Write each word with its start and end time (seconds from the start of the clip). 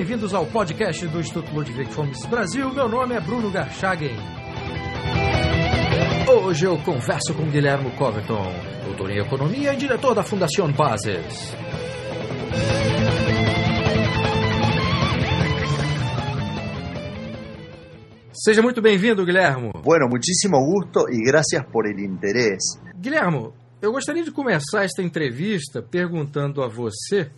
bem-vindos 0.00 0.32
ao 0.32 0.46
podcast 0.46 1.06
do 1.08 1.20
Instituto 1.20 1.52
Ludwig 1.52 1.92
Fomes 1.92 2.24
Brasil. 2.24 2.72
Meu 2.72 2.88
nome 2.88 3.14
é 3.14 3.20
Bruno 3.20 3.50
Garchagen. 3.50 4.16
Hoje 6.26 6.64
eu 6.64 6.78
converso 6.78 7.34
com 7.34 7.44
Guilherme 7.50 7.90
Coverton, 7.98 8.50
doutor 8.86 9.10
em 9.10 9.18
economia 9.18 9.74
e 9.74 9.76
diretor 9.76 10.14
da 10.14 10.22
Fundação 10.22 10.72
Bases. 10.72 11.54
Seja 18.32 18.62
muito 18.62 18.80
bem-vindo, 18.80 19.26
Guilherme. 19.26 19.70
Bueno, 19.84 20.08
muchísimo 20.08 20.64
gusto 20.64 21.10
y 21.10 21.22
gracias 21.26 21.62
por 21.70 21.86
el 21.86 22.00
interés. 22.00 22.80
Guilherme, 22.98 23.52
eu 23.82 23.92
gostaria 23.92 24.24
de 24.24 24.32
começar 24.32 24.82
esta 24.82 25.02
entrevista 25.02 25.82
perguntando 25.82 26.62
a 26.62 26.68
você 26.68 27.30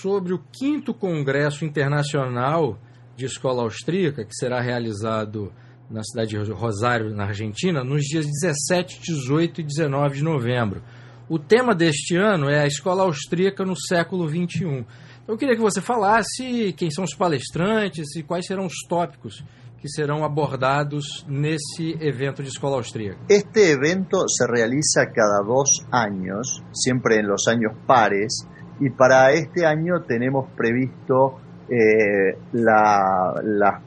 sobre 0.00 0.32
o 0.32 0.42
quinto 0.52 0.94
Congresso 0.94 1.64
Internacional 1.64 2.78
de 3.16 3.26
Escola 3.26 3.62
Austríaca, 3.62 4.24
que 4.24 4.34
será 4.34 4.60
realizado 4.60 5.52
na 5.90 6.02
cidade 6.02 6.30
de 6.30 6.52
Rosário, 6.52 7.14
na 7.14 7.24
Argentina, 7.24 7.84
nos 7.84 8.02
dias 8.02 8.26
17, 8.26 9.00
18 9.00 9.60
e 9.60 9.64
19 9.64 10.16
de 10.16 10.24
novembro. 10.24 10.82
O 11.28 11.38
tema 11.38 11.74
deste 11.74 12.16
ano 12.16 12.48
é 12.48 12.60
a 12.60 12.66
Escola 12.66 13.02
Austríaca 13.02 13.64
no 13.64 13.76
século 13.76 14.28
XXI. 14.28 14.84
Eu 15.28 15.36
queria 15.36 15.54
que 15.54 15.60
você 15.60 15.80
falasse 15.80 16.72
quem 16.76 16.90
são 16.90 17.04
os 17.04 17.14
palestrantes 17.14 18.16
e 18.16 18.22
quais 18.22 18.46
serão 18.46 18.66
os 18.66 18.74
tópicos 18.88 19.44
que 19.82 19.88
serão 19.88 20.24
abordados 20.24 21.26
nesse 21.28 21.96
evento 22.00 22.40
de 22.40 22.48
escola 22.48 22.76
austríaca. 22.76 23.18
Este 23.28 23.72
evento 23.72 24.28
se 24.28 24.46
realiza 24.46 25.06
cada 25.12 25.42
dos 25.42 25.84
años, 25.90 26.62
siempre 26.72 27.18
en 27.18 27.26
los 27.26 27.48
años 27.48 27.72
pares, 27.84 28.46
y 28.82 28.90
para 28.90 29.30
este 29.30 29.64
año 29.64 30.02
tenemos 30.02 30.50
previsto 30.56 31.38
eh, 31.68 32.36
la, 32.52 33.40
la 33.44 33.80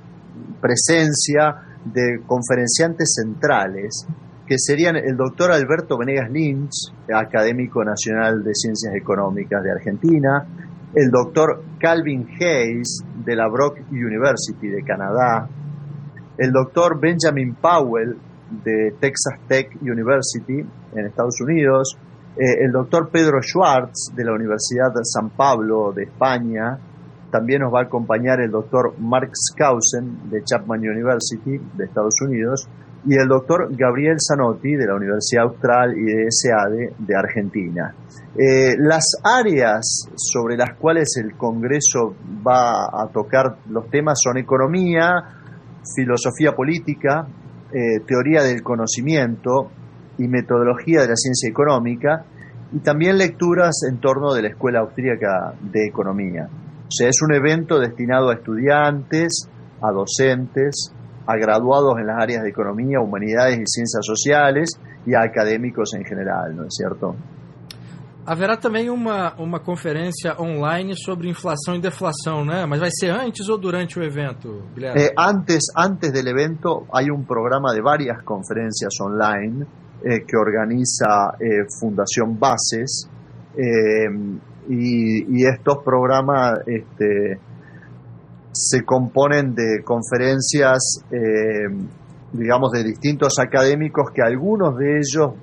presencia 0.61 1.53
de 1.83 2.21
conferenciantes 2.25 3.13
centrales 3.13 4.07
que 4.47 4.57
serían 4.57 4.95
el 4.95 5.17
doctor 5.17 5.51
Alberto 5.51 5.97
Venegas 5.97 6.31
Lynch, 6.31 6.93
académico 7.13 7.83
nacional 7.83 8.41
de 8.41 8.53
Ciencias 8.53 8.95
Económicas 8.95 9.61
de 9.63 9.71
Argentina, 9.71 10.47
el 10.93 11.11
doctor 11.11 11.61
Calvin 11.77 12.25
Hayes 12.39 13.03
de 13.25 13.35
la 13.35 13.49
Brock 13.49 13.79
University 13.91 14.69
de 14.69 14.81
Canadá, 14.83 15.49
el 16.37 16.51
doctor 16.53 17.01
Benjamin 17.01 17.55
Powell 17.55 18.15
de 18.63 18.93
Texas 18.97 19.39
Tech 19.45 19.75
University 19.81 20.63
en 20.95 21.05
Estados 21.05 21.41
Unidos, 21.41 21.97
eh, 22.37 22.65
el 22.65 22.71
doctor 22.71 23.09
Pedro 23.09 23.41
Schwartz 23.41 24.11
de 24.15 24.25
la 24.25 24.33
Universidad 24.33 24.93
de 24.93 25.03
San 25.03 25.29
Pablo 25.29 25.93
de 25.93 26.03
España, 26.03 26.77
también 27.31 27.61
nos 27.61 27.73
va 27.73 27.79
a 27.79 27.83
acompañar 27.83 28.39
el 28.41 28.51
doctor 28.51 28.93
Mark 28.99 29.31
Skousen 29.33 30.29
de 30.29 30.43
Chapman 30.43 30.79
University 30.79 31.57
de 31.75 31.85
Estados 31.85 32.21
Unidos 32.21 32.67
y 33.05 33.15
el 33.15 33.27
doctor 33.27 33.67
Gabriel 33.75 34.17
Zanotti 34.19 34.75
de 34.75 34.87
la 34.87 34.95
Universidad 34.95 35.43
Austral 35.43 35.97
y 35.97 36.03
de 36.03 36.25
SADE 36.29 36.93
de 36.97 37.15
Argentina. 37.15 37.93
Eh, 38.37 38.75
las 38.79 39.05
áreas 39.23 40.09
sobre 40.15 40.57
las 40.57 40.75
cuales 40.77 41.15
el 41.23 41.37
Congreso 41.37 42.15
va 42.45 42.85
a 42.85 43.07
tocar 43.13 43.57
los 43.69 43.89
temas 43.89 44.19
son 44.21 44.37
economía, 44.37 45.23
filosofía 45.95 46.51
política, 46.51 47.27
eh, 47.71 47.99
teoría 48.05 48.43
del 48.43 48.61
conocimiento 48.63 49.69
y 50.17 50.27
metodología 50.27 51.01
de 51.01 51.09
la 51.09 51.15
ciencia 51.15 51.49
económica, 51.49 52.25
y 52.71 52.79
también 52.79 53.17
lecturas 53.17 53.83
en 53.89 53.99
torno 53.99 54.33
de 54.33 54.41
la 54.41 54.47
Escuela 54.49 54.79
Austríaca 54.79 55.53
de 55.61 55.87
Economía. 55.87 56.47
O 56.87 56.91
sea, 56.91 57.09
es 57.09 57.21
un 57.21 57.33
evento 57.33 57.79
destinado 57.79 58.29
a 58.29 58.33
estudiantes, 58.33 59.49
a 59.81 59.91
docentes, 59.91 60.93
a 61.25 61.35
graduados 61.37 61.95
en 61.99 62.07
las 62.07 62.21
áreas 62.21 62.43
de 62.43 62.49
economía, 62.49 62.99
humanidades 62.99 63.59
y 63.59 63.63
ciencias 63.65 64.05
sociales 64.05 64.69
y 65.05 65.13
a 65.15 65.21
académicos 65.21 65.93
en 65.93 66.05
general, 66.05 66.55
¿no 66.55 66.63
es 66.63 66.75
cierto? 66.75 67.15
Haverá 68.27 68.57
também 68.57 68.89
uma, 68.89 69.35
uma 69.35 69.59
conferência 69.59 70.35
online 70.41 70.95
sobre 70.97 71.29
inflação 71.29 71.75
e 71.75 71.79
deflação, 71.79 72.43
né? 72.43 72.65
Mas 72.65 72.79
vai 72.79 72.89
ser 72.91 73.11
antes 73.11 73.47
ou 73.49 73.57
durante 73.57 73.99
o 73.99 74.03
evento, 74.03 74.63
Guilherme? 74.73 74.99
Eh, 74.99 75.13
antes, 75.15 75.65
antes 75.77 76.11
del 76.11 76.27
evento 76.27 76.87
hay 76.91 77.11
un 77.11 77.23
programa 77.23 77.71
de 77.71 77.83
varias 77.83 78.23
conferencias 78.23 78.93
online 78.99 79.67
eh, 80.07 80.23
que 80.23 80.37
organiza 80.37 81.33
eh, 81.39 81.65
Fundación 81.79 82.37
Bases 82.39 83.09
eh, 83.57 84.05
y, 84.69 85.43
estos 85.43 85.83
programas 85.83 86.59
este, 86.67 87.39
se 88.51 88.83
componen 88.83 89.55
de 89.55 89.81
conferencias, 89.83 90.99
digamos, 92.33 92.71
de 92.71 92.83
distintos 92.83 93.39
académicos 93.39 94.11
que 94.13 94.21
algunos 94.21 94.77
de 94.77 94.97
ellos 94.97 95.33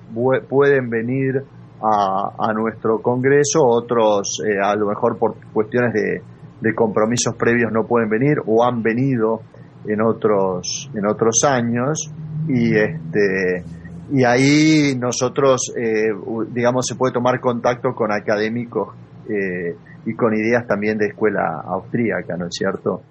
pueden 0.48 0.90
venir 0.90 1.42
a, 1.82 2.52
nuestro 2.54 3.02
congreso, 3.02 3.64
otros 3.64 4.42
a 4.62 4.76
lo 4.76 4.86
mejor 4.86 5.18
por 5.18 5.34
cuestiones 5.52 5.92
de, 5.92 6.22
de 6.60 6.74
compromisos 6.74 7.34
previos 7.36 7.72
no 7.72 7.84
pueden 7.84 8.08
venir 8.08 8.38
o 8.46 8.64
han 8.64 8.80
venido 8.80 9.40
en 9.86 10.00
otros 10.00 10.90
en 10.94 11.06
otros 11.06 11.42
años 11.44 12.12
y 12.48 12.76
este 12.76 13.64
y 14.10 14.24
ahí 14.24 14.96
nosotros 14.98 15.72
eh, 15.76 16.10
digamos 16.50 16.86
se 16.86 16.96
puede 16.96 17.12
tomar 17.12 17.40
contacto 17.40 17.94
con 17.94 18.12
académicos 18.12 18.94
eh, 19.28 19.76
y 20.04 20.14
con 20.14 20.34
ideas 20.34 20.66
también 20.66 20.98
de 20.98 21.06
escuela 21.06 21.62
austríaca, 21.64 22.36
¿no 22.36 22.46
es 22.46 22.54
cierto? 22.54 23.02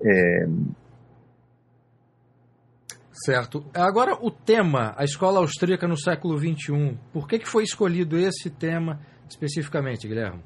Eh, 0.00 0.46
Certo. 3.18 3.64
Agora, 3.74 4.12
o 4.20 4.30
tema, 4.30 4.94
a 4.96 5.02
escola 5.02 5.38
austríaca 5.38 5.88
no 5.88 5.96
século 5.96 6.38
XXI. 6.38 6.98
Por 7.12 7.26
que, 7.26 7.38
que 7.38 7.48
foi 7.48 7.64
escolhido 7.64 8.18
esse 8.18 8.50
tema 8.50 9.00
especificamente, 9.28 10.06
Guilherme? 10.06 10.42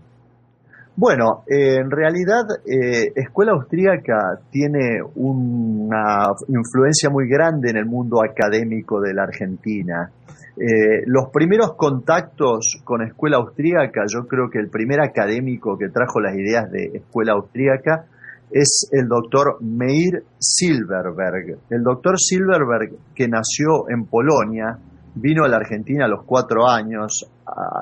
Bueno, 0.97 1.45
eh, 1.47 1.77
en 1.77 1.91
realidad, 1.91 2.45
eh, 2.67 3.13
Escuela 3.15 3.53
Austríaca 3.53 4.41
tiene 4.51 5.01
una 5.15 6.27
influencia 6.49 7.09
muy 7.11 7.29
grande 7.29 7.71
en 7.71 7.79
el 7.79 7.87
mundo 7.87 8.19
académico 8.23 9.01
de 9.01 9.15
la 9.15 9.23
Argentina. 9.23 10.11
Eh, 10.57 11.05
los 11.07 11.31
primeros 11.33 11.75
contactos 11.75 12.83
con 12.85 13.03
Escuela 13.03 13.39
Austríaca, 13.39 14.03
yo 14.07 14.27
creo 14.27 14.51
que 14.51 14.59
el 14.59 14.69
primer 14.69 15.01
académico 15.01 15.79
que 15.79 15.89
trajo 15.89 16.21
las 16.21 16.35
ideas 16.35 16.71
de 16.71 16.99
Escuela 16.99 17.33
Austríaca 17.33 18.05
es 18.51 18.91
el 18.93 19.09
doctor 19.09 19.57
Meir 19.63 20.25
Silverberg. 20.39 21.61
El 21.71 21.83
doctor 21.83 22.19
Silverberg, 22.19 22.91
que 23.15 23.29
nació 23.29 23.89
en 23.89 24.05
Polonia, 24.05 24.77
vino 25.15 25.45
a 25.45 25.49
la 25.49 25.57
Argentina 25.57 26.05
a 26.05 26.09
los 26.09 26.25
cuatro 26.25 26.69
años, 26.69 27.31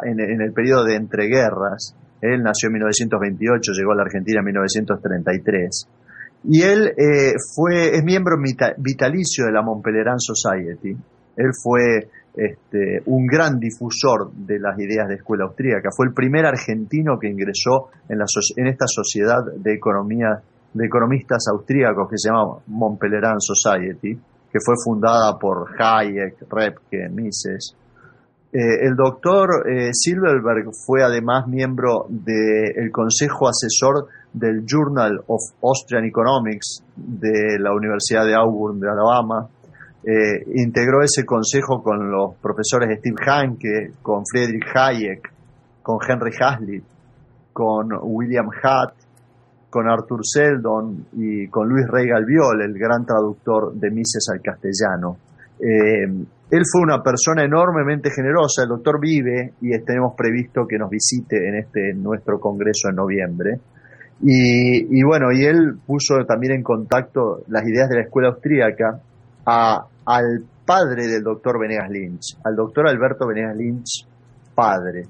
en 0.05 0.41
el 0.41 0.53
periodo 0.53 0.85
de 0.85 0.95
entreguerras. 0.95 1.97
Él 2.21 2.43
nació 2.43 2.69
en 2.69 2.75
1928, 2.75 3.73
llegó 3.73 3.93
a 3.93 3.97
la 3.97 4.03
Argentina 4.03 4.41
en 4.41 4.47
1933. 4.47 5.89
Y 6.45 6.63
él 6.63 6.93
eh, 6.97 7.33
fue, 7.55 7.97
es 7.97 8.05
miembro 8.05 8.37
vita- 8.41 8.75
vitalicio 8.79 9.47
de 9.47 9.53
la 9.53 9.63
Montpellerin 9.63 10.19
Society. 10.19 10.97
Él 11.37 11.51
fue 11.63 12.09
este, 12.35 13.03
un 13.07 13.27
gran 13.27 13.59
difusor 13.59 14.33
de 14.33 14.59
las 14.61 14.79
ideas 14.79 15.09
de 15.09 15.17
escuela 15.17 15.45
austríaca. 15.45 15.89
Fue 15.97 16.07
el 16.07 16.13
primer 16.15 16.47
argentino 16.47 17.19
que 17.19 17.29
ingresó 17.29 17.91
en, 18.09 18.21
esta 18.67 18.87
sociedad 18.87 19.39
de 19.57 19.75
economistas 19.75 21.45
austríacos 21.53 22.09
que 22.09 22.19
se 22.19 22.29
llama 22.29 22.59
Montpellerin 22.67 23.41
Society, 23.41 24.15
que 24.51 24.59
fue 24.65 24.75
fundada 24.83 25.39
por 25.39 25.69
Hayek, 25.79 26.37
Repke, 26.51 27.09
Mises. 27.11 27.77
Eh, 28.51 28.87
el 28.87 28.97
doctor 28.97 29.69
eh, 29.69 29.91
Silverberg 29.93 30.71
fue 30.73 31.03
además 31.03 31.47
miembro 31.47 32.07
del 32.09 32.91
Consejo 32.91 33.47
Asesor 33.47 34.07
del 34.33 34.65
Journal 34.65 35.21
of 35.27 35.41
Austrian 35.63 36.07
Economics 36.07 36.83
de 36.97 37.59
la 37.59 37.75
Universidad 37.75 38.25
de 38.25 38.35
Auburn 38.35 38.81
de 38.81 38.89
Alabama. 38.89 39.49
Eh, 40.03 40.45
integró 40.55 41.03
ese 41.03 41.27
consejo 41.27 41.83
con 41.83 42.11
los 42.11 42.37
profesores 42.37 42.99
Steve 43.01 43.17
Hanke, 43.27 43.93
con 44.01 44.23
Friedrich 44.25 44.65
Hayek, 44.75 45.31
con 45.83 45.99
Henry 46.09 46.33
Hazlitt, 46.41 46.85
con 47.53 47.91
William 48.01 48.47
Hutt, 48.47 48.95
con 49.69 49.91
Arthur 49.91 50.21
Seldon 50.23 51.07
y 51.13 51.49
con 51.49 51.69
Luis 51.69 51.87
Rey 51.87 52.07
Galviol, 52.07 52.63
el 52.63 52.79
gran 52.79 53.05
traductor 53.05 53.75
de 53.75 53.91
Mises 53.91 54.27
al 54.33 54.41
castellano. 54.41 55.19
Él 56.51 56.63
fue 56.71 56.81
una 56.83 57.03
persona 57.03 57.45
enormemente 57.45 58.11
generosa, 58.11 58.63
el 58.63 58.71
doctor 58.71 58.99
vive 58.99 59.53
y 59.61 59.79
tenemos 59.81 60.15
previsto 60.17 60.67
que 60.67 60.79
nos 60.79 60.89
visite 60.89 61.37
en 61.47 61.57
este 61.57 61.93
nuestro 61.95 62.41
congreso 62.41 62.89
en 62.89 62.97
noviembre. 62.97 63.61
Y, 64.23 64.99
y 64.99 65.03
bueno, 65.03 65.31
y 65.31 65.45
él 65.45 65.79
puso 65.87 66.25
también 66.27 66.55
en 66.55 66.63
contacto 66.63 67.43
las 67.49 67.65
ideas 67.69 67.89
de 67.91 67.97
la 67.97 68.03
escuela 68.03 68.29
austríaca 68.29 68.99
a, 69.45 69.87
al 70.07 70.45
padre 70.65 71.07
del 71.07 71.23
doctor 71.23 71.61
Venegas 71.61 71.91
Lynch, 71.91 72.39
al 72.43 72.57
doctor 72.57 72.89
Alberto 72.89 73.27
Venegas 73.27 73.57
Lynch, 73.57 74.07
padre. 74.55 75.05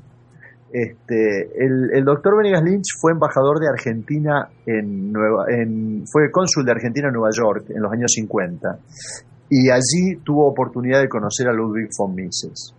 Este, 0.71 1.49
el, 1.57 2.05
doctor 2.05 2.37
Venegas 2.37 2.63
Lynch 2.63 2.99
fue 3.01 3.13
embajador 3.13 3.59
de 3.59 3.69
Argentina 3.69 4.49
en 4.67 5.13
Nueva, 5.13 5.47
en, 5.49 6.05
fue 6.07 6.31
cónsul 6.31 6.65
de 6.65 6.73
Argentina 6.73 7.09
en 7.09 7.15
Nueva 7.15 7.31
York 7.33 7.71
en 7.71 7.81
los 7.81 7.91
años 7.91 8.13
50 8.13 8.79
y 9.51 9.71
allí 9.71 10.17
tuvo 10.25 10.49
oportunidad 10.49 11.01
de 11.01 11.09
conocer 11.09 11.49
a 11.49 11.53
Ludwig 11.53 11.89
von 11.97 12.15
Mises. 12.15 12.75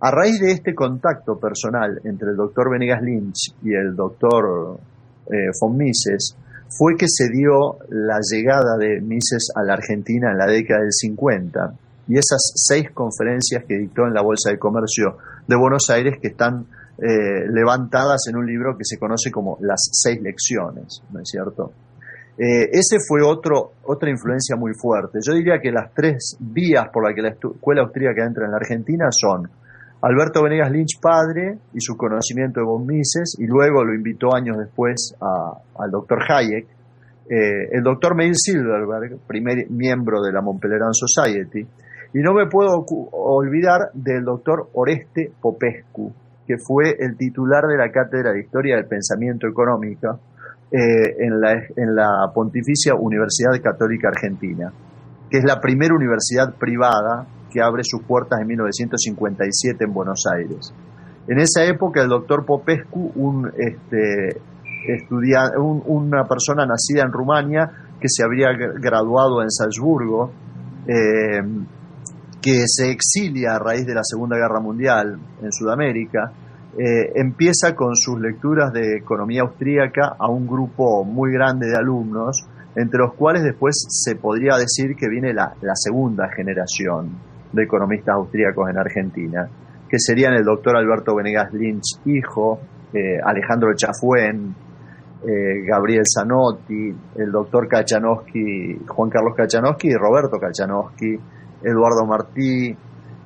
A 0.00 0.10
raíz 0.10 0.40
de 0.40 0.52
este 0.52 0.74
contacto 0.74 1.38
personal 1.38 2.00
entre 2.04 2.30
el 2.30 2.36
doctor 2.36 2.70
Venegas 2.70 3.02
Lynch 3.02 3.54
y 3.62 3.74
el 3.74 3.96
doctor 3.96 4.78
eh, 5.26 5.50
von 5.60 5.76
Mises, 5.76 6.36
fue 6.68 6.96
que 6.96 7.06
se 7.08 7.28
dio 7.30 7.78
la 7.88 8.18
llegada 8.20 8.76
de 8.78 9.00
Mises 9.00 9.48
a 9.54 9.62
la 9.62 9.74
Argentina 9.74 10.30
en 10.30 10.38
la 10.38 10.46
década 10.46 10.80
del 10.80 10.92
50 10.92 11.74
y 12.08 12.18
esas 12.18 12.52
seis 12.54 12.90
conferencias 12.92 13.64
que 13.66 13.78
dictó 13.78 14.06
en 14.06 14.14
la 14.14 14.22
Bolsa 14.22 14.50
de 14.50 14.58
Comercio 14.58 15.16
de 15.46 15.56
Buenos 15.56 15.88
Aires 15.90 16.18
que 16.20 16.28
están 16.28 16.66
eh, 16.98 17.48
levantadas 17.50 18.22
en 18.28 18.36
un 18.36 18.46
libro 18.46 18.76
que 18.76 18.84
se 18.84 18.98
conoce 18.98 19.30
como 19.30 19.58
Las 19.60 19.88
seis 19.92 20.20
lecciones, 20.22 21.02
¿no 21.10 21.20
es 21.20 21.28
cierto? 21.28 21.72
Eh, 22.38 22.68
ese 22.70 22.98
fue 23.06 23.22
otro, 23.22 23.72
otra 23.84 24.10
influencia 24.10 24.56
muy 24.56 24.72
fuerte. 24.74 25.20
Yo 25.26 25.32
diría 25.32 25.58
que 25.58 25.72
las 25.72 25.92
tres 25.94 26.36
vías 26.38 26.86
por 26.92 27.04
las 27.04 27.14
que 27.14 27.22
la 27.22 27.30
escuela 27.30 27.82
austríaca 27.82 28.24
entra 28.24 28.44
en 28.44 28.50
la 28.50 28.58
Argentina 28.58 29.06
son 29.10 29.48
Alberto 30.02 30.42
Venegas 30.42 30.70
Lynch 30.70 31.00
padre 31.00 31.58
y 31.72 31.80
su 31.80 31.96
conocimiento 31.96 32.60
de 32.60 32.66
von 32.66 32.86
Mises, 32.86 33.36
y 33.38 33.46
luego 33.46 33.82
lo 33.82 33.94
invitó 33.94 34.34
años 34.34 34.58
después 34.58 35.14
al 35.18 35.90
doctor 35.90 36.18
Hayek, 36.28 36.66
eh, 37.28 37.68
el 37.72 37.82
doctor 37.82 38.14
Meil 38.14 38.34
Silverberg, 38.36 39.18
primer 39.26 39.70
miembro 39.70 40.20
de 40.20 40.32
la 40.32 40.42
Montpelleran 40.42 40.92
Society, 40.92 41.66
y 42.12 42.18
no 42.20 42.34
me 42.34 42.46
puedo 42.48 42.84
olvidar 43.12 43.90
del 43.94 44.24
doctor 44.24 44.68
Oreste 44.74 45.32
Popescu, 45.40 46.12
que 46.46 46.56
fue 46.58 46.94
el 46.98 47.16
titular 47.16 47.64
de 47.64 47.78
la 47.78 47.90
Cátedra 47.90 48.32
de 48.32 48.40
Historia 48.40 48.76
del 48.76 48.86
Pensamiento 48.86 49.48
Económico 49.48 50.20
eh, 50.70 50.78
en, 51.20 51.40
la, 51.40 51.52
en 51.52 51.94
la 51.94 52.30
Pontificia 52.34 52.94
Universidad 52.94 53.52
Católica 53.62 54.08
Argentina, 54.08 54.72
que 55.30 55.38
es 55.38 55.44
la 55.44 55.60
primera 55.60 55.94
universidad 55.94 56.54
privada 56.54 57.26
que 57.50 57.60
abre 57.62 57.82
sus 57.84 58.02
puertas 58.02 58.40
en 58.40 58.48
1957 58.48 59.84
en 59.84 59.94
Buenos 59.94 60.24
Aires. 60.32 60.72
En 61.28 61.38
esa 61.38 61.64
época 61.64 62.02
el 62.02 62.08
doctor 62.08 62.44
Popescu, 62.44 63.12
un, 63.14 63.50
este, 63.56 64.40
una 65.06 66.24
persona 66.24 66.66
nacida 66.66 67.02
en 67.02 67.12
Rumania 67.12 67.70
que 68.00 68.08
se 68.08 68.22
habría 68.22 68.48
graduado 68.52 69.42
en 69.42 69.50
Salzburgo, 69.50 70.30
eh, 70.86 71.42
que 72.40 72.64
se 72.66 72.90
exilia 72.90 73.56
a 73.56 73.58
raíz 73.58 73.86
de 73.86 73.94
la 73.94 74.04
Segunda 74.04 74.36
Guerra 74.36 74.60
Mundial 74.60 75.18
en 75.42 75.52
Sudamérica, 75.52 76.30
eh, 76.78 77.12
empieza 77.14 77.74
con 77.74 77.96
sus 77.96 78.20
lecturas 78.20 78.72
de 78.72 78.96
economía 78.96 79.42
austríaca 79.42 80.16
a 80.18 80.28
un 80.28 80.46
grupo 80.46 81.04
muy 81.04 81.32
grande 81.32 81.68
de 81.68 81.76
alumnos, 81.76 82.46
entre 82.74 82.98
los 82.98 83.14
cuales 83.14 83.42
después 83.42 83.86
se 83.88 84.16
podría 84.16 84.56
decir 84.56 84.94
que 84.96 85.08
viene 85.08 85.32
la 85.32 85.74
segunda 85.74 86.28
generación 86.28 87.10
de 87.52 87.62
economistas 87.62 88.16
austríacos 88.16 88.68
en 88.68 88.78
Argentina, 88.78 89.48
que 89.88 89.98
serían 89.98 90.34
el 90.34 90.44
doctor 90.44 90.76
Alberto 90.76 91.14
Venegas 91.14 91.52
Lynch, 91.52 92.00
hijo, 92.04 92.60
eh, 92.92 93.18
Alejandro 93.24 93.74
Chafuen, 93.74 94.54
eh, 95.26 95.62
Gabriel 95.66 96.04
Zanotti, 96.06 96.94
el 97.16 97.32
doctor 97.32 97.68
Kachanowski, 97.68 98.80
Juan 98.86 99.10
Carlos 99.10 99.34
Kachanowski 99.36 99.88
y 99.88 99.94
Roberto 99.94 100.38
Kachanowski, 100.38 101.18
Eduardo 101.62 102.06
Martí, 102.06 102.76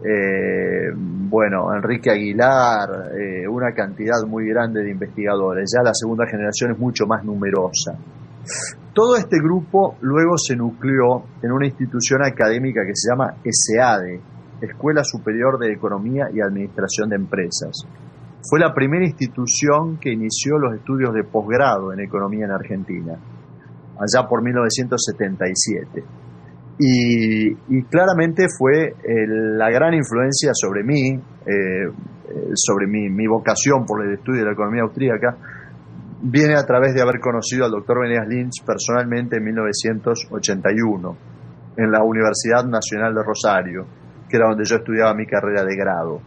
eh, 0.02 0.90
bueno, 0.94 1.74
Enrique 1.74 2.10
Aguilar, 2.10 3.12
una 3.50 3.72
cantidad 3.72 4.22
muy 4.26 4.48
grande 4.48 4.82
de 4.82 4.90
investigadores. 4.90 5.70
Ya 5.76 5.82
la 5.82 5.94
segunda 5.94 6.26
generación 6.26 6.72
es 6.72 6.78
mucho 6.78 7.06
más 7.06 7.24
numerosa. 7.24 7.96
Todo 8.92 9.16
este 9.16 9.38
grupo 9.38 9.96
luego 10.00 10.36
se 10.36 10.56
nucleó 10.56 11.22
en 11.42 11.52
una 11.52 11.66
institución 11.66 12.24
académica 12.24 12.80
que 12.84 12.94
se 12.94 13.10
llama 13.10 13.36
ESEADE, 13.44 14.20
Escuela 14.60 15.04
Superior 15.04 15.58
de 15.58 15.72
Economía 15.72 16.26
y 16.32 16.40
Administración 16.40 17.08
de 17.08 17.16
Empresas. 17.16 17.86
Fue 18.42 18.58
la 18.58 18.74
primera 18.74 19.04
institución 19.04 19.98
que 19.98 20.12
inició 20.12 20.58
los 20.58 20.74
estudios 20.74 21.14
de 21.14 21.24
posgrado 21.24 21.92
en 21.92 22.00
economía 22.00 22.46
en 22.46 22.50
Argentina, 22.50 23.12
allá 23.98 24.28
por 24.28 24.42
1977. 24.42 26.02
Y, 26.82 27.54
claramente 27.90 28.46
fue 28.56 28.94
la 29.04 29.70
gran 29.70 29.92
influencia 29.92 30.52
sobre 30.54 30.82
mí, 30.82 31.10
eh, 31.10 31.20
eh, 31.46 32.52
sobre 32.54 32.86
mi, 32.86 33.10
mi, 33.10 33.26
vocación 33.26 33.84
por 33.84 34.02
el 34.02 34.14
estudio 34.14 34.40
de 34.40 34.46
la 34.46 34.52
economía 34.52 34.84
austríaca, 34.84 35.36
viene 36.22 36.54
a 36.56 36.64
través 36.64 36.94
de 36.94 37.02
haber 37.02 37.20
conocido 37.20 37.66
al 37.66 37.70
doctor 37.70 38.00
Venegas 38.00 38.28
Lynch 38.28 38.64
personalmente 38.64 39.36
en 39.36 39.44
1981 39.44 41.16
en 41.76 41.90
la 41.90 42.02
Universidad 42.02 42.64
Nacional 42.64 43.14
de 43.14 43.22
Rosario, 43.24 43.86
que 44.26 44.38
era 44.38 44.48
donde 44.48 44.64
yo 44.64 44.76
estudiaba 44.76 45.12
mi 45.12 45.26
carrera 45.26 45.62
de 45.64 45.76
grado. 45.76 46.20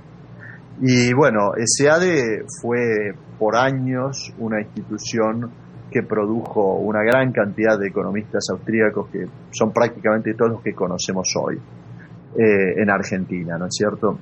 Y 0.81 1.13
bueno, 1.13 1.51
SEADE 1.63 2.45
fue 2.61 3.15
por 3.39 3.55
años 3.55 4.31
una 4.37 4.61
institución 4.61 5.51
que 5.93 6.01
produjo 6.01 6.77
una 6.77 7.03
gran 7.03 7.31
cantidad 7.31 7.77
de 7.77 7.87
economistas 7.87 8.47
austríacos 8.51 9.09
que 9.11 9.27
son 9.51 9.71
prácticamente 9.71 10.33
todos 10.33 10.53
los 10.53 10.61
que 10.63 10.73
conocemos 10.73 11.31
hoy 11.39 11.55
eh, 11.55 12.81
en 12.81 12.89
Argentina, 12.89 13.59
¿no 13.59 13.67
es 13.67 13.75
cierto? 13.77 14.17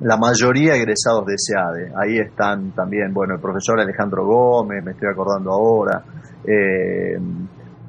la 0.00 0.16
mayoría 0.16 0.74
egresados 0.74 1.24
de 1.26 1.34
SEADE. 1.36 1.92
Ahí 1.96 2.18
están 2.18 2.72
también, 2.72 3.14
bueno, 3.14 3.34
el 3.34 3.40
profesor 3.40 3.78
Alejandro 3.78 4.26
Gómez, 4.26 4.84
me 4.84 4.90
estoy 4.90 5.08
acordando 5.08 5.52
ahora. 5.52 6.02
Eh, 6.44 7.16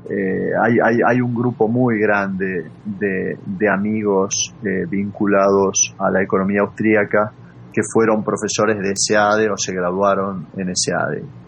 eh, 0.09 0.51
hay, 0.61 1.19
un 1.19 1.33
grupo 1.33 1.67
muy 1.67 1.99
grande 1.99 2.69
de, 2.85 3.35
de 3.43 3.69
amigos 3.69 4.53
vinculados 4.89 5.95
a 5.97 6.11
la 6.11 6.21
economía 6.21 6.61
austríaca 6.61 7.31
que 7.73 7.81
fueron 7.91 8.23
profesores 8.23 8.77
de 8.77 8.93
SEADE 8.95 9.49
o 9.49 9.57
se 9.57 9.73
graduaron 9.73 10.45
en 10.55 10.75
SEADE. 10.75 11.42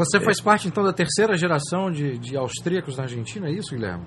Você 0.00 0.18
faz 0.18 0.40
parte 0.40 0.66
então 0.66 0.82
da 0.82 0.94
terceira 0.94 1.36
geração 1.36 1.90
de, 1.90 2.18
de 2.18 2.34
austríacos 2.34 2.96
na 2.96 3.02
Argentina, 3.02 3.48
é 3.48 3.52
isso, 3.52 3.74
Guilherme? 3.74 4.06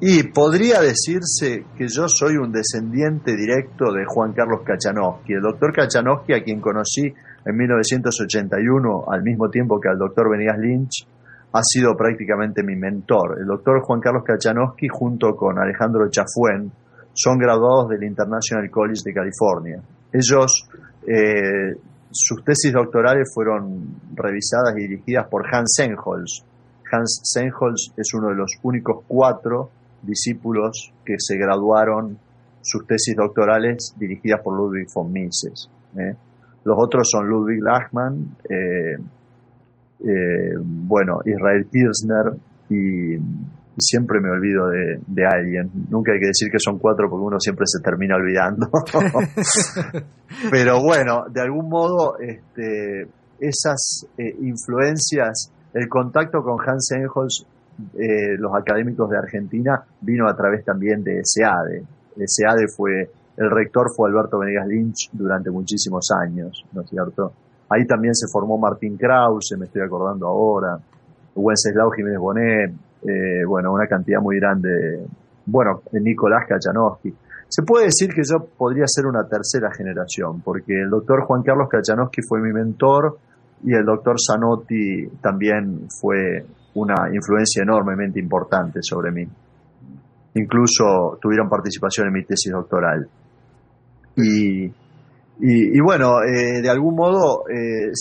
Y 0.00 0.22
podría 0.30 0.80
decirse 0.80 1.64
que 1.76 1.88
yo 1.88 2.06
soy 2.06 2.36
un 2.36 2.52
descendiente 2.52 3.34
directo 3.34 3.90
de 3.92 4.04
Juan 4.06 4.32
Carlos 4.34 4.60
Kachanowski. 4.64 5.32
El 5.32 5.40
doctor 5.40 5.72
Kachanowski, 5.72 6.32
a 6.32 6.44
quien 6.44 6.60
conocí 6.60 7.12
en 7.44 7.56
1981, 7.56 9.04
al 9.08 9.22
mismo 9.24 9.50
tiempo 9.50 9.80
que 9.80 9.88
al 9.88 9.98
doctor 9.98 10.30
Venegas 10.30 10.58
Lynch, 10.58 11.08
ha 11.50 11.62
sido 11.62 11.96
prácticamente 11.96 12.62
mi 12.62 12.76
mentor. 12.76 13.38
El 13.40 13.46
doctor 13.46 13.80
Juan 13.80 13.98
Carlos 13.98 14.22
Kachanowski, 14.22 14.86
junto 14.86 15.34
con 15.34 15.58
Alejandro 15.58 16.08
Chafuen, 16.08 16.70
son 17.12 17.36
graduados 17.36 17.88
del 17.88 18.04
International 18.04 18.70
College 18.70 19.02
de 19.04 19.12
California. 19.12 19.82
Ellos, 20.12 20.68
eh, 21.04 21.74
sus 22.18 22.44
tesis 22.44 22.72
doctorales 22.72 23.30
fueron 23.32 23.96
revisadas 24.14 24.74
y 24.76 24.82
dirigidas 24.82 25.28
por 25.28 25.46
Hans 25.52 25.74
Senholz. 25.76 26.44
Hans 26.90 27.20
Senholz 27.24 27.92
es 27.96 28.14
uno 28.14 28.28
de 28.28 28.36
los 28.36 28.52
únicos 28.62 29.04
cuatro 29.06 29.70
discípulos 30.02 30.92
que 31.04 31.16
se 31.18 31.36
graduaron 31.36 32.18
sus 32.62 32.86
tesis 32.86 33.14
doctorales 33.16 33.94
dirigidas 33.98 34.40
por 34.42 34.56
Ludwig 34.56 34.88
von 34.92 35.12
Mises. 35.12 35.68
¿eh? 35.96 36.14
Los 36.64 36.76
otros 36.78 37.08
son 37.10 37.28
Ludwig 37.28 37.62
Lachmann, 37.62 38.36
eh, 38.48 38.96
eh, 40.00 40.54
bueno, 40.58 41.20
Israel 41.24 41.66
Kirchner 41.70 42.34
y, 42.68 43.16
siempre 43.78 44.20
me 44.20 44.30
olvido 44.30 44.68
de, 44.68 45.26
alguien. 45.26 45.70
Nunca 45.90 46.12
hay 46.12 46.20
que 46.20 46.28
decir 46.28 46.48
que 46.50 46.58
son 46.58 46.78
cuatro 46.78 47.08
porque 47.10 47.24
uno 47.24 47.40
siempre 47.40 47.64
se 47.66 47.82
termina 47.82 48.16
olvidando. 48.16 48.68
Pero 50.50 50.82
bueno, 50.82 51.24
de 51.30 51.40
algún 51.40 51.68
modo 51.68 52.18
este, 52.18 53.08
esas 53.38 54.06
influencias, 54.40 55.52
el 55.74 55.88
contacto 55.88 56.42
con 56.42 56.58
Hans 56.66 56.90
Engels 56.92 57.46
eh, 57.94 58.36
los 58.38 58.54
académicos 58.54 59.10
de 59.10 59.18
Argentina 59.18 59.82
vino 60.00 60.26
a 60.28 60.34
través 60.34 60.64
también 60.64 61.02
de 61.02 61.20
SEADE. 61.22 61.84
SEADE 62.24 62.68
fue, 62.74 63.10
el 63.36 63.50
rector 63.50 63.88
fue 63.94 64.08
Alberto 64.08 64.38
Venegas 64.38 64.66
Lynch 64.66 65.10
durante 65.12 65.50
muchísimos 65.50 66.08
años, 66.10 66.64
¿no 66.72 66.82
cierto? 66.84 67.32
Ahí 67.68 67.86
también 67.86 68.14
se 68.14 68.26
formó 68.32 68.56
Martín 68.56 68.96
Krause, 68.96 69.56
me 69.58 69.66
estoy 69.66 69.82
acordando 69.82 70.26
ahora, 70.26 70.78
Wenceslao 71.34 71.90
Jiménez 71.90 72.18
Bonet, 72.18 72.72
eh, 73.02 73.44
bueno, 73.46 73.72
una 73.72 73.86
cantidad 73.86 74.20
muy 74.20 74.38
grande, 74.38 75.06
bueno, 75.46 75.82
Nicolás 75.92 76.44
Kachanowski. 76.48 77.14
Se 77.48 77.62
puede 77.62 77.86
decir 77.86 78.08
que 78.12 78.22
yo 78.24 78.44
podría 78.56 78.84
ser 78.86 79.06
una 79.06 79.26
tercera 79.28 79.70
generación, 79.76 80.40
porque 80.42 80.74
el 80.82 80.90
doctor 80.90 81.24
Juan 81.26 81.42
Carlos 81.42 81.68
Kachanowski 81.70 82.22
fue 82.28 82.40
mi 82.40 82.52
mentor 82.52 83.18
y 83.62 83.72
el 83.74 83.84
doctor 83.84 84.16
Zanotti 84.18 85.06
también 85.20 85.86
fue 86.00 86.44
una 86.74 87.08
influencia 87.14 87.62
enormemente 87.62 88.18
importante 88.20 88.80
sobre 88.82 89.12
mí. 89.12 89.24
Incluso 90.34 91.18
tuvieron 91.20 91.48
participación 91.48 92.08
en 92.08 92.12
mi 92.12 92.24
tesis 92.24 92.52
doctoral. 92.52 93.08
Y, 94.16 94.70
Y, 95.38 95.80
bueno, 95.80 96.22
eh, 96.22 96.62
de 96.62 96.70
algún 96.70 96.94
modo, 96.94 97.44
eh, 97.48 97.92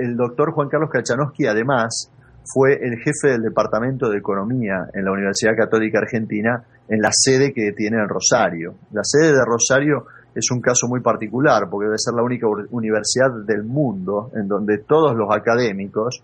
el 0.00 0.16
doctor 0.16 0.52
Juan 0.52 0.68
Carlos 0.68 0.90
Kachanowski 0.90 1.46
además 1.46 2.10
fue 2.44 2.74
el 2.74 2.98
jefe 2.98 3.32
del 3.32 3.42
Departamento 3.42 4.08
de 4.08 4.18
Economía 4.18 4.88
en 4.92 5.04
la 5.04 5.12
Universidad 5.12 5.56
Católica 5.56 5.98
Argentina 5.98 6.62
en 6.88 7.00
la 7.00 7.10
sede 7.12 7.52
que 7.52 7.72
tiene 7.72 7.98
en 7.98 8.08
Rosario. 8.08 8.74
La 8.92 9.02
sede 9.04 9.32
de 9.32 9.44
Rosario 9.44 10.06
es 10.34 10.50
un 10.50 10.60
caso 10.60 10.88
muy 10.88 11.00
particular 11.00 11.68
porque 11.70 11.86
debe 11.86 11.98
ser 11.98 12.14
la 12.14 12.22
única 12.22 12.46
universidad 12.70 13.30
del 13.46 13.64
mundo 13.64 14.30
en 14.34 14.48
donde 14.48 14.78
todos 14.78 15.14
los 15.16 15.28
académicos, 15.34 16.22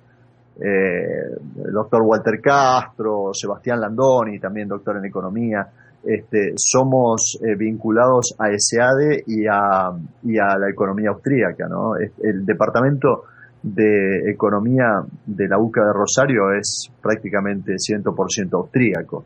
eh, 0.60 1.36
el 1.64 1.72
doctor 1.72 2.02
Walter 2.02 2.40
Castro, 2.40 3.30
Sebastián 3.32 3.80
Landoni, 3.80 4.38
también 4.38 4.68
doctor 4.68 4.96
en 4.96 5.04
economía, 5.04 5.68
este, 6.04 6.52
somos 6.56 7.38
eh, 7.42 7.56
vinculados 7.56 8.34
a 8.38 8.46
SADE 8.56 9.24
y 9.26 9.46
a, 9.46 9.90
y 10.22 10.38
a 10.38 10.56
la 10.56 10.70
economía 10.70 11.10
austríaca. 11.10 11.66
¿no? 11.68 11.96
El 11.96 12.46
departamento 12.46 13.24
de 13.66 14.30
economía 14.30 15.02
de 15.26 15.48
la 15.48 15.58
UCA 15.58 15.86
de 15.86 15.92
Rosario 15.92 16.52
es 16.56 16.88
prácticamente 17.02 17.74
100% 17.74 18.54
austríaco. 18.54 19.24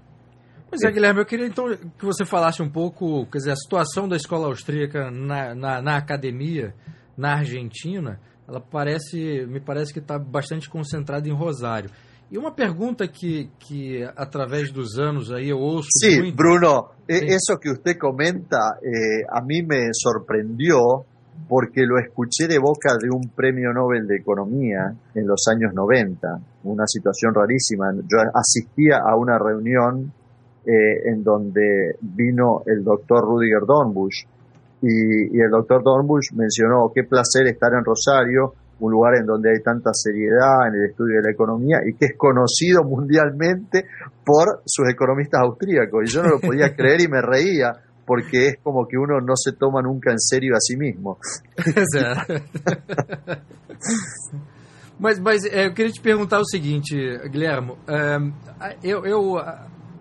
Pois 0.70 0.82
é, 0.82 0.90
Guilherme, 0.90 1.20
eu 1.20 1.26
queria 1.26 1.46
então 1.46 1.66
que 1.98 2.04
você 2.04 2.24
falasse 2.24 2.62
um 2.62 2.70
pouco, 2.70 3.26
quer 3.26 3.38
dizer, 3.38 3.50
a 3.50 3.56
situação 3.56 4.08
da 4.08 4.16
escola 4.16 4.46
austríaca 4.46 5.10
na, 5.10 5.54
na, 5.54 5.82
na 5.82 5.96
academia, 5.96 6.72
na 7.18 7.34
Argentina, 7.34 8.18
ela 8.48 8.60
parece, 8.60 9.44
me 9.46 9.60
parece 9.60 9.92
que 9.92 9.98
está 9.98 10.18
bastante 10.18 10.70
concentrada 10.70 11.28
em 11.28 11.32
Rosário. 11.32 11.90
E 12.30 12.38
uma 12.38 12.52
pergunta 12.52 13.06
que, 13.08 13.50
que 13.58 14.08
através 14.16 14.72
dos 14.72 14.98
anos 14.98 15.32
aí 15.32 15.48
eu 15.48 15.58
ouço 15.58 15.88
Sí, 15.98 16.18
muito... 16.18 16.36
Bruno, 16.36 16.90
eso 17.08 17.58
que 17.58 17.68
usted 17.68 17.98
comenta 17.98 18.78
eh, 18.82 19.26
a 19.28 19.42
mí 19.42 19.62
me 19.62 19.90
sorprendió 19.92 21.04
porque 21.48 21.82
lo 21.84 21.98
escuché 21.98 22.46
de 22.46 22.58
boca 22.58 22.96
de 23.00 23.10
un 23.10 23.30
premio 23.34 23.72
Nobel 23.72 24.06
de 24.06 24.16
Economía 24.16 24.94
en 25.14 25.26
los 25.26 25.46
años 25.48 25.74
90, 25.74 26.28
una 26.64 26.86
situación 26.86 27.34
rarísima. 27.34 27.92
Yo 27.92 28.18
asistía 28.32 28.98
a 29.04 29.16
una 29.16 29.36
reunión 29.36 30.12
eh, 30.64 31.10
en 31.10 31.24
donde 31.24 31.96
vino 32.00 32.62
el 32.66 32.84
doctor 32.84 33.24
Rudiger 33.24 33.66
Dornbusch 33.66 34.26
y, 34.82 35.36
y 35.36 35.40
el 35.40 35.50
doctor 35.50 35.82
Dornbusch 35.82 36.32
mencionó 36.34 36.92
qué 36.94 37.02
placer 37.02 37.46
estar 37.48 37.72
en 37.74 37.84
Rosario, 37.84 38.54
un 38.80 38.92
lugar 38.92 39.16
en 39.16 39.26
donde 39.26 39.50
hay 39.50 39.62
tanta 39.62 39.90
seriedad 39.92 40.68
en 40.68 40.74
el 40.74 40.90
estudio 40.90 41.16
de 41.16 41.22
la 41.22 41.32
economía 41.32 41.78
y 41.84 41.94
que 41.94 42.06
es 42.06 42.14
conocido 42.16 42.82
mundialmente 42.84 43.86
por 44.24 44.62
sus 44.64 44.88
economistas 44.88 45.40
austríacos. 45.42 46.04
Y 46.04 46.12
yo 46.12 46.22
no 46.22 46.30
lo 46.30 46.40
podía 46.40 46.74
creer 46.76 47.02
y 47.02 47.08
me 47.08 47.20
reía 47.20 47.72
porque 48.10 48.48
es 48.48 48.58
como 48.60 48.88
que 48.88 48.98
uno 48.98 49.20
no 49.20 49.36
se 49.36 49.52
toma 49.52 49.80
nunca 49.80 50.10
en 50.10 50.18
serio 50.18 50.56
a 50.56 50.58
sí 50.58 50.76
mismo. 50.76 51.16
mas, 54.98 55.20
mas 55.20 55.44
é, 55.44 55.66
eu 55.66 55.72
queria 55.72 55.92
te 55.92 56.00
perguntar 56.00 56.40
o 56.40 56.44
seguinte, 56.44 56.96
Guilherme. 57.28 57.76
É, 57.86 58.18
eu, 58.82 59.06
eu, 59.06 59.38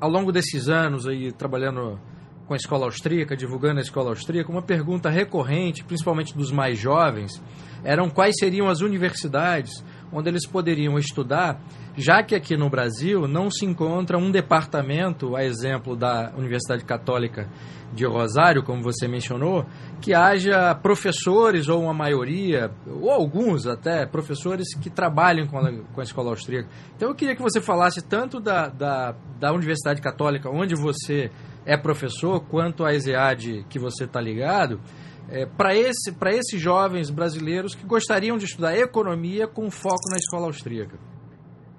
ao 0.01 0.09
longo 0.09 0.31
desses 0.31 0.69
anos 0.69 1.05
aí, 1.05 1.31
trabalhando 1.31 1.99
com 2.47 2.55
a 2.55 2.57
escola 2.57 2.85
austríaca, 2.85 3.37
divulgando 3.37 3.77
a 3.77 3.83
escola 3.83 4.09
austríaca, 4.09 4.51
uma 4.51 4.63
pergunta 4.63 5.07
recorrente, 5.07 5.83
principalmente 5.83 6.35
dos 6.35 6.51
mais 6.51 6.79
jovens, 6.79 7.39
eram 7.83 8.09
quais 8.09 8.33
seriam 8.39 8.67
as 8.67 8.81
universidades 8.81 9.83
onde 10.11 10.29
eles 10.29 10.47
poderiam 10.47 10.97
estudar, 10.97 11.61
já 11.99 12.23
que 12.23 12.33
aqui 12.33 12.55
no 12.55 12.69
Brasil 12.69 13.27
não 13.27 13.51
se 13.51 13.65
encontra 13.65 14.17
um 14.17 14.31
departamento, 14.31 15.35
a 15.35 15.43
exemplo 15.43 15.97
da 15.97 16.31
Universidade 16.37 16.85
Católica 16.85 17.49
de 17.93 18.05
Rosário, 18.05 18.63
como 18.63 18.81
você 18.81 19.05
mencionou, 19.05 19.65
que 19.99 20.13
haja 20.13 20.73
professores 20.75 21.67
ou 21.67 21.83
uma 21.83 21.93
maioria, 21.93 22.71
ou 22.87 23.11
alguns 23.11 23.67
até, 23.67 24.05
professores 24.05 24.73
que 24.75 24.89
trabalhem 24.89 25.45
com 25.45 25.57
a, 25.57 25.71
com 25.93 25.99
a 25.99 26.03
escola 26.03 26.29
austríaca. 26.29 26.69
Então 26.95 27.09
eu 27.09 27.15
queria 27.15 27.35
que 27.35 27.41
você 27.41 27.59
falasse 27.59 28.01
tanto 28.01 28.39
da, 28.39 28.69
da, 28.69 29.15
da 29.37 29.51
Universidade 29.51 30.01
Católica, 30.01 30.49
onde 30.49 30.75
você 30.75 31.29
é 31.65 31.75
professor, 31.75 32.39
quanto 32.39 32.85
a 32.85 32.93
ESEAD 32.93 33.65
que 33.69 33.77
você 33.77 34.05
está 34.05 34.21
ligado, 34.21 34.79
é, 35.27 35.45
para 35.45 35.75
esse, 35.75 36.15
esses 36.27 36.61
jovens 36.61 37.09
brasileiros 37.09 37.75
que 37.75 37.85
gostariam 37.85 38.37
de 38.37 38.45
estudar 38.45 38.77
economia 38.77 39.47
com 39.47 39.69
foco 39.69 40.09
na 40.11 40.17
escola 40.17 40.45
austríaca? 40.45 40.97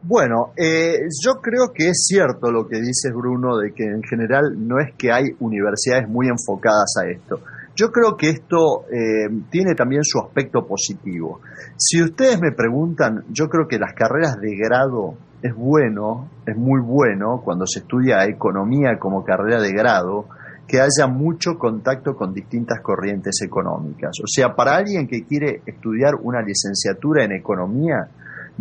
Bueno, 0.03 0.53
eh, 0.57 0.97
yo 1.23 1.41
creo 1.43 1.73
que 1.75 1.89
es 1.89 2.07
cierto 2.07 2.51
lo 2.51 2.67
que 2.67 2.81
dices, 2.81 3.13
Bruno, 3.15 3.59
de 3.59 3.73
que 3.73 3.85
en 3.85 4.03
general 4.03 4.55
no 4.57 4.79
es 4.81 4.95
que 4.97 5.13
hay 5.13 5.25
universidades 5.41 6.09
muy 6.09 6.29
enfocadas 6.29 6.95
a 7.03 7.11
esto. 7.11 7.41
Yo 7.77 7.91
creo 7.93 8.17
que 8.17 8.31
esto 8.31 8.85
eh, 8.91 9.29
tiene 9.51 9.75
también 9.75 10.03
su 10.03 10.19
aspecto 10.19 10.67
positivo. 10.67 11.41
Si 11.77 12.03
ustedes 12.03 12.41
me 12.41 12.53
preguntan, 12.53 13.25
yo 13.31 13.49
creo 13.49 13.69
que 13.69 13.79
las 13.79 13.93
carreras 13.95 14.41
de 14.41 14.57
grado 14.57 15.15
es 15.43 15.55
bueno, 15.55 16.31
es 16.47 16.57
muy 16.57 16.81
bueno 16.81 17.43
cuando 17.45 17.67
se 17.67 17.81
estudia 17.81 18.25
economía 18.25 18.99
como 18.99 19.23
carrera 19.23 19.61
de 19.61 19.73
grado, 19.73 20.27
que 20.67 20.81
haya 20.81 21.07
mucho 21.09 21.59
contacto 21.59 22.15
con 22.15 22.33
distintas 22.33 22.81
corrientes 22.81 23.41
económicas. 23.43 24.13
O 24.23 24.27
sea, 24.27 24.55
para 24.55 24.77
alguien 24.77 25.09
que 25.09 25.25
quiere 25.25 25.63
estudiar 25.67 26.15
una 26.23 26.43
licenciatura 26.43 27.25
en 27.25 27.33
economía, 27.33 28.09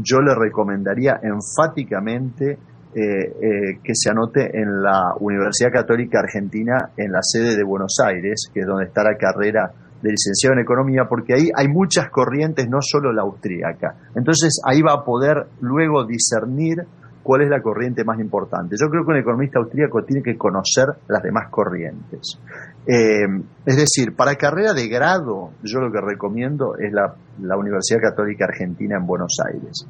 yo 0.01 0.19
le 0.21 0.33
recomendaría 0.35 1.19
enfáticamente 1.21 2.57
eh, 2.95 3.01
eh, 3.01 3.79
que 3.83 3.93
se 3.93 4.09
anote 4.09 4.49
en 4.51 4.81
la 4.81 5.13
Universidad 5.19 5.71
Católica 5.71 6.19
Argentina 6.19 6.89
en 6.97 7.11
la 7.11 7.19
sede 7.21 7.55
de 7.55 7.63
Buenos 7.63 7.97
Aires, 8.03 8.49
que 8.51 8.61
es 8.61 8.65
donde 8.65 8.85
está 8.85 9.03
la 9.03 9.15
carrera 9.15 9.71
de 10.01 10.09
licenciado 10.09 10.53
en 10.53 10.61
economía, 10.61 11.03
porque 11.07 11.33
ahí 11.35 11.49
hay 11.55 11.67
muchas 11.67 12.09
corrientes, 12.09 12.67
no 12.69 12.79
solo 12.81 13.11
la 13.11 13.21
austríaca. 13.21 13.95
Entonces 14.15 14.59
ahí 14.65 14.81
va 14.81 14.93
a 14.93 15.03
poder 15.03 15.47
luego 15.61 16.05
discernir 16.05 16.77
cuál 17.29 17.43
es 17.43 17.49
la 17.51 17.61
corriente 17.61 18.03
más 18.03 18.19
importante. 18.19 18.75
Yo 18.75 18.89
creo 18.89 19.05
que 19.05 19.11
un 19.11 19.17
economista 19.17 19.59
austríaco 19.59 20.03
tiene 20.03 20.23
que 20.23 20.35
conocer 20.35 20.87
las 21.07 21.21
demás 21.21 21.51
corrientes. 21.51 22.39
Eh, 22.87 23.27
es 23.67 23.77
decir, 23.77 24.15
para 24.15 24.33
carrera 24.33 24.73
de 24.73 24.87
grado, 24.87 25.51
yo 25.61 25.79
lo 25.79 25.91
que 25.91 26.01
recomiendo 26.01 26.73
es 26.75 26.91
la, 26.91 27.13
Universidad 27.55 27.99
Católica 28.01 28.45
Argentina 28.45 28.97
en 28.97 29.05
Buenos 29.05 29.37
Aires. 29.45 29.85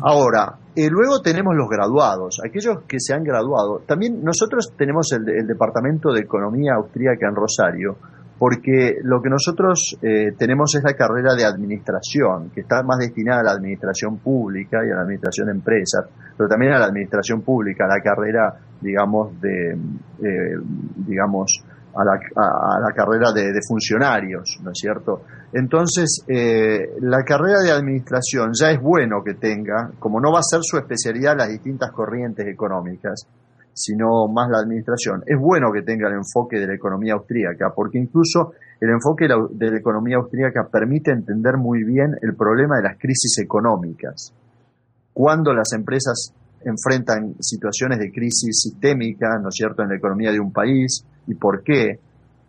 Ahora, 0.00 0.56
eh, 0.74 0.90
luego 0.90 1.22
tenemos 1.22 1.54
los 1.54 1.68
graduados, 1.68 2.40
aquellos 2.44 2.82
que 2.88 2.98
se 2.98 3.14
han 3.14 3.22
graduado. 3.22 3.82
También 3.86 4.20
nosotros 4.20 4.72
tenemos 4.76 5.12
el, 5.12 5.28
el 5.28 5.46
Departamento 5.46 6.12
de 6.12 6.22
Economía 6.22 6.72
Austríaca 6.74 7.28
en 7.28 7.36
Rosario, 7.36 7.96
porque 8.38 8.96
lo 9.02 9.22
que 9.22 9.30
nosotros 9.30 9.96
eh, 10.02 10.32
tenemos 10.36 10.74
es 10.74 10.82
la 10.82 10.94
carrera 10.94 11.34
de 11.34 11.44
administración, 11.44 12.50
que 12.50 12.62
está 12.62 12.82
más 12.82 12.98
destinada 12.98 13.40
a 13.40 13.44
la 13.44 13.52
administración 13.52 14.18
pública 14.18 14.78
y 14.84 14.90
a 14.90 14.96
la 14.96 15.02
administración 15.02 15.46
de 15.46 15.52
empresas, 15.52 16.04
pero 16.36 16.48
también 16.48 16.72
a 16.72 16.78
la 16.78 16.86
administración 16.86 17.42
pública, 17.42 17.86
la 17.86 18.00
carrera, 18.00 18.54
digamos, 18.80 19.40
de, 19.40 19.72
eh, 19.72 20.56
digamos, 20.96 21.64
a 21.94 22.04
la, 22.04 22.12
a, 22.14 22.80
la 22.80 22.94
carrera 22.94 23.32
de, 23.32 23.52
funcionarios, 23.66 24.58
¿no 24.62 24.70
es 24.70 24.78
cierto? 24.78 25.22
Entonces, 25.52 26.24
eh, 26.26 26.94
la 27.00 27.22
carrera 27.22 27.60
de 27.60 27.70
administración 27.70 28.52
ya 28.58 28.70
es 28.70 28.80
bueno 28.80 29.22
que 29.22 29.34
tenga, 29.34 29.90
como 29.98 30.20
no 30.20 30.32
va 30.32 30.38
a 30.38 30.42
ser 30.42 30.60
su 30.62 30.78
especialidad 30.78 31.36
las 31.36 31.48
distintas 31.48 31.92
corrientes 31.92 32.46
económicas, 32.46 33.26
sino 33.74 34.28
más 34.28 34.50
la 34.50 34.58
administración. 34.58 35.22
Es 35.26 35.38
bueno 35.38 35.72
que 35.72 35.82
tenga 35.82 36.08
el 36.08 36.14
enfoque 36.14 36.58
de 36.58 36.66
la 36.66 36.74
economía 36.74 37.14
austríaca, 37.14 37.72
porque 37.74 37.98
incluso 37.98 38.52
el 38.80 38.90
enfoque 38.90 39.26
de 39.26 39.70
la 39.70 39.78
economía 39.78 40.16
austríaca 40.16 40.68
permite 40.70 41.12
entender 41.12 41.56
muy 41.56 41.84
bien 41.84 42.16
el 42.20 42.34
problema 42.34 42.76
de 42.76 42.82
las 42.82 42.98
crisis 42.98 43.38
económicas. 43.38 44.34
Cuando 45.12 45.54
las 45.54 45.72
empresas 45.72 46.34
enfrentan 46.64 47.34
situaciones 47.40 47.98
de 47.98 48.10
crisis 48.10 48.60
sistémica, 48.60 49.38
¿no 49.40 49.48
es 49.48 49.54
cierto?, 49.54 49.82
en 49.82 49.90
la 49.90 49.96
economía 49.96 50.32
de 50.32 50.40
un 50.40 50.52
país, 50.52 51.04
y 51.26 51.34
por 51.34 51.62
qué, 51.62 51.98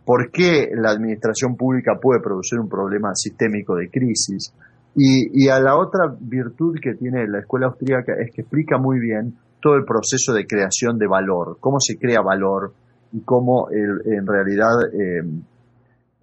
por 0.04 0.30
qué 0.30 0.70
la 0.74 0.90
administración 0.90 1.56
pública 1.56 1.98
puede 2.00 2.20
producir 2.20 2.58
un 2.58 2.68
problema 2.68 3.14
sistémico 3.14 3.76
de 3.76 3.88
crisis. 3.90 4.52
Y, 4.96 5.44
y 5.44 5.48
a 5.48 5.58
la 5.58 5.76
otra 5.76 6.14
virtud 6.20 6.78
que 6.80 6.94
tiene 6.94 7.26
la 7.26 7.40
escuela 7.40 7.66
austríaca 7.66 8.12
es 8.20 8.32
que 8.32 8.42
explica 8.42 8.78
muy 8.78 9.00
bien 9.00 9.34
todo 9.64 9.76
el 9.76 9.86
proceso 9.86 10.34
de 10.34 10.46
creación 10.46 10.98
de 10.98 11.06
valor, 11.06 11.56
cómo 11.58 11.78
se 11.80 11.96
crea 11.96 12.20
valor 12.20 12.74
y 13.12 13.22
cómo 13.22 13.68
en 13.70 14.26
realidad 14.26 14.74
eh, 14.92 15.22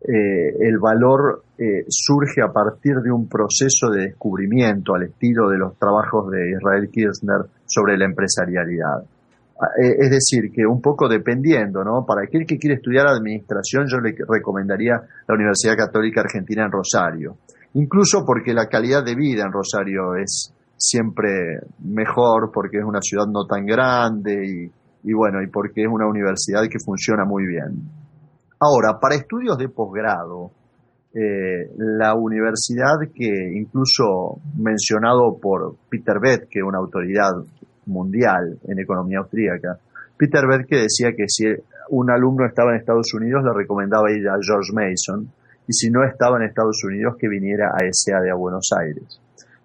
eh, 0.03 0.55
el 0.59 0.77
valor 0.77 1.41
eh, 1.57 1.85
surge 1.89 2.43
a 2.43 2.53
partir 2.53 2.97
de 3.03 3.11
un 3.11 3.27
proceso 3.27 3.89
de 3.89 4.09
descubrimiento 4.09 4.93
al 4.93 5.05
estilo 5.09 5.49
de 5.49 5.57
los 5.57 5.75
trabajos 5.75 6.29
de 6.29 6.51
Israel 6.51 6.87
Kirchner 6.91 7.49
sobre 7.65 7.97
la 7.97 8.05
empresarialidad. 8.05 9.05
Ah, 9.59 9.69
es 9.75 10.11
decir, 10.11 10.51
que 10.53 10.63
un 10.63 10.79
poco 10.79 11.09
dependiendo, 11.09 11.83
¿no? 11.83 12.05
Para 12.05 12.25
aquel 12.27 12.45
que 12.45 12.59
quiere 12.59 12.75
estudiar 12.75 13.07
administración, 13.07 13.85
yo 13.87 13.97
le 13.97 14.13
recomendaría 14.29 15.01
la 15.27 15.33
Universidad 15.33 15.75
Católica 15.75 16.21
Argentina 16.21 16.65
en 16.65 16.71
Rosario. 16.71 17.37
Incluso 17.73 18.23
porque 18.23 18.53
la 18.53 18.67
calidad 18.67 19.03
de 19.03 19.15
vida 19.15 19.45
en 19.45 19.51
Rosario 19.51 20.13
es, 20.15 20.53
siempre 20.81 21.59
mejor 21.79 22.51
porque 22.51 22.79
es 22.79 22.83
una 22.83 23.01
ciudad 23.01 23.27
no 23.27 23.45
tan 23.45 23.65
grande 23.65 24.71
y, 25.03 25.13
bueno, 25.13 25.41
y 25.41 25.47
porque 25.47 25.83
es 25.83 25.87
una 25.87 26.07
universidad 26.07 26.63
que 26.63 26.79
funciona 26.83 27.23
muy 27.25 27.45
bien. 27.45 27.83
Ahora, 28.59 28.99
para 28.99 29.15
estudios 29.15 29.57
de 29.57 29.69
posgrado, 29.69 30.51
eh, 31.13 31.69
la 31.77 32.15
universidad 32.15 32.97
que 33.13 33.29
incluso 33.53 34.39
mencionado 34.57 35.37
por 35.39 35.75
Peter 35.89 36.19
Beth, 36.21 36.47
una 36.65 36.79
autoridad 36.79 37.31
mundial 37.85 38.57
en 38.67 38.79
economía 38.79 39.19
austríaca, 39.19 39.77
Peter 40.17 40.45
Beth 40.47 40.67
decía 40.69 41.11
que 41.15 41.25
si 41.27 41.45
un 41.89 42.09
alumno 42.09 42.45
estaba 42.47 42.71
en 42.71 42.79
Estados 42.79 43.13
Unidos 43.13 43.43
le 43.43 43.53
recomendaba 43.53 44.11
ir 44.11 44.27
a 44.27 44.37
George 44.41 44.71
Mason 44.73 45.31
y 45.67 45.73
si 45.73 45.89
no 45.91 46.03
estaba 46.03 46.37
en 46.37 46.43
Estados 46.43 46.83
Unidos 46.83 47.15
que 47.19 47.27
viniera 47.27 47.67
a 47.67 47.79
SAD 47.91 48.29
a 48.31 48.35
Buenos 48.35 48.69
Aires. 48.79 49.20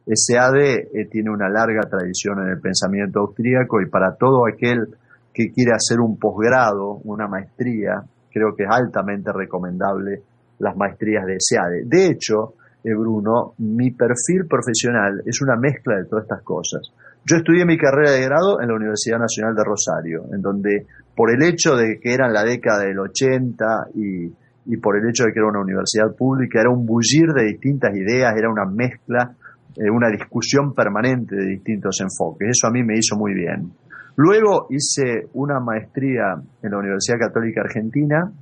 SAD 0.07 0.57
eh, 0.95 1.09
tiene 1.11 1.31
una 1.31 1.49
larga 1.49 1.83
tradición 1.89 2.41
en 2.41 2.53
el 2.53 2.61
pensamiento 2.61 3.21
austríaco 3.21 3.81
y 3.81 3.87
para 3.87 4.15
todo 4.15 4.47
aquel 4.47 4.89
que 5.35 5.51
quiere 5.51 5.73
hacer 5.73 6.01
un 6.01 6.19
posgrado, 6.19 7.01
una 7.05 7.29
maestría, 7.29 8.03
creo 8.33 8.55
que 8.57 8.65
es 8.65 8.71
altamente 8.71 9.33
recomendable 9.33 10.23
las 10.59 10.77
maestrías 10.77 11.27
de 11.27 11.37
SEADE. 11.39 11.85
De 11.85 12.07
hecho, 12.07 12.55
eh, 12.85 12.95
Bruno, 12.95 13.55
mi 13.59 13.91
perfil 13.91 14.47
profesional 14.49 15.23
es 15.27 15.43
una 15.43 15.57
mezcla 15.57 15.97
de 15.97 16.05
todas 16.05 16.25
estas 16.25 16.43
cosas. 16.43 16.83
Yo 17.25 17.39
estudié 17.39 17.65
mi 17.65 17.77
carrera 17.77 18.13
de 18.13 18.23
grado 18.23 18.61
en 18.61 18.69
la 18.69 18.77
Universidad 18.77 19.19
Nacional 19.19 19.57
de 19.57 19.65
Rosario, 19.65 20.25
en 20.33 20.41
donde 20.41 20.87
por 21.17 21.35
el 21.35 21.43
hecho 21.43 21.75
de 21.75 21.99
que 21.99 22.15
era 22.15 22.29
en 22.29 22.33
la 22.33 22.45
década 22.45 22.85
del 22.85 23.01
80 23.01 23.89
y, 23.95 24.77
por 24.77 24.97
el 24.97 25.09
hecho 25.09 25.25
de 25.25 25.33
que 25.33 25.41
era 25.41 25.49
una 25.49 25.61
universidad 25.61 26.15
pública, 26.15 26.61
era 26.61 26.71
un 26.71 26.87
bullir 26.87 27.33
de 27.35 27.47
distintas 27.47 27.97
ideas, 27.97 28.33
era 28.37 28.49
una 28.49 28.65
mezcla, 28.65 29.35
eh, 29.77 29.91
una 29.91 30.09
discusión 30.11 30.73
permanente 30.75 31.37
de 31.37 31.47
distintos 31.47 32.01
enfoques. 32.01 32.49
Eso 32.49 32.69
a 32.69 32.71
mí 32.71 32.83
me 32.83 32.97
hizo 32.97 33.17
muy 33.17 33.35
bien. 33.35 33.73
Luego 34.17 34.67
hice 34.71 35.29
una 35.35 35.61
maestría 35.61 36.35
en 36.63 36.71
la 36.71 36.79
Universidad 36.79 37.19
Católica 37.19 37.61
Argentina, 37.61 38.33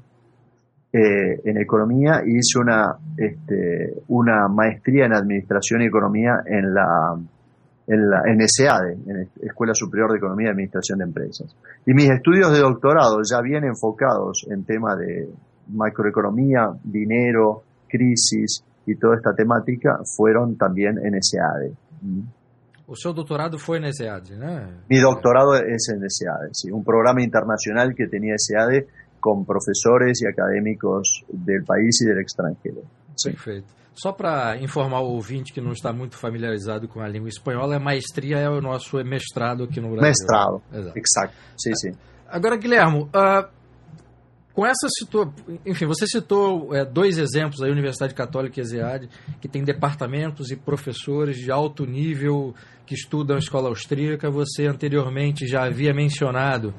eh, 0.93 1.41
en 1.45 1.59
economía 1.59 2.23
y 2.25 2.37
hice 2.37 2.61
una, 2.61 2.97
este, 3.17 3.95
una 4.07 4.47
maestría 4.47 5.07
en 5.07 5.15
administración 5.15 5.83
y 5.83 5.87
economía 5.87 6.35
en 6.47 6.73
la, 6.73 7.19
en 7.89 8.11
la 8.11 8.23
en 8.27 8.41
en 8.41 9.29
Escuela 9.43 9.75
Superior 9.75 10.13
de 10.13 10.19
Economía 10.19 10.47
y 10.47 10.51
Administración 10.51 10.99
de 11.01 11.05
Empresas. 11.07 11.57
Y 11.85 11.95
mis 11.95 12.09
estudios 12.11 12.53
de 12.53 12.61
doctorado, 12.61 13.19
ya 13.29 13.41
bien 13.41 13.65
enfocados 13.65 14.47
en 14.49 14.65
temas 14.65 14.97
de 14.99 15.29
macroeconomía, 15.73 16.69
dinero, 16.85 17.65
crisis 17.89 18.63
y 18.87 18.97
toda 18.97 19.17
esta 19.17 19.35
temática, 19.35 19.99
fueron 20.17 20.57
también 20.57 20.99
en 21.05 21.21
SADE. 21.23 21.73
O 22.87 22.95
seu 22.95 23.15
doctorado 23.15 23.57
fue 23.59 23.79
en 23.79 23.93
SADE, 23.93 24.37
¿no? 24.37 24.85
Mi 24.89 24.99
doctorado 25.01 25.55
es 25.55 25.89
en 25.89 26.03
SADE, 26.09 26.51
sí, 26.53 26.71
un 26.71 26.85
programa 26.85 27.23
internacional 27.23 27.95
que 27.95 28.07
tenía 28.07 28.35
SADE 28.37 28.87
con 29.21 29.45
professores 29.47 30.21
e 30.21 30.29
acadêmicos 30.29 31.25
do 31.33 31.65
país 31.65 32.01
e 32.03 32.13
do 32.13 32.21
extranjero. 32.21 32.85
Perfeito. 33.25 33.73
Só 33.95 34.13
para 34.13 34.57
informar 34.59 35.01
o 35.01 35.15
ouvinte 35.15 35.53
que 35.53 35.61
não 35.61 35.73
está 35.73 35.93
muito 35.93 36.17
familiarizado 36.19 36.89
com 36.89 37.01
a 37.01 37.09
língua 37.09 37.29
espanhola, 37.29 37.77
a 37.77 37.81
maestria 37.81 38.39
é 38.39 38.49
o 38.51 38.61
nosso 38.61 38.97
mestrado 39.05 39.65
aqui 39.65 39.81
no 39.81 39.89
Brasil. 39.93 40.09
Mestrado, 40.09 40.63
exato. 40.73 41.33
Sim, 41.57 41.75
sim. 41.77 41.93
Agora, 42.29 42.57
Guilhermo, 42.57 43.05
uh, 43.05 43.49
com 44.55 44.65
essa 44.65 44.87
situação, 44.89 45.35
enfim, 45.67 45.85
você 45.85 46.07
citou 46.07 46.73
é, 46.75 46.85
dois 46.85 47.19
exemplos 47.19 47.61
aí, 47.61 47.73
Universidade 47.73 48.15
Católica 48.15 48.61
e 48.61 48.63
ESEAD, 48.63 49.09
que 49.41 49.49
tem 49.49 49.65
departamentos 49.65 50.53
e 50.53 50.57
professores 50.57 51.37
de 51.37 51.51
alto 51.51 51.85
nível 51.85 52.55
que 52.87 52.95
estudam 52.95 53.35
a 53.35 53.41
escola 53.41 53.69
austríaca. 53.69 54.31
Você 54.31 54.67
anteriormente 54.67 55.45
já 55.45 55.65
havia 55.65 55.93
mencionado 55.93 56.73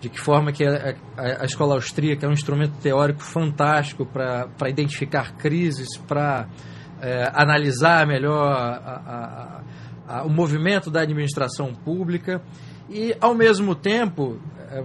de 0.00 0.08
que 0.08 0.20
forma 0.20 0.52
que 0.52 0.64
a, 0.64 0.94
a, 1.16 1.42
a, 1.42 1.44
escola 1.44 1.74
austríaca 1.74 2.26
é 2.26 2.28
um 2.28 2.32
instrumento 2.32 2.78
teórico 2.80 3.22
fantástico 3.22 4.06
para 4.06 4.68
identificar 4.68 5.36
crises, 5.36 5.96
para 5.96 6.48
é, 7.02 7.28
analisar 7.34 8.06
melhor 8.06 8.52
a, 10.06 10.22
o 10.24 10.30
movimento 10.30 10.92
da 10.92 11.00
administração 11.00 11.74
pública 11.74 12.40
e, 12.88 13.16
ao 13.20 13.34
mesmo 13.34 13.74
tempo, 13.74 14.40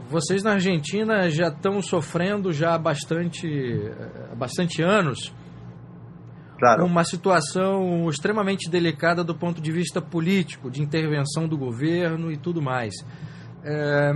vocês 0.10 0.44
na 0.44 0.54
Argentina 0.54 1.30
já 1.30 1.48
estão 1.48 1.82
sofrendo 1.82 2.54
já 2.54 2.76
há 2.76 2.78
bastante, 2.78 3.48
é, 3.48 4.36
bastante 4.36 4.82
anos 4.82 5.34
claro. 6.62 6.86
uma 6.86 7.04
situação 7.04 8.08
extremamente 8.10 8.70
delicada 8.70 9.24
do 9.24 9.36
ponto 9.36 9.60
de 9.60 9.72
vista 9.72 10.02
político, 10.02 10.70
de 10.70 10.82
intervenção 10.82 11.48
do 11.48 11.58
governo 11.58 12.32
e 12.32 12.38
tudo 12.38 12.62
mais. 12.62 12.94
É, 13.64 14.12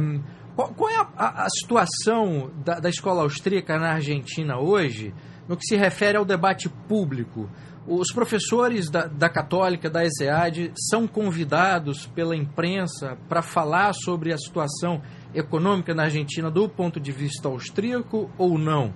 qual, 0.55 0.69
qual 0.69 0.89
é 0.89 0.95
a, 1.17 1.45
a 1.45 1.49
situação 1.49 2.51
da, 2.63 2.79
da, 2.79 2.89
escola 2.89 3.23
austríaca 3.23 3.77
na 3.77 3.93
Argentina 3.93 4.57
hoje, 4.57 5.13
no 5.49 5.57
que 5.57 5.65
se 5.65 5.75
refere 5.75 6.17
ao 6.17 6.23
debate 6.23 6.69
público? 6.87 7.49
Os 7.87 8.11
professores 8.11 8.89
da, 8.89 9.05
da 9.05 9.29
Católica, 9.29 9.89
da 9.89 10.03
ESEAD, 10.03 10.71
são 10.89 11.07
convidados 11.07 12.07
pela 12.07 12.35
imprensa 12.35 13.17
para 13.27 13.41
falar 13.41 13.93
sobre 13.93 14.33
a 14.33 14.37
situação 14.37 15.01
econômica 15.35 15.93
na 15.93 16.03
Argentina 16.03 16.49
do 16.49 16.67
ponto 16.69 16.99
de 16.99 17.11
vista 17.11 17.47
austríaco 17.47 18.29
ou 18.37 18.57
não? 18.57 18.91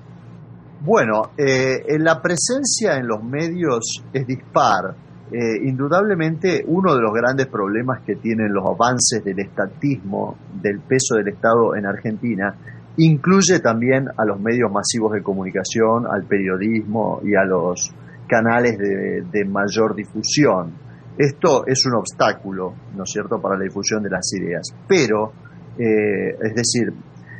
Bueno, 0.81 1.31
eh, 1.37 1.97
la 1.99 2.21
presencia 2.21 2.95
en 2.95 3.07
los 3.07 3.21
medios 3.21 4.03
es 4.13 4.25
dispar. 4.25 4.95
Eh, 5.31 5.67
indudablemente 5.67 6.63
uno 6.65 6.95
de 6.95 7.01
los 7.01 7.13
grandes 7.13 7.47
problemas 7.47 8.01
que 8.01 8.15
tienen 8.15 8.51
los 8.51 8.65
avances 8.65 9.23
del 9.23 9.39
estatismo, 9.39 10.37
del 10.59 10.79
peso 10.79 11.15
del 11.15 11.27
Estado 11.27 11.75
en 11.75 11.85
Argentina, 11.85 12.55
incluye 12.97 13.59
también 13.59 14.07
a 14.17 14.25
los 14.25 14.39
medios 14.39 14.71
masivos 14.71 15.13
de 15.13 15.21
comunicación, 15.21 16.07
al 16.07 16.23
periodismo 16.23 17.21
y 17.23 17.35
a 17.35 17.43
los 17.43 17.93
canales 18.27 18.77
de, 18.77 19.45
mayor 19.45 19.95
difusión. 19.95 20.73
Esto 21.17 21.65
es 21.67 21.85
un 21.85 21.95
obstáculo, 21.95 22.73
¿no 22.95 23.03
es 23.03 23.09
cierto?, 23.11 23.41
para 23.41 23.57
la 23.57 23.63
difusión 23.63 24.01
de 24.03 24.09
las 24.09 24.31
ideas. 24.33 24.73
Pero, 24.87 25.33
eh, 25.79 26.35
es 26.41 26.55
decir, 26.55 26.93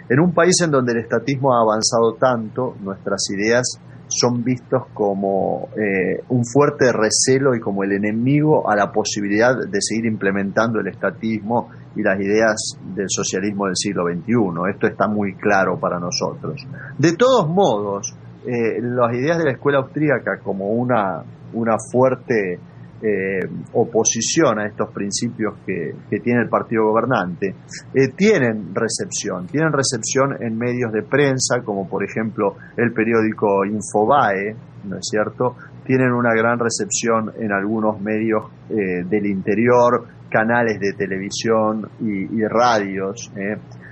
en 0.10 0.20
un 0.20 0.34
país 0.34 0.56
en 0.64 0.72
donde 0.72 0.94
el 0.94 1.00
estatismo 1.00 1.54
ha 1.54 1.62
avanzado 1.62 2.16
tanto, 2.20 2.76
nuestras 2.82 3.30
ideas 3.30 3.80
son 4.08 4.44
vistos 4.44 4.84
como 4.94 5.70
eh, 5.78 6.24
un 6.30 6.44
fuerte 6.44 6.92
recelo 6.92 7.54
y 7.54 7.60
como 7.60 7.84
el 7.84 7.92
enemigo 7.92 8.68
a 8.68 8.76
la 8.76 8.92
posibilidad 8.92 9.56
de 9.56 9.82
seguir 9.82 10.06
implementando 10.06 10.80
el 10.80 10.88
estatismo 10.88 11.70
y 11.96 12.02
las 12.02 12.20
ideas 12.20 12.56
del 12.96 13.08
socialismo 13.08 13.66
del 13.66 13.76
siglo 13.76 14.06
XXI. 14.06 14.72
Esto 14.74 14.88
está 14.88 15.08
muy 15.08 15.36
claro 15.36 15.80
para 15.80 16.00
nosotros. 16.00 16.66
De 16.98 17.14
todos 17.14 17.48
modos, 17.48 18.16
eh, 18.48 18.82
las 18.82 19.14
ideas 19.14 19.38
de 19.38 19.44
la 19.46 19.52
escuela 19.52 19.80
austríaca 19.80 20.40
como 20.44 20.70
una, 20.70 21.24
una 21.54 21.76
fuerte 21.92 22.60
eh, 23.02 23.40
oposición 23.74 24.60
a 24.60 24.68
estos 24.68 24.90
principios 24.92 25.54
que, 25.66 25.94
tiene 26.20 26.42
el 26.42 26.50
partido 26.50 26.84
gobernante, 26.84 27.56
eh, 27.94 28.10
tienen 28.10 28.76
recepción, 28.76 29.48
tienen 29.48 29.72
recepción 29.72 30.36
en 30.42 30.58
medios 30.58 30.92
de 30.92 31.04
prensa, 31.04 31.62
como 31.64 31.88
por 31.88 32.04
ejemplo 32.04 32.58
el 32.76 32.92
periódico 32.92 33.64
Infobae, 33.64 34.54
¿no 34.84 34.98
es 34.98 35.08
cierto? 35.10 35.56
Tienen 35.86 36.12
una 36.12 36.34
gran 36.34 36.60
recepción 36.60 37.32
en 37.40 37.54
algunos 37.54 38.02
medios 38.02 38.52
eh, 38.70 39.06
del 39.06 39.28
interior, 39.28 40.06
canales 40.30 40.78
de 40.82 40.92
televisión 40.92 41.90
y, 42.02 42.38
y 42.38 42.46
radios. 42.48 43.32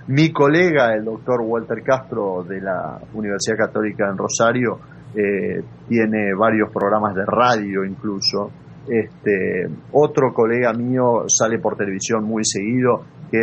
Mi 0.07 0.33
colega, 0.33 0.93
el 0.93 1.05
doctor 1.05 1.39
Walter 1.45 1.81
Castro 1.81 2.43
de 2.43 2.59
la 2.59 2.99
Universidad 3.13 3.55
Católica 3.57 4.09
en 4.09 4.17
Rosario, 4.17 4.79
tiene 5.87 6.33
varios 6.37 6.69
programas 6.71 7.15
de 7.15 7.25
radio 7.25 7.83
incluso, 7.83 8.51
este, 8.89 9.67
otro 9.91 10.33
colega 10.33 10.73
mío 10.73 11.25
sale 11.27 11.59
por 11.59 11.75
televisión 11.75 12.23
muy 12.23 12.43
seguido, 12.45 13.03
que 13.29 13.39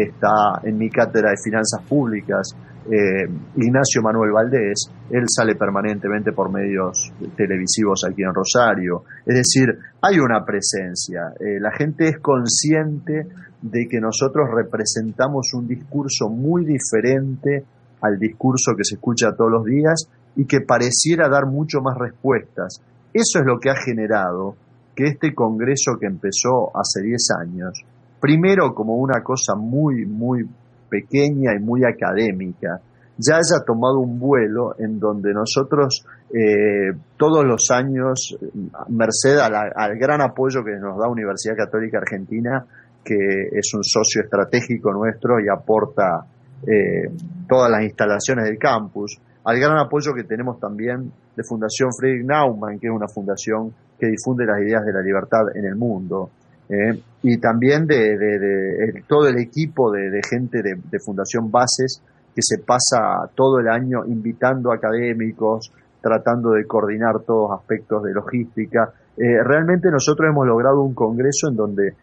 está 0.00 0.60
en 0.64 0.78
mi 0.78 0.88
cátedra 0.88 1.30
de 1.30 1.36
finanzas 1.42 1.82
públicas, 1.86 2.56
eh, 2.90 3.28
Ignacio 3.56 4.00
Manuel 4.02 4.32
Valdés, 4.32 4.90
él 5.10 5.24
sale 5.28 5.56
permanentemente 5.56 6.32
por 6.32 6.50
medios 6.50 7.12
televisivos 7.36 8.04
aquí 8.08 8.22
en 8.22 8.32
Rosario. 8.32 9.02
Es 9.26 9.36
decir, 9.36 9.78
hay 10.00 10.18
una 10.18 10.42
presencia. 10.44 11.32
Eh, 11.38 11.60
la 11.60 11.70
gente 11.76 12.08
es 12.08 12.18
consciente 12.18 13.26
de 13.60 13.88
que 13.88 14.00
nosotros 14.00 14.48
representamos 14.54 15.52
un 15.52 15.68
discurso 15.68 16.30
muy 16.30 16.64
diferente 16.64 17.64
al 18.00 18.18
discurso 18.18 18.72
que 18.74 18.84
se 18.84 18.94
escucha 18.94 19.34
todos 19.36 19.50
los 19.50 19.64
días 19.64 20.08
y 20.36 20.46
que 20.46 20.60
pareciera 20.60 21.28
dar 21.28 21.46
mucho 21.46 21.80
más 21.82 21.98
respuestas. 21.98 22.80
Eso 23.12 23.40
es 23.40 23.44
lo 23.44 23.58
que 23.58 23.70
ha 23.70 23.76
generado 23.76 24.54
que 24.98 25.04
este 25.04 25.32
Congreso 25.32 25.92
que 26.00 26.08
empezó 26.08 26.76
hace 26.76 27.00
10 27.04 27.18
años, 27.40 27.84
primero 28.20 28.74
como 28.74 28.96
una 28.96 29.22
cosa 29.22 29.54
muy, 29.54 30.04
muy 30.04 30.44
pequeña 30.90 31.54
y 31.54 31.62
muy 31.62 31.82
académica, 31.84 32.80
ya 33.16 33.36
haya 33.36 33.64
tomado 33.64 34.00
un 34.00 34.18
vuelo 34.18 34.74
en 34.76 34.98
donde 34.98 35.32
nosotros 35.32 36.04
eh, 36.34 36.98
todos 37.16 37.44
los 37.44 37.70
años, 37.70 38.36
merced 38.88 39.38
al 39.38 39.98
gran 40.00 40.20
apoyo 40.20 40.64
que 40.64 40.72
nos 40.80 40.98
da 40.98 41.08
Universidad 41.08 41.54
Católica 41.56 41.98
Argentina, 41.98 42.66
que 43.04 43.14
es 43.52 43.72
un 43.74 43.84
socio 43.84 44.22
estratégico 44.24 44.92
nuestro 44.92 45.38
y 45.38 45.48
aporta 45.48 46.26
eh, 46.66 47.08
todas 47.48 47.70
las 47.70 47.84
instalaciones 47.84 48.46
del 48.46 48.58
campus, 48.58 49.16
al 49.44 49.60
gran 49.60 49.78
apoyo 49.78 50.12
que 50.12 50.24
tenemos 50.24 50.58
también 50.58 51.12
de 51.36 51.44
Fundación 51.44 51.90
Friedrich 51.96 52.26
Naumann, 52.26 52.80
que 52.80 52.88
es 52.88 52.92
una 52.92 53.06
fundación 53.06 53.72
que 53.98 54.06
difunde 54.06 54.46
las 54.46 54.60
ideas 54.60 54.84
de 54.84 54.92
la 54.92 55.00
libertad 55.00 55.54
en 55.54 55.64
el 55.64 55.76
mundo. 55.76 56.30
Eh, 56.68 57.00
y 57.22 57.38
también 57.38 57.86
de, 57.86 59.02
todo 59.06 59.28
el 59.28 59.38
equipo 59.38 59.90
de, 59.90 60.20
gente 60.28 60.62
de, 60.62 60.98
Fundación 61.00 61.50
Bases 61.50 62.02
que 62.34 62.42
se 62.42 62.58
pasa 62.58 63.28
todo 63.34 63.58
el 63.58 63.68
año 63.68 64.04
invitando 64.04 64.70
académicos, 64.70 65.72
tratando 66.00 66.52
de 66.52 66.66
coordinar 66.66 67.20
todos 67.26 67.58
aspectos 67.58 68.04
de 68.04 68.12
logística. 68.12 68.92
Eh, 69.16 69.42
realmente 69.42 69.90
nosotros 69.90 70.28
hemos 70.30 70.46
logrado 70.46 70.82
un 70.82 70.94
congreso 70.94 71.48
en 71.48 71.56
donde 71.56 71.94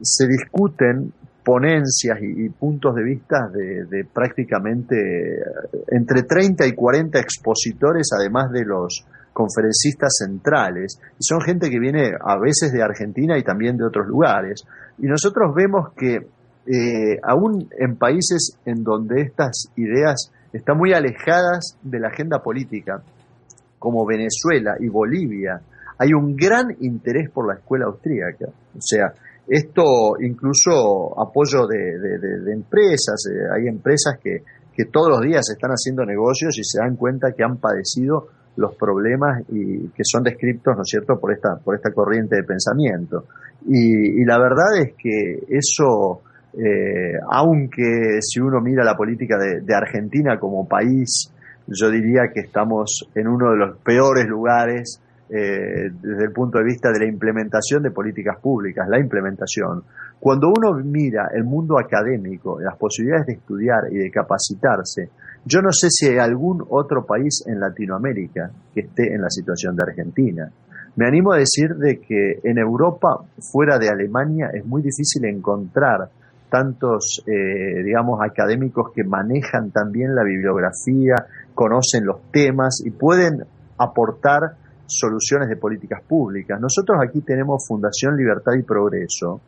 se 0.00 0.26
discuten 0.26 1.12
ponencias 1.44 2.18
y, 2.22 2.48
puntos 2.50 2.94
de 2.94 3.02
vista 3.02 3.48
de, 3.48 4.06
prácticamente 4.12 4.96
eh, 5.34 5.42
entre 5.88 6.22
30 6.22 6.66
y 6.66 6.72
40 6.72 7.18
expositores, 7.18 8.08
además 8.16 8.50
de 8.52 8.64
los 8.64 9.04
conferencistas 9.32 10.12
centrales. 10.18 11.00
Y 11.18 11.24
son 11.24 11.40
gente 11.40 11.70
que 11.70 11.78
viene 11.78 12.12
a 12.20 12.38
veces 12.38 12.72
de 12.72 12.82
Argentina 12.82 13.38
y 13.38 13.42
también 13.42 13.76
de 13.76 13.86
otros 13.86 14.06
lugares. 14.06 14.64
Y 14.98 15.06
nosotros 15.06 15.54
vemos 15.54 15.92
que 15.96 16.16
eh, 16.66 17.18
aún 17.22 17.68
en 17.76 17.96
países 17.96 18.58
en 18.64 18.84
donde 18.84 19.22
estas 19.22 19.68
ideas 19.76 20.30
están 20.52 20.78
muy 20.78 20.92
alejadas 20.92 21.76
de 21.82 21.98
la 21.98 22.08
agenda 22.08 22.40
política, 22.42 23.02
como 23.78 24.06
Venezuela 24.06 24.76
y 24.78 24.88
Bolivia, 24.88 25.60
hay 25.98 26.12
un 26.12 26.36
gran 26.36 26.68
interés 26.80 27.30
por 27.30 27.48
la 27.48 27.58
escuela 27.58 27.86
austríaca. 27.86 28.46
O 28.46 28.80
sea, 28.80 29.12
esto 29.48 30.14
incluso 30.20 31.18
apoyo 31.20 31.66
de, 31.66 32.52
empresas, 32.52 33.26
eh, 33.28 33.48
hay 33.56 33.66
empresas 33.66 34.18
que, 34.22 34.44
que 34.72 34.84
todos 34.84 35.08
los 35.08 35.20
días 35.20 35.42
están 35.50 35.72
haciendo 35.72 36.04
negocios 36.04 36.56
y 36.58 36.64
se 36.64 36.78
dan 36.78 36.96
cuenta 36.96 37.32
que 37.36 37.42
han 37.42 37.56
padecido 37.56 38.28
los 38.56 38.76
problemas 38.76 39.42
y 39.48 39.88
que 39.88 40.02
son 40.04 40.22
descritos, 40.22 40.76
¿no 40.76 40.82
es 40.82 40.88
cierto?, 40.88 41.18
por 41.18 41.32
esta, 41.32 41.56
por 41.56 41.74
esta 41.74 41.90
corriente 41.92 42.36
de 42.36 42.44
pensamiento. 42.44 43.24
Y, 43.66 44.24
la 44.24 44.38
verdad 44.38 44.76
es 44.78 44.94
que 44.96 45.44
eso, 45.48 46.22
eh, 46.54 47.18
aunque 47.30 48.20
si 48.20 48.40
uno 48.40 48.60
mira 48.60 48.84
la 48.84 48.96
política 48.96 49.36
de, 49.38 49.74
Argentina 49.74 50.38
como 50.38 50.68
país, 50.68 51.32
yo 51.66 51.90
diría 51.90 52.30
que 52.32 52.40
estamos 52.40 53.08
en 53.14 53.28
uno 53.28 53.52
de 53.52 53.56
los 53.56 53.78
peores 53.78 54.26
lugares 54.26 55.00
eh, 55.30 55.90
desde 56.02 56.24
el 56.24 56.32
punto 56.32 56.58
de 56.58 56.64
vista 56.64 56.90
de 56.92 56.98
la 56.98 57.06
implementación 57.06 57.82
de 57.82 57.90
políticas 57.90 58.38
públicas, 58.40 58.86
la 58.88 58.98
implementación. 58.98 59.82
Cuando 60.20 60.48
uno 60.48 60.74
mira 60.84 61.30
el 61.34 61.44
mundo 61.44 61.78
académico, 61.78 62.60
las 62.60 62.76
posibilidades 62.76 63.26
de 63.26 63.32
estudiar 63.34 63.84
y 63.90 63.96
de 63.96 64.10
capacitarse, 64.10 65.08
yo 65.44 65.60
no 65.60 65.72
sé 65.72 65.88
si 65.90 66.06
hay 66.06 66.18
algún 66.18 66.64
otro 66.70 67.04
país 67.04 67.44
en 67.46 67.60
Latinoamérica 67.60 68.50
que 68.72 68.80
esté 68.82 69.14
en 69.14 69.22
la 69.22 69.30
situación 69.30 69.76
de 69.76 69.82
Argentina. 69.82 70.50
Me 70.94 71.06
animo 71.06 71.32
a 71.32 71.38
decir 71.38 71.74
de 71.76 72.00
que 72.00 72.40
en 72.44 72.58
Europa, 72.58 73.24
fuera 73.40 73.78
de 73.78 73.88
Alemania, 73.88 74.50
es 74.52 74.64
muy 74.64 74.82
difícil 74.82 75.24
encontrar 75.24 76.10
tantos, 76.50 77.24
eh, 77.26 77.82
digamos, 77.82 78.20
académicos 78.22 78.92
que 78.94 79.04
manejan 79.04 79.70
también 79.70 80.14
la 80.14 80.22
bibliografía, 80.22 81.14
conocen 81.54 82.04
los 82.04 82.30
temas 82.30 82.82
y 82.84 82.90
pueden 82.90 83.42
aportar 83.78 84.56
soluciones 84.86 85.48
de 85.48 85.56
políticas 85.56 86.02
públicas. 86.02 86.60
Nosotros 86.60 86.98
aquí 87.02 87.22
tenemos 87.22 87.66
Fundación 87.66 88.16
Libertad 88.16 88.52
y 88.58 88.62
Progreso, 88.62 89.40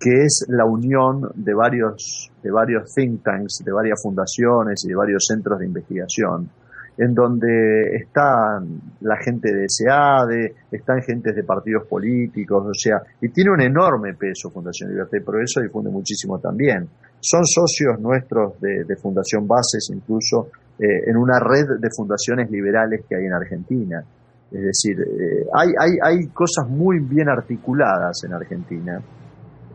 que 0.00 0.22
es 0.24 0.46
la 0.48 0.64
unión 0.64 1.30
de 1.34 1.52
varios, 1.52 2.30
de 2.42 2.50
varios 2.50 2.94
think 2.94 3.22
tanks, 3.22 3.62
de 3.62 3.70
varias 3.70 4.00
fundaciones 4.02 4.82
y 4.86 4.88
de 4.88 4.94
varios 4.94 5.26
centros 5.28 5.58
de 5.58 5.66
investigación, 5.66 6.48
en 6.96 7.14
donde 7.14 7.96
están 7.96 8.80
la 9.02 9.16
gente 9.22 9.54
de 9.54 9.66
SEADE, 9.68 10.54
están 10.72 11.02
gentes 11.02 11.36
de 11.36 11.44
partidos 11.44 11.86
políticos, 11.86 12.66
o 12.66 12.74
sea, 12.74 13.02
y 13.20 13.28
tiene 13.28 13.50
un 13.50 13.60
enorme 13.60 14.14
peso 14.14 14.50
Fundación 14.50 14.90
Libertad 14.90 15.18
y 15.18 15.24
Progreso, 15.24 15.60
difunde 15.60 15.90
muchísimo 15.90 16.38
también. 16.38 16.88
Son 17.20 17.44
socios 17.44 18.00
nuestros 18.00 18.58
de, 18.58 18.96
Fundación 18.96 19.46
Bases, 19.46 19.90
incluso 19.94 20.48
eh, 20.78 21.10
en 21.10 21.16
una 21.18 21.38
red 21.38 21.78
de 21.78 21.88
fundaciones 21.94 22.50
liberales 22.50 23.04
que 23.06 23.16
hay 23.16 23.26
en 23.26 23.34
Argentina. 23.34 24.02
Es 24.50 24.62
decir, 24.62 24.98
eh, 24.98 25.46
hay, 25.54 25.72
hay 26.02 26.26
cosas 26.28 26.68
muy 26.68 27.00
bien 27.00 27.28
articuladas 27.28 28.24
en 28.24 28.32
Argentina 28.32 29.00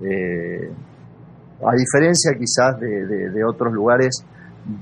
eh, 0.01 0.71
a 1.61 1.73
diferencia 1.75 2.33
quizás 2.37 2.79
de, 2.79 3.43
otros 3.43 3.73
lugares 3.73 4.25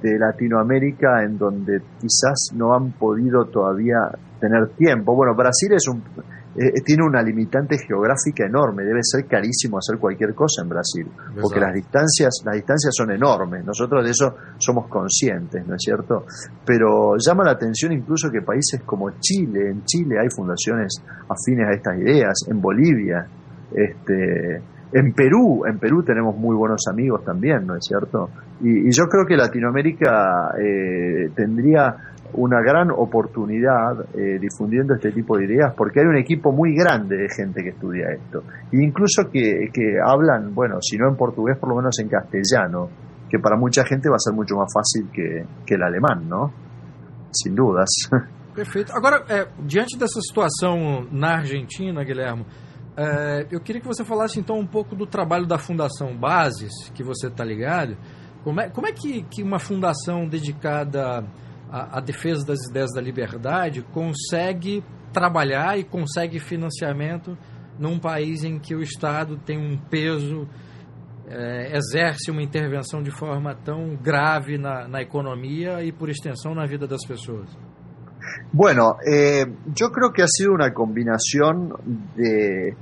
de 0.01 0.17
Latinoamérica 0.17 1.23
en 1.23 1.37
donde 1.37 1.81
quizás 1.99 2.51
no 2.55 2.73
han 2.73 2.93
podido 2.93 3.45
todavía 3.45 3.97
tener 4.39 4.69
tiempo. 4.75 5.15
Bueno, 5.15 5.35
Brasil 5.35 5.73
es 5.73 5.87
un, 5.87 6.01
eh, 6.55 6.81
tiene 6.85 7.03
una 7.03 7.21
limitante 7.21 7.77
geográfica 7.77 8.45
enorme, 8.45 8.83
debe 8.83 8.99
ser 9.01 9.25
carísimo 9.25 9.77
hacer 9.77 9.99
cualquier 9.99 10.33
cosa 10.33 10.63
en 10.63 10.69
Brasil, 10.69 11.07
porque 11.41 11.59
las 11.59 11.73
distancias, 11.73 12.41
las 12.45 12.55
distancias 12.55 12.93
son 12.95 13.11
enormes, 13.11 13.65
nosotros 13.65 14.03
de 14.03 14.11
eso 14.11 14.35
somos 14.57 14.87
conscientes, 14.87 15.65
¿no 15.67 15.75
es 15.75 15.81
cierto? 15.81 16.25
Pero 16.65 17.15
llama 17.17 17.43
la 17.43 17.51
atención 17.51 17.91
incluso 17.91 18.29
que 18.31 18.41
países 18.41 18.81
como 18.85 19.11
Chile, 19.19 19.69
en 19.69 19.83
Chile 19.83 20.17
hay 20.19 20.27
fundaciones 20.29 20.93
afines 21.27 21.67
a 21.67 21.73
estas 21.73 21.97
ideas, 21.97 22.33
en 22.47 22.61
Bolivia, 22.61 23.27
este, 23.73 24.61
en 24.93 25.13
Perú, 25.13 25.65
en 25.65 25.79
Perú 25.79 26.03
tenemos 26.03 26.35
muy 26.37 26.55
buenos 26.55 26.85
amigos 26.89 27.23
también, 27.25 27.65
¿no 27.65 27.75
es 27.75 27.83
cierto? 27.85 28.29
Y, 28.61 28.91
yo 28.91 29.05
creo 29.05 29.25
que 29.27 29.35
Latinoamérica 29.35 30.51
eh, 30.59 31.29
tendría 31.35 31.95
una 32.33 32.61
gran 32.61 32.89
oportunidad 32.91 34.05
eh, 34.15 34.39
difundiendo 34.39 34.95
este 34.95 35.11
tipo 35.11 35.37
de 35.37 35.45
ideas 35.45 35.73
porque 35.75 35.99
hay 35.99 36.05
un 36.05 36.17
equipo 36.17 36.51
muy 36.51 36.75
grande 36.75 37.17
de 37.17 37.27
gente 37.29 37.63
que 37.63 37.69
estudia 37.69 38.07
esto. 38.11 38.43
E 38.71 38.83
incluso 38.83 39.29
que, 39.31 39.69
hablan, 40.03 40.53
bueno, 40.53 40.77
si 40.81 40.97
no 40.97 41.09
en 41.09 41.15
portugués, 41.15 41.57
por 41.57 41.69
lo 41.69 41.75
menos 41.77 41.97
en 41.99 42.09
castellano, 42.09 42.89
que 43.29 43.39
para 43.39 43.57
mucha 43.57 43.83
gente 43.85 44.09
va 44.09 44.15
a 44.15 44.19
ser 44.19 44.33
mucho 44.33 44.55
más 44.55 44.71
fácil 44.73 45.09
que, 45.11 45.43
que 45.65 45.75
el 45.75 45.81
alemán, 45.81 46.29
¿no? 46.29 46.51
Sin 47.31 47.55
dudas. 47.55 47.89
Perfeito. 48.53 48.93
Agora, 48.93 49.25
é, 49.27 49.47
diante 49.65 49.97
dessa 49.97 50.21
situação 50.21 51.07
na 51.11 51.37
Argentina, 51.37 52.03
Guilherme, 52.03 52.45
É, 52.95 53.47
eu 53.49 53.59
queria 53.59 53.81
que 53.81 53.87
você 53.87 54.05
falasse 54.05 54.39
então 54.39 54.57
um 54.57 54.67
pouco 54.67 54.95
do 54.95 55.05
trabalho 55.05 55.47
da 55.47 55.57
Fundação 55.57 56.15
Bases, 56.15 56.71
que 56.93 57.03
você 57.03 57.27
está 57.27 57.43
ligado. 57.43 57.97
Como 58.43 58.61
é, 58.61 58.69
como 58.69 58.87
é 58.87 58.91
que, 58.91 59.23
que 59.23 59.41
uma 59.41 59.57
fundação 59.57 60.27
dedicada 60.27 61.25
à, 61.71 61.99
defesa 61.99 62.45
das 62.45 62.59
ideias 62.69 62.91
da 62.93 63.01
liberdade 63.01 63.81
consegue 63.93 64.83
trabalhar 65.11 65.77
e 65.79 65.83
consegue 65.83 66.39
financiamento 66.39 67.37
num 67.79 67.97
país 67.97 68.43
em 68.43 68.59
que 68.59 68.75
o 68.75 68.81
Estado 68.81 69.37
tem 69.37 69.57
um 69.57 69.77
peso, 69.77 70.47
é, 71.27 71.75
exerce 71.75 72.29
uma 72.29 72.43
intervenção 72.43 73.01
de 73.01 73.09
forma 73.09 73.55
tão 73.55 73.95
grave 73.95 74.57
na, 74.57 74.87
na 74.87 75.01
economia 75.01 75.83
e, 75.83 75.91
por 75.91 76.09
extensão, 76.09 76.53
na 76.53 76.65
vida 76.65 76.85
das 76.85 77.03
pessoas? 77.07 77.49
Bueno, 78.51 78.97
eh, 79.05 79.45
yo 79.73 79.91
creo 79.91 80.11
que 80.11 80.23
ha 80.23 80.27
sido 80.27 80.53
una 80.53 80.73
combinación 80.73 81.73
de 82.15 82.75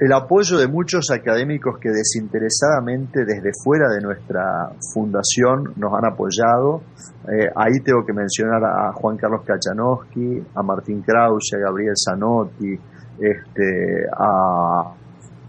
el 0.00 0.12
apoyo 0.14 0.56
de 0.56 0.66
muchos 0.66 1.10
académicos 1.10 1.78
que 1.78 1.90
desinteresadamente 1.90 3.26
desde 3.26 3.50
fuera 3.62 3.90
de 3.90 4.00
nuestra 4.00 4.72
fundación 4.94 5.74
nos 5.76 5.92
han 5.92 6.06
apoyado. 6.06 6.80
Eh, 7.28 7.50
ahí 7.54 7.80
tengo 7.84 8.06
que 8.06 8.14
mencionar 8.14 8.64
a 8.64 8.92
Juan 8.94 9.18
Carlos 9.18 9.42
Kachanowski, 9.44 10.42
a 10.54 10.62
Martín 10.62 11.02
Krause, 11.02 11.52
a 11.54 11.58
Gabriel 11.58 11.92
Zanotti, 12.02 12.78
este, 13.20 14.06
a, 14.16 14.94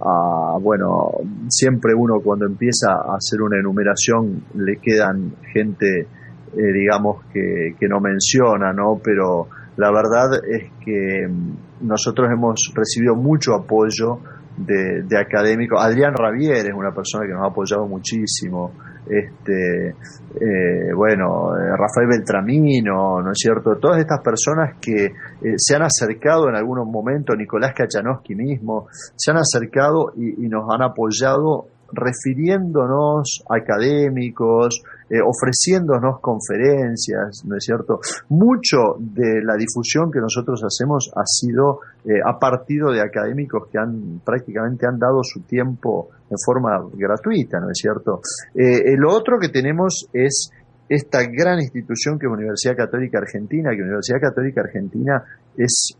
a, 0.01 0.57
bueno, 0.59 1.11
siempre 1.47 1.93
uno 1.95 2.19
cuando 2.21 2.45
empieza 2.45 2.91
a 2.91 3.15
hacer 3.15 3.41
una 3.41 3.57
enumeración 3.57 4.43
le 4.55 4.75
quedan 4.81 5.33
gente 5.53 6.07
eh, 6.53 6.73
digamos, 6.73 7.23
que, 7.31 7.75
que, 7.79 7.87
no 7.87 7.99
menciona, 7.99 8.73
¿no? 8.73 8.99
Pero 9.03 9.47
la 9.77 9.91
verdad 9.91 10.31
es 10.49 10.71
que 10.83 11.27
mm, 11.27 11.87
nosotros 11.87 12.29
hemos 12.31 12.71
recibido 12.75 13.15
mucho 13.15 13.53
apoyo 13.55 14.19
de, 14.57 15.03
de 15.03 15.17
académicos. 15.17 15.81
Adrián 15.81 16.13
Ravier 16.13 16.65
es 16.65 16.73
una 16.73 16.91
persona 16.93 17.25
que 17.25 17.33
nos 17.33 17.43
ha 17.43 17.47
apoyado 17.47 17.87
muchísimo. 17.87 18.73
Este, 19.07 19.89
eh, 19.89 20.93
bueno, 20.95 21.55
eh, 21.55 21.71
Rafael 21.71 22.07
Beltramino, 22.09 23.21
¿no 23.21 23.31
es 23.31 23.37
cierto? 23.37 23.77
Todas 23.77 23.99
estas 23.99 24.21
personas 24.21 24.75
que 24.79 25.13
se 25.55 25.75
han 25.75 25.83
acercado 25.83 26.49
en 26.49 26.55
algunos 26.55 26.85
momentos, 26.85 27.37
Nicolás 27.37 27.73
Kachanowski 27.73 28.35
mismo, 28.35 28.87
se 29.15 29.31
han 29.31 29.37
acercado 29.37 30.11
y, 30.17 30.45
y 30.45 30.49
nos 30.49 30.69
han 30.69 30.83
apoyado 30.83 31.67
refiriéndonos 31.93 33.43
a 33.49 33.57
académicos, 33.57 34.81
eh, 35.11 35.19
ofreciéndonos 35.19 36.21
conferencias, 36.21 37.43
¿no 37.45 37.57
es 37.57 37.65
cierto? 37.65 37.99
Mucho 38.29 38.95
de 38.97 39.43
la 39.43 39.55
difusión 39.57 40.09
que 40.09 40.21
nosotros 40.21 40.63
hacemos 40.63 41.11
ha 41.13 41.25
sido 41.25 41.81
eh, 42.05 42.21
a 42.25 42.39
partir 42.39 42.81
de 42.83 43.01
académicos 43.01 43.67
que 43.69 43.77
han 43.77 44.21
prácticamente 44.23 44.87
han 44.87 44.97
dado 44.97 45.19
su 45.21 45.41
tiempo 45.41 46.07
en 46.29 46.37
forma 46.45 46.79
gratuita, 46.93 47.59
¿no 47.59 47.69
es 47.71 47.77
cierto? 47.77 48.21
Eh, 48.55 48.95
lo 48.95 49.11
otro 49.11 49.37
que 49.37 49.49
tenemos 49.49 50.07
es 50.13 50.49
esta 50.87 51.23
gran 51.23 51.59
institución 51.59 52.17
que 52.17 52.27
es 52.27 52.31
Universidad 52.31 52.77
Católica 52.77 53.17
Argentina, 53.17 53.71
que 53.71 53.81
Universidad 53.81 54.21
Católica 54.21 54.61
Argentina 54.61 55.23
es, 55.57 55.97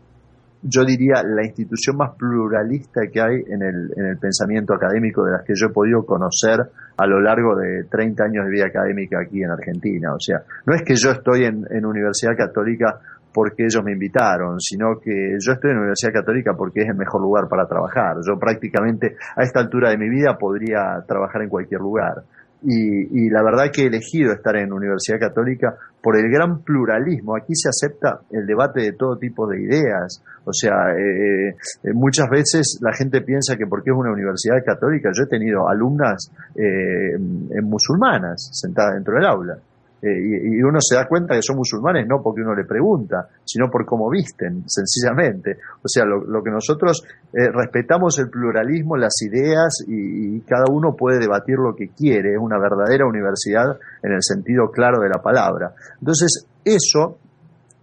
yo 0.62 0.84
diría, 0.84 1.22
la 1.24 1.44
institución 1.44 1.96
más 1.96 2.16
pluralista 2.16 3.00
que 3.12 3.20
hay 3.20 3.36
en 3.48 3.62
el, 3.62 3.92
en 3.96 4.06
el 4.06 4.18
pensamiento 4.18 4.74
académico 4.74 5.24
de 5.24 5.32
las 5.32 5.42
que 5.44 5.54
yo 5.56 5.66
he 5.66 5.72
podido 5.72 6.06
conocer 6.06 6.60
a 6.96 7.06
lo 7.06 7.20
largo 7.20 7.56
de 7.56 7.84
30 7.90 8.24
años 8.24 8.44
de 8.44 8.50
vida 8.50 8.66
académica 8.66 9.18
aquí 9.20 9.42
en 9.42 9.50
Argentina. 9.50 10.14
O 10.14 10.20
sea, 10.20 10.42
no 10.66 10.74
es 10.74 10.82
que 10.82 10.94
yo 10.94 11.10
estoy 11.10 11.44
en, 11.44 11.66
en 11.70 11.84
Universidad 11.84 12.36
Católica 12.36 13.00
porque 13.32 13.64
ellos 13.64 13.82
me 13.82 13.92
invitaron, 13.92 14.60
sino 14.60 15.00
que 15.00 15.36
yo 15.40 15.52
estoy 15.52 15.70
en 15.70 15.78
Universidad 15.78 16.12
Católica 16.12 16.52
porque 16.56 16.82
es 16.82 16.88
el 16.88 16.96
mejor 16.96 17.22
lugar 17.22 17.48
para 17.48 17.66
trabajar. 17.66 18.16
Yo 18.26 18.38
prácticamente 18.38 19.16
a 19.36 19.42
esta 19.42 19.60
altura 19.60 19.90
de 19.90 19.98
mi 19.98 20.08
vida 20.08 20.36
podría 20.38 21.02
trabajar 21.08 21.42
en 21.42 21.48
cualquier 21.48 21.80
lugar. 21.80 22.22
Y, 22.64 23.30
la 23.30 23.42
verdad 23.42 23.72
que 23.72 23.82
he 23.82 23.86
elegido 23.86 24.32
estar 24.32 24.56
en 24.56 24.72
Universidad 24.72 25.18
Católica 25.18 25.74
por 26.00 26.16
el 26.16 26.30
gran 26.30 26.62
pluralismo. 26.62 27.36
Aquí 27.36 27.54
se 27.54 27.68
acepta 27.68 28.20
el 28.30 28.46
debate 28.46 28.82
de 28.82 28.92
todo 28.92 29.16
tipo 29.16 29.46
de 29.48 29.62
ideas. 29.62 30.22
O 30.44 30.52
sea, 30.52 30.92
eh, 30.96 31.48
eh, 31.48 31.92
muchas 31.92 32.28
veces 32.30 32.78
la 32.80 32.92
gente 32.92 33.20
piensa 33.22 33.56
que 33.56 33.66
porque 33.66 33.90
es 33.90 33.96
una 33.96 34.12
universidad 34.12 34.56
católica, 34.64 35.10
yo 35.12 35.24
he 35.24 35.28
tenido 35.28 35.68
alumnas 35.68 36.30
eh, 36.56 37.18
musulmanas 37.62 38.50
sentadas 38.52 38.94
dentro 38.94 39.14
del 39.14 39.26
aula. 39.26 39.58
Eh, 40.02 40.56
y, 40.56 40.62
uno 40.62 40.78
se 40.80 40.96
da 40.96 41.06
cuenta 41.06 41.36
que 41.36 41.42
son 41.42 41.56
musulmanes 41.56 42.08
no 42.08 42.20
porque 42.20 42.40
uno 42.42 42.56
le 42.56 42.64
pregunta, 42.64 43.28
sino 43.44 43.70
por 43.70 43.86
cómo 43.86 44.10
visten, 44.10 44.64
sencillamente. 44.66 45.58
O 45.78 45.86
sea, 45.86 46.04
lo, 46.04 46.42
que 46.42 46.50
nosotros 46.50 47.04
eh, 47.32 47.48
respetamos 47.52 48.18
el 48.18 48.28
pluralismo, 48.28 48.96
las 48.96 49.14
ideas 49.22 49.84
y, 49.86 50.40
cada 50.40 50.64
uno 50.70 50.96
puede 50.96 51.20
debatir 51.20 51.56
lo 51.56 51.76
que 51.76 51.90
quiere. 51.90 52.32
Es 52.32 52.38
una 52.40 52.58
verdadera 52.58 53.06
universidad 53.06 53.78
en 54.02 54.12
el 54.12 54.22
sentido 54.22 54.70
claro 54.72 55.00
de 55.00 55.08
la 55.08 55.22
palabra. 55.22 55.72
Entonces, 56.00 56.46
eso 56.64 57.18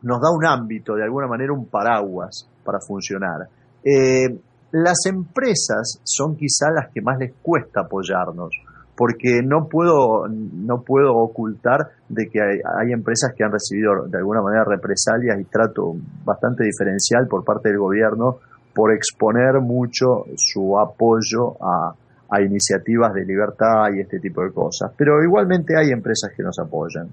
nos 0.02 0.20
da 0.22 0.30
un 0.30 0.46
ámbito, 0.46 0.96
de 0.96 1.04
alguna 1.04 1.28
manera 1.28 1.54
un 1.54 1.68
paraguas 1.68 2.48
para 2.64 2.80
funcionar. 2.80 3.48
Eh, 3.84 4.28
las 4.72 5.06
empresas 5.08 6.02
son 6.04 6.36
quizá 6.36 6.70
las 6.70 6.92
que 6.94 7.02
más 7.02 7.18
les 7.18 7.34
cuesta 7.42 7.82
apoyarnos 7.82 8.52
porque 9.00 9.40
no 9.42 9.70
puedo, 9.70 10.28
no 10.28 10.82
puedo 10.82 11.16
ocultar 11.16 11.88
de 12.10 12.28
que 12.28 12.42
hay, 12.42 12.92
empresas 12.92 13.32
que 13.34 13.46
han 13.46 13.52
recibido 13.54 14.06
de 14.10 14.18
alguna 14.18 14.42
manera 14.42 14.66
represalias 14.66 15.40
y 15.40 15.46
trato 15.46 15.96
bastante 16.26 16.66
diferencial 16.66 17.26
por 17.30 17.46
parte 17.46 17.70
del 17.70 17.78
gobierno 17.78 18.40
por 18.76 18.92
exponer 18.92 19.62
mucho 19.62 20.26
su 20.36 20.78
apoyo 20.78 21.56
a, 21.64 21.96
iniciativas 22.42 23.14
de 23.14 23.24
libertad 23.24 23.86
y 23.96 24.02
este 24.02 24.20
tipo 24.20 24.44
de 24.44 24.52
cosas. 24.52 24.92
Pero 24.98 25.24
igualmente 25.24 25.78
hay 25.78 25.92
empresas 25.92 26.32
que 26.36 26.44
nos 26.44 26.60
apoyan. 26.60 27.08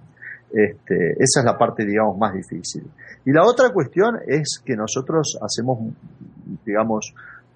Este, 0.53 1.13
esa 1.13 1.39
es 1.41 1.45
la 1.45 1.57
parte, 1.57 1.87
digamos, 1.87 2.19
más 2.19 2.35
difícil. 2.35 2.83
Y 3.25 3.31
la 3.31 3.45
otra 3.45 3.71
cuestión 3.71 4.17
es 4.27 4.61
que 4.65 4.75
nosotros 4.75 5.39
hacemos, 5.41 5.79
digamos, 6.65 7.15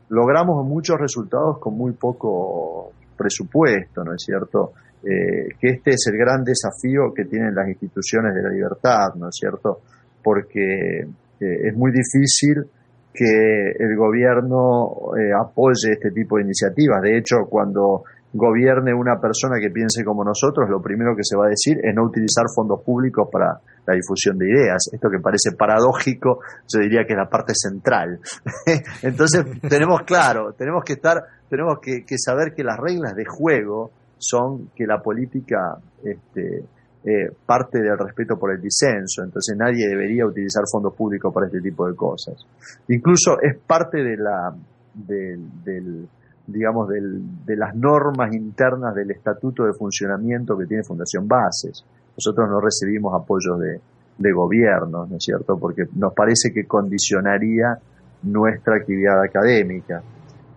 logramos 0.09 0.65
muchos 0.65 1.01
resultados 1.01 1.59
con 1.59 1.77
muy 1.77 1.93
poco 1.95 2.93
presupuesto, 3.21 4.03
¿no 4.03 4.15
es 4.15 4.23
cierto? 4.25 4.73
Eh, 5.05 5.49
que 5.61 5.69
este 5.69 5.91
es 5.91 6.07
el 6.11 6.17
gran 6.17 6.43
desafío 6.43 7.13
que 7.15 7.25
tienen 7.25 7.55
las 7.55 7.69
instituciones 7.69 8.35
de 8.35 8.43
la 8.43 8.49
libertad, 8.49 9.15
¿no 9.17 9.29
es 9.29 9.37
cierto? 9.39 9.81
Porque 10.23 11.01
eh, 11.01 11.69
es 11.69 11.77
muy 11.77 11.93
difícil 11.93 12.65
que 13.13 13.73
el 13.79 13.97
gobierno 13.97 15.13
eh, 15.19 15.33
apoye 15.39 15.93
este 15.93 16.11
tipo 16.13 16.37
de 16.37 16.45
iniciativas. 16.45 17.03
De 17.03 17.19
hecho, 17.19 17.37
cuando 17.49 18.05
gobierne 18.33 18.95
una 18.95 19.21
persona 19.21 19.59
que 19.61 19.71
piense 19.71 20.05
como 20.05 20.25
nosotros, 20.25 20.69
lo 20.71 20.81
primero 20.81 21.17
que 21.17 21.25
se 21.25 21.37
va 21.37 21.47
a 21.47 21.51
decir 21.51 21.79
es 21.83 21.95
no 21.95 22.05
utilizar 22.05 22.47
fondos 22.55 22.83
públicos 22.83 23.29
para 23.31 23.59
la 23.87 23.95
difusión 23.95 24.39
de 24.39 24.49
ideas. 24.49 24.89
Esto 24.93 25.09
que 25.11 25.19
parece 25.19 25.57
paradójico, 25.57 26.41
yo 26.73 26.81
diría 26.81 27.05
que 27.05 27.15
es 27.15 27.19
la 27.19 27.29
parte 27.29 27.53
central. 27.55 28.21
Entonces, 29.03 29.45
tenemos 29.69 30.03
claro, 30.03 30.53
tenemos 30.53 30.85
que 30.85 30.93
estar 30.95 31.25
tenemos 31.51 31.81
que, 31.83 32.05
saber 32.17 32.55
que 32.55 32.63
las 32.63 32.79
reglas 32.79 33.15
de 33.17 33.25
juego 33.27 33.91
son 34.19 34.71
que 34.77 34.87
la 34.87 35.03
política 35.03 35.77
este, 36.05 36.63
eh, 37.05 37.33
parte 37.45 37.81
del 37.81 37.99
respeto 37.99 38.39
por 38.39 38.53
el 38.53 38.61
disenso, 38.61 39.25
entonces 39.25 39.57
nadie 39.59 39.89
debería 39.89 40.25
utilizar 40.25 40.63
fondos 40.71 40.95
públicos 40.95 41.35
para 41.35 41.47
este 41.47 41.61
tipo 41.61 41.89
de 41.89 41.97
cosas. 41.97 42.47
Incluso 42.89 43.41
es 43.43 43.59
parte 43.67 43.99
de 43.99 44.17
la 44.17 44.55
del, 44.95 46.09
digamos 46.53 46.89
de 46.89 47.57
las 47.57 47.75
normas 47.75 48.35
internas 48.35 48.95
del 48.95 49.11
estatuto 49.11 49.65
de 49.65 49.73
funcionamiento 49.73 50.57
que 50.57 50.67
tiene 50.67 50.83
Fundación 50.83 51.27
Bases. 51.27 51.85
Nosotros 52.17 52.49
no 52.49 52.61
recibimos 52.61 53.15
apoyo 53.15 53.57
de, 53.57 53.81
de 54.21 54.33
gobierno, 54.33 55.07
¿no 55.07 55.17
es 55.17 55.25
cierto? 55.25 55.57
Porque 55.59 55.85
nos 55.97 56.13
parece 56.15 56.53
que 56.53 56.65
condicionaría 56.67 57.79
nuestra 58.23 58.77
actividad 58.77 59.23
académica. 59.23 60.03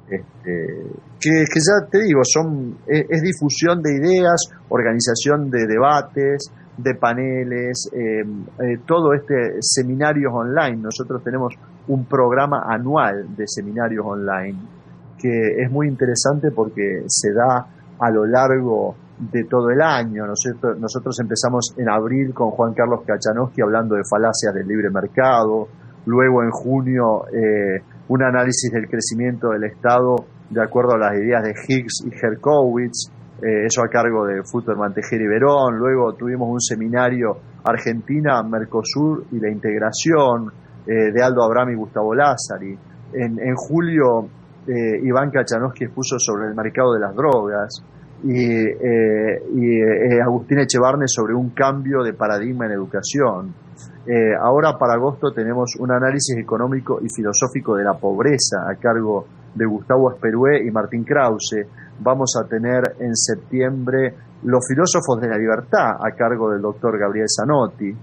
Este, 0.10 0.84
que, 1.20 1.46
ya 1.46 1.88
te 1.90 2.00
digo, 2.04 2.22
son, 2.24 2.78
es, 2.86 3.22
difusión 3.22 3.82
de 3.82 3.96
ideas, 3.96 4.42
organización 4.68 5.50
de 5.50 5.66
debates, 5.66 6.52
de 6.78 6.96
paneles, 6.96 7.90
em, 7.94 8.44
eh, 8.60 8.80
todo 8.86 9.14
este 9.14 9.62
seminarios 9.62 10.34
online. 10.34 10.78
Nosotros 10.78 11.24
tenemos 11.24 11.54
un 11.88 12.06
programa 12.06 12.64
anual 12.68 13.34
de 13.36 13.46
seminarios 13.48 14.06
online 14.06 14.58
que 15.24 15.64
es 15.64 15.72
muy 15.72 15.88
interesante 15.88 16.52
porque 16.52 17.06
se 17.08 17.32
da 17.32 17.66
a 17.98 18.12
lo 18.12 18.26
largo 18.26 18.96
de 19.18 19.46
todo 19.46 19.70
el 19.70 19.82
año. 19.82 20.26
Nosotros, 20.28 21.18
empezamos 21.22 21.74
en 21.78 21.90
abril 21.90 22.34
con 22.34 22.50
Juan 22.52 22.74
Carlos 22.74 23.04
Kachanowski 23.08 23.62
hablando 23.62 23.96
de 23.96 24.02
falacias 24.04 24.54
del 24.54 24.68
libre 24.68 24.90
mercado, 24.90 25.70
luego 26.06 26.44
en 26.44 26.52
junio 26.52 27.24
eh, 27.32 27.82
un 28.10 28.22
análisis 28.22 28.70
del 28.70 28.90
crecimiento 28.90 29.52
del 29.52 29.64
Estado 29.64 30.16
de 30.50 30.62
acuerdo 30.62 30.96
a 30.96 30.98
las 30.98 31.14
ideas 31.18 31.42
de 31.42 31.54
Higgs 31.68 32.06
y 32.06 32.12
Herkowitz, 32.14 33.10
eh, 33.42 33.66
eso 33.66 33.82
a 33.82 33.88
cargo 33.88 34.26
de 34.26 34.44
Futterman 34.44 34.94
Tejera 34.94 35.24
y 35.24 35.28
Verón. 35.28 35.78
Luego 35.78 36.14
tuvimos 36.16 36.50
un 36.50 36.60
seminario 36.60 37.38
Argentina, 37.64 38.44
Mercosur 38.44 39.24
y 39.32 39.40
la 39.40 39.50
integración 39.50 40.52
eh, 40.86 41.14
de 41.14 41.24
Aldo 41.24 41.44
Abraham 41.44 41.72
y 41.72 41.76
Gustavo 41.76 42.14
Lázari. 42.14 42.78
En 43.16 43.54
julio, 43.56 44.28
eh, 44.67 44.99
Iván 45.04 45.32
Kachanowski 45.32 45.86
expuso 45.86 46.17
sobre 46.19 46.47
el 46.47 46.56
mercado 46.56 46.93
de 46.93 46.99
las 46.99 47.15
drogas 47.15 47.84
y, 48.23 48.39
y 48.39 49.82
Agustín 50.21 50.60
Echevarne 50.60 51.08
sobre 51.08 51.34
un 51.34 51.49
cambio 51.49 52.04
de 52.04 52.13
paradigma 52.13 52.65
en 52.65 52.71
educación. 52.71 53.54
Eh, 54.06 54.36
ahora 54.38 54.78
para 54.78 54.95
agosto 54.95 55.32
tenemos 55.32 55.78
un 55.80 55.89
análisis 55.89 56.36
económico 56.38 56.99
y 57.02 57.08
filosófico 57.08 57.76
de 57.76 57.86
la 57.86 57.93
pobreza 57.93 58.69
a 58.69 58.76
cargo 58.76 59.26
de 59.56 59.65
Gustavo 59.65 60.12
Esperué 60.12 60.65
y 60.65 60.71
Martín 60.71 61.06
Krause. 61.06 61.65
Vamos 61.99 62.34
a 62.38 62.45
tener 62.45 62.95
en 62.99 63.15
septiembre 63.15 64.13
Los 64.43 64.65
filósofos 64.67 65.21
de 65.21 65.30
la 65.30 65.38
libertad 65.38 65.91
a 66.02 66.12
cargo 66.17 66.52
del 66.52 66.62
doctor 66.62 66.99
Gabriel 66.99 67.28
Zanotti. 67.30 67.95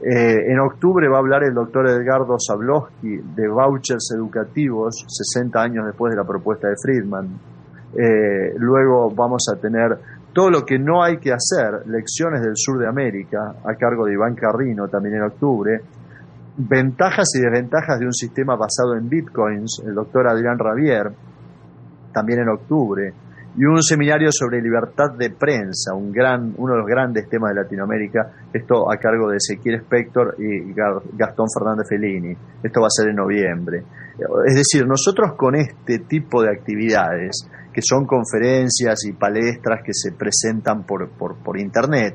Eh, 0.00 0.52
en 0.52 0.60
octubre 0.60 1.08
va 1.08 1.16
a 1.16 1.20
hablar 1.20 1.42
el 1.44 1.54
doctor 1.54 1.88
Edgardo 1.88 2.36
Zablowski 2.38 3.16
de 3.34 3.48
vouchers 3.48 4.10
educativos, 4.14 5.04
60 5.08 5.58
años 5.58 5.86
después 5.86 6.10
de 6.10 6.16
la 6.18 6.26
propuesta 6.26 6.68
de 6.68 6.74
Friedman. 6.80 7.28
Eh, 7.94 8.54
luego 8.58 9.10
vamos 9.10 9.46
a 9.50 9.58
tener 9.58 9.98
todo 10.34 10.50
lo 10.50 10.66
que 10.66 10.78
no 10.78 11.02
hay 11.02 11.16
que 11.16 11.32
hacer, 11.32 11.86
lecciones 11.86 12.42
del 12.42 12.56
sur 12.56 12.78
de 12.78 12.86
América, 12.86 13.54
a 13.64 13.74
cargo 13.74 14.04
de 14.04 14.12
Iván 14.12 14.34
Carrino, 14.34 14.86
también 14.86 15.14
en 15.14 15.22
octubre, 15.22 15.80
ventajas 16.58 17.34
y 17.34 17.40
desventajas 17.40 17.98
de 17.98 18.04
un 18.04 18.12
sistema 18.12 18.54
basado 18.54 18.96
en 18.96 19.08
bitcoins, 19.08 19.82
el 19.86 19.94
doctor 19.94 20.28
Adrián 20.28 20.58
Ravier, 20.58 21.10
también 22.12 22.40
en 22.40 22.48
octubre, 22.50 23.14
y 23.58 23.64
un 23.64 23.82
seminario 23.82 24.28
sobre 24.30 24.60
libertad 24.60 25.16
de 25.16 25.30
prensa, 25.30 25.94
un 25.94 26.12
gran, 26.12 26.54
uno 26.58 26.74
de 26.74 26.78
los 26.80 26.86
grandes 26.86 27.26
temas 27.28 27.54
de 27.54 27.62
Latinoamérica, 27.62 28.48
esto 28.52 28.90
a 28.92 28.96
cargo 28.98 29.30
de 29.30 29.38
Ezequiel 29.38 29.80
Spector 29.80 30.36
y 30.38 30.74
Gastón 31.16 31.46
Fernández 31.52 31.86
Fellini. 31.88 32.36
Esto 32.62 32.80
va 32.80 32.88
a 32.88 32.90
ser 32.90 33.08
en 33.08 33.16
noviembre. 33.16 33.82
Es 34.46 34.54
decir, 34.54 34.86
nosotros 34.86 35.32
con 35.36 35.54
este 35.54 36.00
tipo 36.00 36.42
de 36.42 36.50
actividades 36.50 37.48
que 37.72 37.80
son 37.82 38.06
conferencias 38.06 39.04
y 39.06 39.12
palestras 39.12 39.80
que 39.84 39.92
se 39.92 40.12
presentan 40.12 40.84
por, 40.84 41.10
por, 41.10 41.58
internet, 41.58 42.14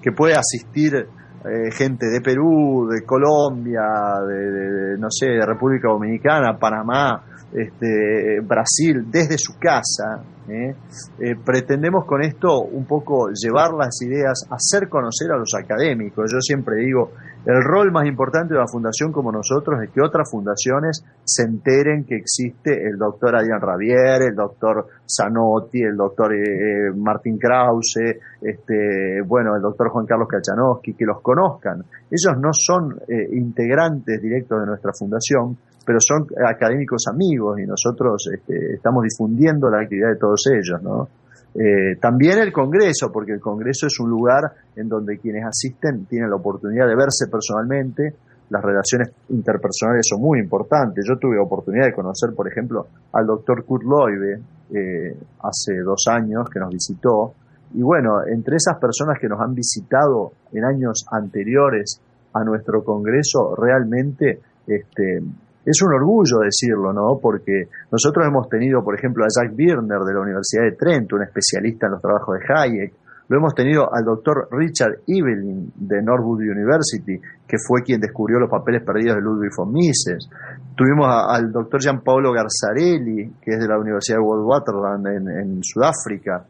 que 0.00 0.12
puede 0.12 0.34
asistir 0.34 0.94
eh, 0.94 1.70
gente 1.72 2.06
de 2.06 2.20
Perú, 2.20 2.88
de 2.90 3.04
Colombia, 3.04 3.82
de, 4.26 4.98
no 4.98 5.08
sé, 5.10 5.26
de 5.26 5.44
República 5.44 5.88
Dominicana, 5.88 6.58
Panamá, 6.58 7.24
este, 7.52 8.40
Brasil 8.42 9.04
desde 9.10 9.36
su 9.36 9.58
casa. 9.58 10.31
¿Eh? 10.48 10.74
Eh, 11.20 11.36
pretendemos 11.44 12.04
con 12.04 12.22
esto 12.22 12.62
un 12.62 12.84
poco 12.86 13.28
llevar 13.30 13.72
las 13.72 14.00
ideas, 14.02 14.46
hacer 14.50 14.88
conocer 14.88 15.30
a 15.32 15.38
los 15.38 15.54
académicos. 15.54 16.30
Yo 16.32 16.40
siempre 16.40 16.76
digo, 16.76 17.10
el 17.44 17.62
rol 17.62 17.90
más 17.92 18.06
importante 18.06 18.54
de 18.54 18.60
una 18.60 18.68
fundación 18.68 19.12
como 19.12 19.32
nosotros 19.32 19.82
es 19.82 19.90
que 19.90 20.00
otras 20.00 20.30
fundaciones 20.30 21.04
se 21.24 21.42
enteren 21.44 22.04
que 22.04 22.16
existe 22.16 22.72
el 22.86 22.96
doctor 22.96 23.36
Adrián 23.36 23.60
Ravier, 23.60 24.22
el 24.22 24.34
doctor 24.34 24.86
Zanotti, 25.06 25.82
el 25.82 25.96
doctor 25.96 26.34
eh, 26.34 26.92
Martín 26.96 27.38
Krause, 27.38 28.16
este, 28.40 29.22
bueno, 29.26 29.56
el 29.56 29.62
doctor 29.62 29.90
Juan 29.90 30.06
Carlos 30.06 30.28
Kachanowski, 30.28 30.94
que 30.94 31.04
los 31.04 31.20
conozcan. 31.20 31.82
Ellos 32.10 32.34
no 32.40 32.50
son 32.52 33.00
integrantes 33.32 34.20
directos 34.20 34.60
de 34.60 34.66
nuestra 34.66 34.92
fundación, 34.92 35.56
pero 35.84 35.98
son 36.00 36.26
académicos 36.46 37.04
amigos 37.12 37.58
y 37.60 37.66
nosotros 37.66 38.28
este, 38.32 38.74
estamos 38.74 39.04
difundiendo 39.04 39.68
la 39.70 39.80
actividad 39.80 40.10
de 40.10 40.16
todos 40.16 40.44
ellos, 40.50 40.82
¿no? 40.82 41.08
Eh, 41.54 41.96
también 42.00 42.38
el 42.38 42.52
Congreso, 42.52 43.10
porque 43.12 43.32
el 43.32 43.40
Congreso 43.40 43.86
es 43.86 44.00
un 44.00 44.08
lugar 44.08 44.40
en 44.74 44.88
donde 44.88 45.18
quienes 45.18 45.44
asisten 45.44 46.06
tienen 46.06 46.30
la 46.30 46.36
oportunidad 46.36 46.86
de 46.86 46.96
verse 46.96 47.26
personalmente. 47.30 48.14
Las 48.48 48.62
relaciones 48.62 49.12
interpersonales 49.28 50.06
son 50.08 50.20
muy 50.20 50.38
importantes. 50.38 51.04
Yo 51.06 51.18
tuve 51.18 51.38
oportunidad 51.38 51.86
de 51.86 51.92
conocer, 51.92 52.30
por 52.34 52.48
ejemplo, 52.48 52.86
al 53.12 53.26
doctor 53.26 53.64
Kurt 53.64 53.84
Loibe 53.84 54.40
eh, 54.74 55.16
hace 55.42 55.78
dos 55.84 56.04
años 56.08 56.48
que 56.50 56.58
nos 56.58 56.70
visitó. 56.70 57.34
Y 57.74 57.82
bueno, 57.82 58.26
entre 58.26 58.56
esas 58.56 58.78
personas 58.78 59.18
que 59.18 59.28
nos 59.28 59.40
han 59.40 59.54
visitado 59.54 60.32
en 60.52 60.64
años 60.64 61.06
anteriores 61.10 62.00
a 62.34 62.44
nuestro 62.44 62.82
Congreso, 62.84 63.54
realmente 63.56 64.40
este, 64.66 65.20
es 65.64 65.80
un 65.82 65.94
orgullo 65.94 66.40
decirlo, 66.40 66.92
¿no? 66.92 67.18
Porque 67.20 67.68
nosotros 67.90 68.26
hemos 68.26 68.48
tenido, 68.48 68.82
por 68.82 68.98
ejemplo, 68.98 69.24
a 69.24 69.28
Jack 69.28 69.54
Birner 69.54 70.00
de 70.00 70.14
la 70.14 70.20
Universidad 70.20 70.64
de 70.64 70.72
Trento, 70.72 71.16
un 71.16 71.22
especialista 71.22 71.86
en 71.86 71.92
los 71.92 72.02
trabajos 72.02 72.38
de 72.38 72.52
Hayek. 72.52 72.94
Lo 73.28 73.38
hemos 73.38 73.54
tenido 73.54 73.88
al 73.94 74.04
doctor 74.04 74.48
Richard 74.50 75.00
Evelyn 75.06 75.72
de 75.76 76.02
Norwood 76.02 76.40
University, 76.40 77.18
que 77.46 77.56
fue 77.56 77.82
quien 77.82 78.00
descubrió 78.00 78.38
los 78.38 78.50
papeles 78.50 78.82
perdidos 78.84 79.16
de 79.16 79.22
Ludwig 79.22 79.52
von 79.56 79.72
Mises. 79.72 80.28
Tuvimos 80.74 81.06
al 81.08 81.52
doctor 81.52 81.80
Gianpaolo 81.80 82.32
Garzarelli, 82.32 83.32
que 83.40 83.52
es 83.52 83.60
de 83.60 83.68
la 83.68 83.78
Universidad 83.78 84.18
de 84.18 84.24
Witwatersrand 84.24 85.06
en, 85.06 85.28
en 85.30 85.60
Sudáfrica. 85.62 86.44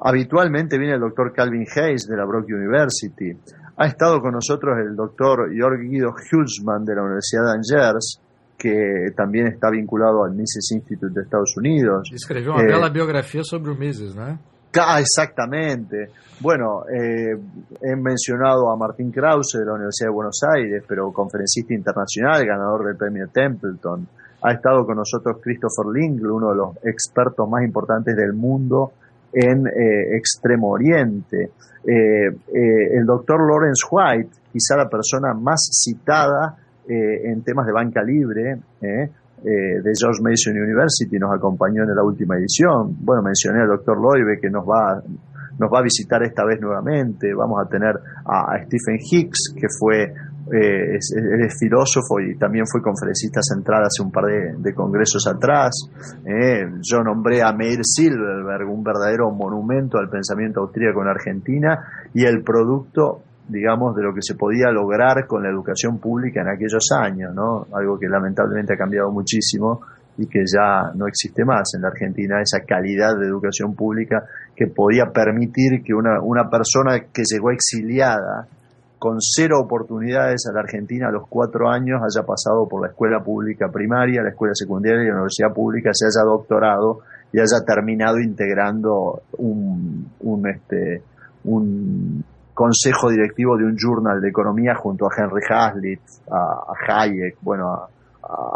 Habitualmente 0.00 0.76
viene 0.76 0.94
el 0.94 1.00
doctor 1.00 1.32
Calvin 1.32 1.64
Hayes 1.74 2.06
de 2.08 2.16
la 2.16 2.24
Brock 2.26 2.46
University. 2.48 3.32
Ha 3.76 3.86
estado 3.86 4.20
con 4.20 4.32
nosotros 4.32 4.76
el 4.84 4.96
doctor 4.96 5.50
Georg 5.54 5.80
Guido 5.80 6.10
Hulsmann 6.10 6.84
de 6.84 6.96
la 6.96 7.02
Universidad 7.04 7.44
de 7.44 7.52
Angers 7.52 8.20
que 8.58 9.12
también 9.16 9.46
está 9.46 9.70
vinculado 9.70 10.24
al 10.24 10.32
Mises 10.32 10.68
Institute 10.72 11.14
de 11.14 11.22
Estados 11.22 11.56
Unidos. 11.56 12.10
Escribió 12.12 12.54
una 12.54 12.64
bella 12.64 12.88
biografía 12.88 13.44
sobre 13.44 13.74
Mises, 13.74 14.16
¿no? 14.16 14.38
Ah, 14.76 15.00
exactamente. 15.00 16.10
Bueno, 16.40 16.82
eh, 16.88 17.36
he 17.80 17.96
mencionado 17.96 18.70
a 18.70 18.76
Martín 18.76 19.10
Krause 19.10 19.58
de 19.58 19.64
la 19.64 19.74
Universidad 19.74 20.08
de 20.08 20.14
Buenos 20.14 20.40
Aires, 20.54 20.84
pero 20.86 21.10
conferencista 21.12 21.72
internacional, 21.72 22.44
ganador 22.44 22.84
del 22.84 22.96
premio 22.96 23.28
Templeton. 23.28 24.06
Ha 24.42 24.52
estado 24.52 24.84
con 24.84 24.96
nosotros 24.96 25.38
Christopher 25.40 25.86
Lingle, 25.92 26.30
uno 26.30 26.50
de 26.50 26.56
los 26.56 26.76
expertos 26.84 27.48
más 27.48 27.64
importantes 27.64 28.14
del 28.14 28.34
mundo 28.34 28.92
en 29.32 29.66
eh, 29.66 30.16
Extremo 30.16 30.70
Oriente. 30.70 31.50
Eh, 31.84 32.28
el 32.92 33.06
doctor 33.06 33.40
Lawrence 33.40 33.86
White, 33.90 34.30
quizá 34.52 34.76
la 34.76 34.88
persona 34.88 35.32
más 35.32 35.68
citada 35.72 36.56
eh, 36.88 37.30
en 37.30 37.42
temas 37.42 37.66
de 37.66 37.72
banca 37.72 38.02
libre 38.02 38.56
eh, 38.80 39.10
eh, 39.44 39.82
de 39.84 39.92
George 39.92 40.22
Mason 40.22 40.56
University, 40.56 41.18
nos 41.18 41.36
acompañó 41.36 41.82
en 41.82 41.94
la 41.94 42.02
última 42.02 42.36
edición. 42.36 42.96
Bueno, 43.00 43.20
mencioné 43.22 43.60
al 43.60 43.68
doctor 43.68 44.00
Loibe 44.00 44.40
que 44.40 44.48
nos 44.48 44.64
va, 44.64 44.96
nos 45.58 45.70
va 45.70 45.80
a 45.80 45.82
visitar 45.82 46.22
esta 46.22 46.46
vez 46.46 46.58
nuevamente. 46.62 47.34
Vamos 47.34 47.60
a 47.62 47.68
tener 47.68 47.94
a, 48.24 48.56
Stephen 48.64 48.96
Hicks, 48.98 49.52
que 49.54 49.66
fue 49.78 50.14
es, 50.50 51.14
filósofo 51.60 52.20
y 52.20 52.38
también 52.38 52.64
fue 52.66 52.80
conferencista 52.80 53.42
central 53.42 53.82
hace 53.84 54.02
un 54.02 54.10
par 54.10 54.24
de, 54.24 54.72
congresos 54.72 55.26
atrás. 55.26 55.90
yo 56.80 57.02
nombré 57.04 57.42
a 57.42 57.52
Meir 57.52 57.80
Silverberg, 57.82 58.66
un 58.66 58.82
verdadero 58.82 59.30
monumento 59.30 59.98
al 59.98 60.08
pensamiento 60.08 60.62
austríaco 60.62 61.02
en 61.02 61.08
Argentina 61.08 61.78
y 62.14 62.24
el 62.24 62.42
producto 62.42 63.27
digamos, 63.48 63.96
de 63.96 64.02
lo 64.02 64.14
que 64.14 64.22
se 64.22 64.34
podía 64.34 64.70
lograr 64.70 65.26
con 65.26 65.42
la 65.42 65.50
educación 65.50 65.98
pública 65.98 66.42
en 66.42 66.48
aquellos 66.48 66.88
años, 66.92 67.34
¿no? 67.34 67.66
Algo 67.72 67.98
que 67.98 68.08
lamentablemente 68.08 68.74
ha 68.74 68.76
cambiado 68.76 69.10
muchísimo 69.10 69.80
y 70.18 70.26
que 70.26 70.40
ya 70.40 70.92
no 70.94 71.06
existe 71.06 71.44
más 71.44 71.74
en 71.74 71.82
la 71.82 71.88
Argentina, 71.88 72.42
esa 72.42 72.64
calidad 72.66 73.16
de 73.16 73.26
educación 73.26 73.74
pública 73.74 74.24
que 74.54 74.66
podía 74.66 75.06
permitir 75.12 75.82
que 75.84 75.94
una, 75.94 76.20
una 76.20 76.50
persona 76.50 76.98
que 77.12 77.22
llegó 77.24 77.50
exiliada 77.50 78.46
con 78.98 79.18
cero 79.20 79.60
oportunidades 79.60 80.46
a 80.50 80.52
la 80.52 80.60
Argentina 80.60 81.08
a 81.08 81.12
los 81.12 81.28
cuatro 81.28 81.70
años 81.70 82.00
haya 82.02 82.26
pasado 82.26 82.66
por 82.68 82.82
la 82.82 82.88
escuela 82.88 83.22
pública 83.22 83.68
primaria, 83.72 84.22
la 84.22 84.30
escuela 84.30 84.54
secundaria 84.54 85.02
y 85.02 85.06
la 85.06 85.14
universidad 85.14 85.54
pública, 85.54 85.90
se 85.92 86.06
haya 86.06 86.24
doctorado 86.26 87.00
y 87.32 87.38
haya 87.38 87.64
terminado 87.64 88.18
integrando 88.18 89.22
un, 89.38 90.10
un, 90.20 90.48
este, 90.48 91.02
un 91.44 92.24
consejo 92.58 93.08
directivo 93.08 93.56
de 93.56 93.64
un 93.64 93.76
journal 93.76 94.20
de 94.20 94.30
economía 94.30 94.74
junto 94.74 95.06
a 95.06 95.10
Henry 95.16 95.42
Hazlitt, 95.48 96.00
a, 96.28 96.74
Hayek, 96.88 97.36
bueno, 97.40 97.72
a, 97.72 97.88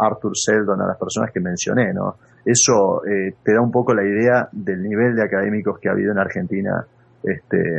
Arthur 0.05 0.33
Seldon, 0.35 0.81
a 0.81 0.87
las 0.87 0.97
personas 0.97 1.31
que 1.33 1.39
mencioné, 1.39 1.93
¿no? 1.93 2.15
Eso 2.43 3.01
eh, 3.05 3.35
te 3.41 3.53
da 3.53 3.61
un 3.61 3.71
poco 3.71 3.93
la 3.93 4.03
idea 4.03 4.49
del 4.51 4.83
nivel 4.83 5.15
de 5.15 5.23
académicos 5.23 5.79
que 5.79 5.87
ha 5.87 5.93
habido 5.93 6.11
en 6.11 6.19
Argentina, 6.19 6.85
este, 7.23 7.77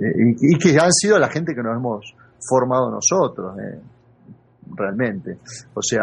eh, 0.00 0.34
y, 0.40 0.58
que 0.58 0.76
han 0.76 0.90
sido 0.90 1.20
la 1.20 1.28
gente 1.28 1.54
que 1.54 1.62
nos 1.62 1.76
hemos 1.76 2.16
formado 2.48 2.90
nosotros, 2.90 3.56
eh, 3.60 3.78
realmente. 4.74 5.38
O 5.72 5.82
sea, 5.82 6.02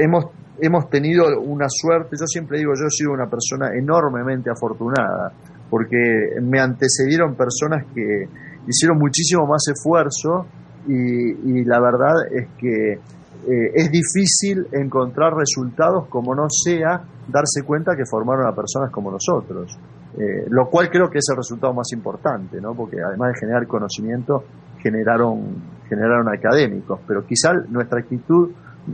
hemos, 0.00 0.26
hemos 0.60 0.90
tenido 0.90 1.40
una 1.40 1.66
suerte, 1.66 2.16
yo 2.20 2.26
siempre 2.26 2.58
digo, 2.58 2.72
yo 2.78 2.88
he 2.88 2.90
sido 2.90 3.12
una 3.12 3.30
persona 3.30 3.74
enormemente 3.74 4.50
afortunada 4.50 5.32
porque 5.72 6.38
me 6.42 6.60
antecedieron 6.60 7.34
personas 7.34 7.86
que 7.94 8.28
hicieron 8.68 8.98
muchísimo 8.98 9.46
más 9.46 9.62
esfuerzo 9.68 10.44
y, 10.86 11.64
la 11.64 11.80
verdad 11.80 12.12
es 12.30 12.48
que 12.58 12.92
eh, 12.92 13.72
es 13.74 13.90
difícil 13.90 14.66
encontrar 14.70 15.32
resultados 15.32 16.08
como 16.10 16.34
no 16.34 16.44
sea 16.50 17.02
darse 17.26 17.62
cuenta 17.64 17.96
que 17.96 18.04
formaron 18.04 18.46
a 18.46 18.54
personas 18.54 18.90
como 18.92 19.12
nosotros. 19.12 19.78
Eh, 20.18 20.44
lo 20.50 20.68
cual 20.68 20.90
creo 20.90 21.08
que 21.08 21.20
es 21.20 21.24
el 21.30 21.38
resultado 21.38 21.72
más 21.72 21.90
importante, 21.94 22.60
¿no? 22.60 22.74
porque 22.74 22.98
además 23.00 23.32
de 23.32 23.40
generar 23.40 23.66
conocimiento, 23.66 24.44
generaron, 24.82 25.56
generaron 25.88 26.28
académicos, 26.28 27.00
pero 27.08 27.24
quizá 27.24 27.54
nuestra 27.70 28.00
actitud, 28.00 28.50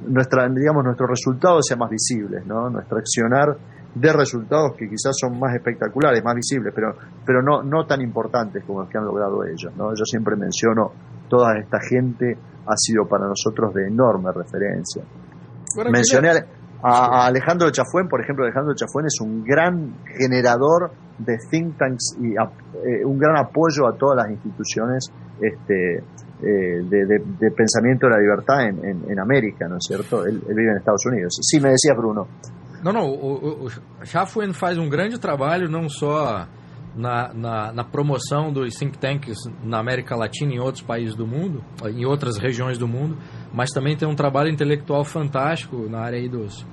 nuestra, 0.07 0.49
digamos, 0.49 0.85
nuestros 0.85 1.11
resultados 1.11 1.67
sean 1.67 1.81
más 1.81 1.91
visibles, 1.91 2.47
¿no? 2.47 2.71
nuestro 2.71 2.99
accionar 2.99 3.57
de 3.95 4.13
resultados 4.13 4.73
que 4.77 4.89
quizás 4.89 5.17
son 5.19 5.39
más 5.39 5.55
espectaculares, 5.55 6.23
más 6.23 6.35
visibles, 6.35 6.73
pero, 6.75 6.95
pero 7.25 7.43
no, 7.43 7.63
no 7.63 7.87
tan 7.87 8.01
importantes 8.01 8.63
como 8.65 8.81
los 8.81 8.91
que 8.91 8.99
han 8.99 9.05
logrado 9.05 9.45
ellos. 9.45 9.73
¿no? 9.77 9.91
Yo 9.91 10.05
siempre 10.05 10.37
menciono, 10.37 10.93
toda 11.29 11.59
esta 11.59 11.79
gente 11.81 12.37
ha 12.67 12.77
sido 12.77 13.07
para 13.09 13.27
nosotros 13.27 13.73
de 13.75 13.89
enorme 13.89 14.31
referencia. 14.33 15.03
Mencioné 15.91 16.31
a, 16.83 17.27
Alejandro 17.27 17.71
Chafuén, 17.71 18.09
por 18.09 18.21
ejemplo, 18.23 18.45
Alejandro 18.45 18.75
Chafuén 18.75 19.07
es 19.07 19.21
un 19.21 19.43
gran 19.43 19.95
generador 20.17 20.93
de 21.19 21.37
think 21.51 21.77
tanks 21.77 22.17
y 22.21 22.35
eh, 22.35 23.05
un 23.05 23.19
gran 23.19 23.37
apoyo 23.37 23.89
a 23.89 23.97
todas 23.97 24.17
las 24.17 24.31
instituciones 24.31 25.11
este, 25.41 25.97
eh, 25.97 26.83
de, 26.89 27.51
pensamiento 27.51 28.07
de 28.07 28.13
la 28.13 28.21
libertad 28.21 28.69
en, 28.69 29.11
en, 29.11 29.19
América, 29.19 29.67
¿no 29.69 29.77
es 29.77 29.85
cierto? 29.87 30.25
Él, 30.25 30.41
él, 30.49 30.55
vive 30.55 30.71
en 30.71 30.77
Estados 30.79 31.05
Unidos. 31.07 31.37
Sí, 31.43 31.61
me 31.61 31.71
decía 31.71 31.95
Bruno. 31.97 32.29
Não, 32.83 32.93
não. 32.93 33.07
O, 33.07 33.65
o, 33.65 33.67
o 33.67 34.53
faz 34.55 34.79
um 34.79 34.89
grande 34.89 35.19
trabalho, 35.19 35.69
não 35.69 35.89
só 35.89 36.47
na, 36.97 37.33
na, 37.33 37.73
na, 37.73 37.85
promoção 37.85 38.53
dos 38.53 38.75
think 38.77 38.99
tanks 38.99 39.37
na 39.63 39.79
América 39.79 40.17
Latina 40.17 40.53
e 40.53 40.57
em 40.57 40.61
outros 40.61 40.83
países 40.83 41.15
do 41.15 41.27
mundo, 41.27 41.63
em 41.85 42.05
outras 42.05 42.39
regiões 42.39 42.77
do 42.77 42.89
mundo, 42.89 43.17
mas 43.53 43.71
também 43.71 43.97
tem 43.97 44.09
um 44.09 44.15
trabalho 44.15 44.51
intelectual 44.51 45.05
fantástico 45.05 45.89
na 45.89 46.01
área 46.01 46.19
aí 46.19 46.29
dos, 46.29 46.67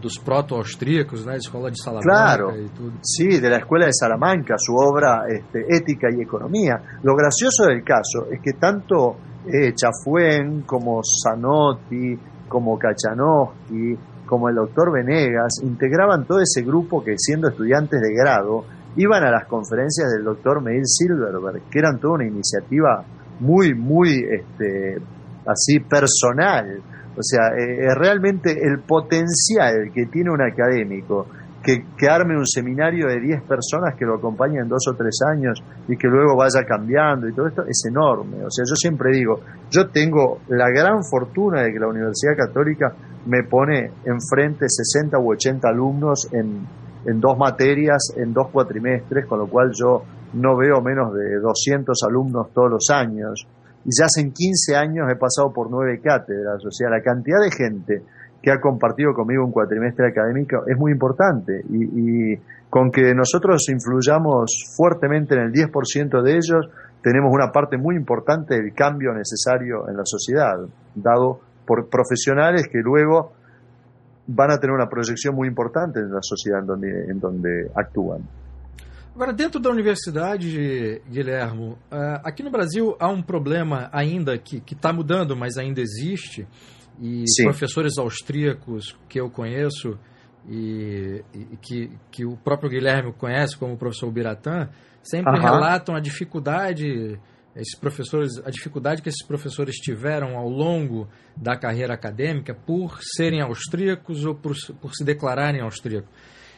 dos 0.00 0.18
proto-austríacos, 0.18 1.24
né, 1.24 1.36
Escola 1.36 1.70
de 1.70 1.82
Salamanca 1.82 2.08
claro, 2.08 2.56
y 2.56 2.68
todo. 2.68 2.92
Sí, 3.02 3.40
de 3.40 3.48
la 3.48 3.58
Escuela 3.58 3.86
de 3.86 3.92
Salamanca, 3.92 4.56
su 4.58 4.74
obra 4.74 5.24
este, 5.28 5.64
Ética 5.68 6.08
y 6.10 6.22
Economía. 6.22 6.80
Lo 7.02 7.14
gracioso 7.14 7.66
del 7.66 7.82
caso 7.82 8.26
es 8.30 8.40
que 8.40 8.52
tanto 8.54 9.16
eh, 9.46 9.72
Chafuen 9.74 10.62
como 10.62 11.00
Zanotti, 11.02 12.18
como 12.48 12.78
Kachanowski, 12.78 13.96
como 14.32 14.48
el 14.48 14.54
doctor 14.54 14.90
Venegas 14.90 15.60
integraban 15.62 16.24
todo 16.24 16.40
ese 16.40 16.62
grupo 16.62 17.04
que 17.04 17.16
siendo 17.18 17.48
estudiantes 17.48 18.00
de 18.00 18.14
grado 18.14 18.64
iban 18.96 19.22
a 19.24 19.30
las 19.30 19.44
conferencias 19.44 20.10
del 20.10 20.24
doctor 20.24 20.62
Meir 20.62 20.86
Silverberg, 20.86 21.68
que 21.70 21.78
eran 21.78 22.00
toda 22.00 22.14
una 22.14 22.26
iniciativa 22.26 23.04
muy, 23.40 23.74
muy 23.74 24.24
este, 24.24 24.96
así 25.44 25.80
personal. 25.80 26.80
O 27.14 27.22
sea, 27.22 27.48
eh, 27.48 27.94
realmente 27.94 28.52
el 28.52 28.78
potencial 28.80 29.92
que 29.92 30.06
tiene 30.06 30.30
un 30.30 30.40
académico 30.40 31.26
que, 31.62 32.08
arme 32.08 32.36
un 32.36 32.46
seminario 32.46 33.06
de 33.06 33.20
10 33.20 33.42
personas 33.42 33.94
que 33.96 34.04
lo 34.04 34.16
acompañen 34.16 34.68
dos 34.68 34.84
o 34.90 34.94
tres 34.94 35.18
años 35.26 35.62
y 35.88 35.96
que 35.96 36.08
luego 36.08 36.36
vaya 36.36 36.64
cambiando 36.66 37.28
y 37.28 37.32
todo 37.32 37.46
esto 37.46 37.62
es 37.62 37.84
enorme. 37.88 38.44
O 38.44 38.50
sea, 38.50 38.64
yo 38.68 38.74
siempre 38.74 39.12
digo, 39.12 39.40
yo 39.70 39.88
tengo 39.88 40.40
la 40.48 40.68
gran 40.70 41.04
fortuna 41.04 41.62
de 41.62 41.72
que 41.72 41.78
la 41.78 41.88
Universidad 41.88 42.36
Católica 42.36 42.92
me 43.26 43.44
pone 43.44 43.92
enfrente 44.04 44.66
60 44.68 45.18
u 45.18 45.32
80 45.32 45.68
alumnos 45.68 46.28
en, 46.32 46.66
en 47.06 47.20
dos 47.20 47.38
materias, 47.38 48.12
en 48.16 48.32
dos 48.32 48.48
cuatrimestres, 48.50 49.26
con 49.26 49.38
lo 49.38 49.46
cual 49.46 49.70
yo 49.72 50.02
no 50.34 50.56
veo 50.56 50.80
menos 50.80 51.14
de 51.14 51.38
200 51.38 51.96
alumnos 52.08 52.52
todos 52.52 52.70
los 52.70 52.90
años. 52.90 53.46
Y 53.84 53.90
ya 53.96 54.06
hace 54.06 54.28
15 54.28 54.76
años 54.76 55.06
he 55.10 55.16
pasado 55.16 55.52
por 55.52 55.70
nueve 55.70 56.00
cátedras, 56.00 56.64
o 56.64 56.70
sea, 56.70 56.88
la 56.88 57.02
cantidad 57.02 57.40
de 57.40 57.50
gente 57.50 58.02
que 58.42 58.50
ha 58.50 58.60
compartido 58.60 59.14
conmigo 59.14 59.44
un 59.44 59.52
cuatrimestre 59.52 60.08
académico 60.08 60.64
es 60.66 60.76
muy 60.76 60.90
importante 60.90 61.62
y, 61.70 62.36
con 62.68 62.90
que 62.90 63.14
nosotros 63.14 63.68
influyamos 63.68 64.74
fuertemente 64.74 65.34
en 65.34 65.42
el 65.42 65.52
10% 65.52 66.22
de 66.22 66.32
ellos, 66.32 66.70
tenemos 67.02 67.30
una 67.30 67.52
parte 67.52 67.76
muy 67.76 67.96
importante 67.96 68.54
del 68.54 68.72
cambio 68.72 69.12
necesario 69.12 69.88
en 69.90 69.96
la 69.96 70.04
sociedad, 70.06 70.56
dado 70.94 71.38
por 71.66 71.88
profesionales 71.90 72.68
que 72.72 72.78
luego 72.78 73.32
van 74.26 74.52
a 74.52 74.58
tener 74.58 74.74
una 74.74 74.88
proyección 74.88 75.34
muy 75.34 75.48
importante 75.48 76.00
en 76.00 76.12
la 76.12 76.22
sociedad 76.22 76.60
en 76.60 76.66
donde, 76.66 77.04
en 77.10 77.20
donde 77.20 77.70
actúan. 77.74 78.22
Agora, 79.14 79.34
dentro 79.34 79.60
da 79.60 79.68
universidade, 79.68 81.02
Guilhermo, 81.06 81.76
eh, 81.90 82.20
aqui 82.24 82.42
no 82.42 82.50
Brasil 82.50 82.96
há 82.98 83.08
um 83.08 83.22
problema 83.22 83.90
ainda 83.92 84.38
que 84.38 84.62
está 84.72 84.90
mudando, 84.90 85.36
mas 85.36 85.58
ainda 85.58 85.82
existe, 85.82 86.48
e 87.00 87.24
Sim. 87.26 87.44
professores 87.44 87.98
austríacos 87.98 88.96
que 89.08 89.20
eu 89.20 89.30
conheço 89.30 89.98
e, 90.48 91.22
e, 91.32 91.56
que, 91.56 91.90
que 92.10 92.24
o 92.24 92.36
próprio 92.36 92.70
Guilherme 92.70 93.12
conhece, 93.12 93.56
como 93.56 93.74
o 93.74 93.76
professor 93.76 94.10
Biratã, 94.10 94.68
sempre 95.02 95.38
relatam 95.38 95.94
a 95.94 96.00
dificuldade 96.00 97.18
esses 97.54 97.78
professores, 97.78 98.38
a 98.44 98.50
dificuldade 98.50 99.02
que 99.02 99.08
esses 99.08 99.24
professores 99.24 99.76
tiveram 99.76 100.36
ao 100.36 100.48
longo 100.48 101.08
da 101.36 101.56
carreira 101.56 101.92
acadêmica 101.92 102.54
por 102.54 102.98
serem 103.16 103.42
austríacos 103.42 104.24
ou 104.24 104.34
por, 104.34 104.54
por 104.80 104.94
se 104.94 105.04
declararem 105.04 105.60
austríacos. 105.60 106.10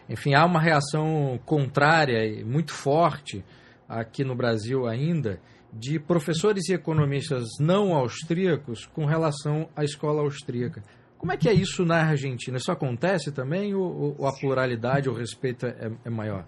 Enfim, 0.08 0.34
há 0.34 0.44
uma 0.44 0.60
reação 0.60 1.38
contrária 1.44 2.24
e 2.24 2.44
muito 2.44 2.72
forte 2.72 3.44
aqui 3.88 4.22
no 4.22 4.36
Brasil 4.36 4.86
ainda 4.86 5.40
de 5.78 5.98
professores 5.98 6.68
e 6.68 6.74
economistas 6.74 7.44
não 7.60 7.94
austríacos 7.94 8.86
com 8.86 9.04
relação 9.04 9.68
à 9.76 9.84
escola 9.84 10.22
austríaca. 10.22 10.82
Como 11.18 11.32
é 11.32 11.36
que 11.36 11.48
é 11.48 11.52
isso 11.52 11.84
na 11.84 12.02
Argentina? 12.02 12.58
Isso 12.58 12.70
acontece 12.70 13.32
também 13.32 13.74
ou, 13.74 14.14
ou 14.18 14.26
a 14.26 14.32
pluralidade, 14.32 15.08
o 15.08 15.14
respeito 15.14 15.66
é, 15.66 15.90
é 16.04 16.10
maior? 16.10 16.44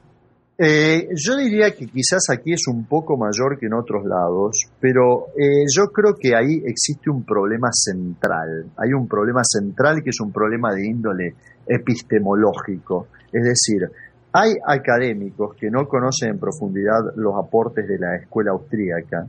Eh, 0.59 1.09
yo 1.14 1.37
diría 1.37 1.74
que 1.74 1.87
quizás 1.87 2.31
aquí 2.31 2.55
es 2.55 2.66
un 2.66 2.87
poco 2.87 3.18
mayor 3.18 3.59
que 3.59 3.66
en 3.66 3.74
otros 3.74 4.07
lados, 4.07 4.70
pero 4.81 5.29
eh, 5.37 5.64
yo 5.70 5.89
creo 5.93 6.14
que 6.18 6.35
ahí 6.35 6.62
existe 6.64 7.11
un 7.11 7.24
problema 7.24 7.68
central. 7.72 8.70
Hay 8.79 8.95
un 8.95 9.07
problema 9.07 9.43
central 9.45 10.03
que 10.03 10.11
es 10.11 10.20
un 10.20 10.33
problema 10.33 10.72
de 10.72 10.87
índole 10.87 11.35
epistemológico. 11.66 13.09
Es 13.31 13.45
decir, 13.45 13.91
hay 14.39 14.53
académicos 14.66 15.57
que 15.59 15.70
no 15.70 15.89
conocen 15.89 16.32
en 16.32 16.39
profundidad 16.39 17.14
los 17.16 17.34
aportes 17.43 17.89
de 17.89 17.99
la 17.99 18.16
escuela 18.16 18.51
austríaca, 18.51 19.26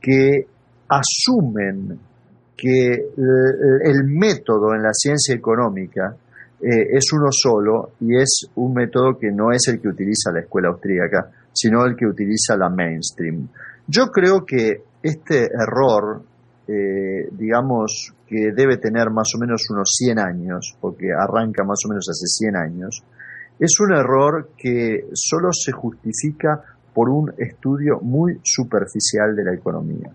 que 0.00 0.46
asumen 0.88 1.96
que 2.56 2.92
el, 2.92 4.04
método 4.04 4.74
en 4.74 4.82
la 4.82 4.92
ciencia 4.92 5.34
económica 5.34 6.16
eh, 6.60 6.88
es 6.90 7.12
uno 7.12 7.28
solo 7.30 7.92
y 8.00 8.16
es 8.16 8.48
un 8.56 8.74
método 8.74 9.16
que 9.16 9.30
no 9.30 9.52
es 9.52 9.68
el 9.68 9.80
que 9.80 9.88
utiliza 9.88 10.32
la 10.32 10.40
escuela 10.40 10.70
austríaca, 10.70 11.30
sino 11.52 11.84
el 11.84 11.94
que 11.94 12.06
utiliza 12.06 12.56
la 12.56 12.68
mainstream. 12.68 13.48
Yo 13.86 14.06
creo 14.06 14.44
que 14.44 14.82
este 15.02 15.44
error, 15.44 16.20
eh, 16.66 17.28
digamos 17.30 18.12
que 18.26 18.50
debe 18.52 18.78
tener 18.78 19.10
más 19.10 19.28
o 19.36 19.38
menos 19.38 19.70
unos 19.70 19.88
100 19.98 20.18
años, 20.18 20.76
porque 20.80 21.12
arranca 21.12 21.62
más 21.62 21.78
o 21.86 21.90
menos 21.90 22.08
hace 22.10 22.26
100 22.26 22.56
años, 22.56 23.02
es 23.62 23.78
un 23.78 23.94
error 23.94 24.50
que 24.58 25.06
solo 25.12 25.50
se 25.52 25.70
justifica 25.70 26.60
por 26.92 27.08
un 27.08 27.32
estudio 27.38 28.00
muy 28.02 28.40
superficial 28.42 29.36
de 29.36 29.44
la 29.44 29.54
economía. 29.54 30.10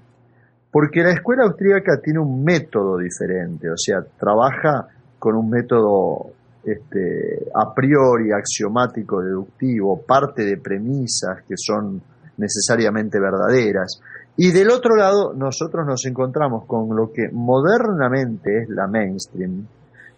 Porque 0.70 1.02
la 1.02 1.12
escuela 1.12 1.46
austríaca 1.46 2.02
tiene 2.04 2.20
un 2.20 2.44
método 2.44 2.98
diferente, 2.98 3.70
o 3.70 3.78
sea, 3.78 4.00
trabaja 4.20 4.88
con 5.18 5.38
un 5.38 5.50
método 5.50 6.34
este, 6.62 7.48
a 7.56 7.74
priori 7.74 8.34
axiomático 8.34 9.22
deductivo, 9.22 10.02
parte 10.06 10.44
de 10.44 10.58
premisas 10.58 11.42
que 11.48 11.56
son 11.56 12.02
necesariamente 12.36 13.18
verdaderas. 13.18 14.02
Y 14.36 14.52
del 14.52 14.72
otro 14.72 14.98
lado, 14.98 15.34
nosotros 15.34 15.86
nos 15.88 16.06
encontramos 16.06 16.66
con 16.66 16.94
lo 16.94 17.14
que 17.14 17.30
modernamente 17.32 18.64
es 18.64 18.70
la 18.70 18.88
mainstream, 18.88 19.66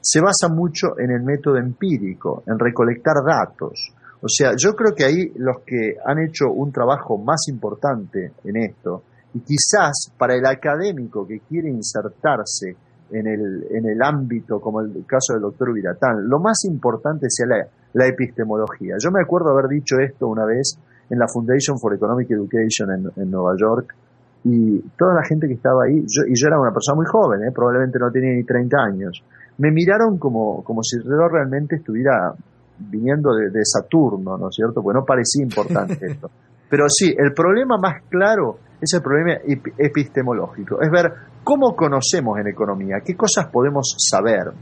se 0.02 0.22
basa 0.22 0.48
mucho 0.50 0.98
en 0.98 1.12
el 1.12 1.22
método 1.24 1.58
empírico, 1.58 2.44
en 2.48 2.58
recolectar 2.58 3.16
datos. 3.26 3.94
O 4.22 4.28
sea, 4.28 4.52
yo 4.58 4.76
creo 4.76 4.94
que 4.94 5.06
ahí 5.06 5.32
los 5.38 5.62
que 5.66 5.96
han 6.06 6.20
hecho 6.20 6.52
un 6.52 6.72
trabajo 6.72 7.18
más 7.18 7.48
importante 7.50 8.34
en 8.44 8.58
esto, 8.58 9.04
y 9.34 9.40
quizás 9.40 10.12
para 10.18 10.36
el 10.36 10.46
académico 10.46 11.26
que 11.28 11.42
quiere 11.42 11.70
insertarse 11.70 12.76
en 13.12 13.28
el, 13.28 13.66
en 13.72 13.86
el 13.88 14.02
ámbito, 14.02 14.60
como 14.60 14.82
el 14.82 15.06
caso 15.06 15.34
del 15.34 15.42
doctor 15.42 15.74
Viratán, 15.74 16.28
lo 16.28 16.40
más 16.40 16.66
importante 16.66 17.28
sea 17.30 17.48
la, 17.94 18.08
epistemología. 18.08 18.96
Yo 19.00 19.12
me 19.12 19.22
acuerdo 19.22 19.52
haber 19.52 19.68
dicho 19.68 19.98
esto 20.00 20.28
una 20.28 20.46
vez 20.46 20.78
en 21.10 21.18
la 21.18 21.28
Foundation 21.28 21.80
for 21.80 21.94
Economic 21.94 22.30
Education 22.30 22.92
en, 22.92 23.24
en 23.24 23.32
Nueva 23.32 23.56
York, 23.58 23.96
y 24.44 24.80
toda 24.98 25.16
la 25.16 25.24
gente 25.24 25.48
que 25.48 25.54
estaba 25.56 25.84
ahí, 25.84 26.06
yo, 26.08 26.24
y 26.26 26.34
yo 26.34 26.48
era 26.48 26.60
una 26.60 26.72
persona 26.72 26.96
muy 26.96 27.06
joven, 27.06 27.44
¿eh? 27.44 27.52
probablemente 27.54 28.00
no 28.00 28.10
tenía 28.12 28.34
ni 28.34 28.44
30 28.44 28.78
años, 28.78 29.24
me 29.60 29.72
miraron 29.72 30.18
como, 30.18 30.64
como 30.64 30.82
si 30.84 30.98
yo 30.98 31.28
realmente 31.32 31.76
estuviera 31.76 32.34
viniendo 32.80 33.36
de, 33.36 33.60
Saturno, 33.64 34.38
¿no 34.38 34.50
es 34.50 34.56
cierto? 34.56 34.82
Pues 34.82 34.96
no 34.96 35.04
parecía 35.04 35.44
importante 35.44 35.98
esto. 36.02 36.30
Pero 36.70 36.86
sí, 36.88 37.14
el 37.18 37.34
problema 37.34 37.78
más 37.78 38.04
claro 38.10 38.60
es 38.80 38.94
el 38.94 39.02
problema 39.02 39.40
epistemológico, 39.78 40.82
es 40.82 40.90
ver 40.90 41.12
cómo 41.44 41.76
conocemos 41.76 42.40
en 42.40 42.48
economía, 42.48 42.98
qué 43.04 43.16
cosas 43.16 43.48
podemos 43.48 43.96
saber. 43.98 44.54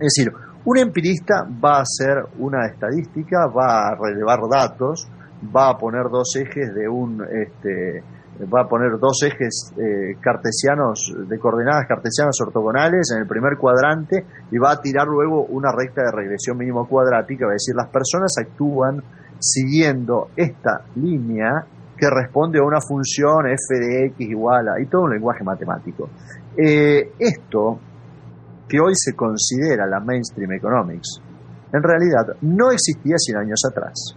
Es 0.00 0.14
decir, 0.16 0.32
un 0.64 0.78
empirista 0.78 1.46
va 1.64 1.78
a 1.78 1.82
hacer 1.82 2.24
una 2.38 2.66
estadística, 2.66 3.46
va 3.46 3.88
a 3.88 3.94
relevar 3.94 4.40
datos, 4.50 5.06
va 5.54 5.70
a 5.70 5.76
poner 5.76 6.04
dos 6.10 6.34
ejes 6.36 6.74
de 6.74 6.88
un 6.88 7.22
este, 7.22 8.02
va 8.42 8.62
a 8.62 8.68
poner 8.68 8.98
dos 8.98 9.22
ejes 9.22 9.72
eh, 9.78 10.16
cartesianos 10.20 11.12
de 11.28 11.38
coordenadas 11.38 11.86
cartesianas 11.86 12.36
ortogonales 12.44 13.10
en 13.14 13.22
el 13.22 13.28
primer 13.28 13.56
cuadrante 13.56 14.24
y 14.50 14.58
va 14.58 14.72
a 14.72 14.80
tirar 14.80 15.06
luego 15.06 15.44
una 15.44 15.70
recta 15.72 16.02
de 16.02 16.10
regresión 16.10 16.58
mínimo 16.58 16.88
cuadrática, 16.88 17.46
a 17.46 17.52
decir 17.52 17.74
las 17.76 17.88
personas 17.90 18.34
actúan 18.38 19.02
siguiendo 19.38 20.30
esta 20.36 20.84
línea 20.96 21.64
que 21.96 22.10
responde 22.10 22.58
a 22.58 22.64
una 22.64 22.80
función 22.80 23.46
f 23.46 23.78
de 23.78 24.06
x 24.06 24.28
igual 24.28 24.68
a, 24.68 24.80
y 24.80 24.86
todo 24.86 25.02
un 25.02 25.12
lenguaje 25.12 25.44
matemático. 25.44 26.08
Eh, 26.56 27.12
esto, 27.18 27.78
que 28.68 28.80
hoy 28.80 28.94
se 28.96 29.14
considera 29.14 29.86
la 29.86 30.00
mainstream 30.00 30.52
economics, 30.52 31.20
en 31.72 31.82
realidad 31.82 32.36
no 32.42 32.70
existía 32.70 33.16
100 33.16 33.38
años 33.38 33.60
atrás. 33.68 34.16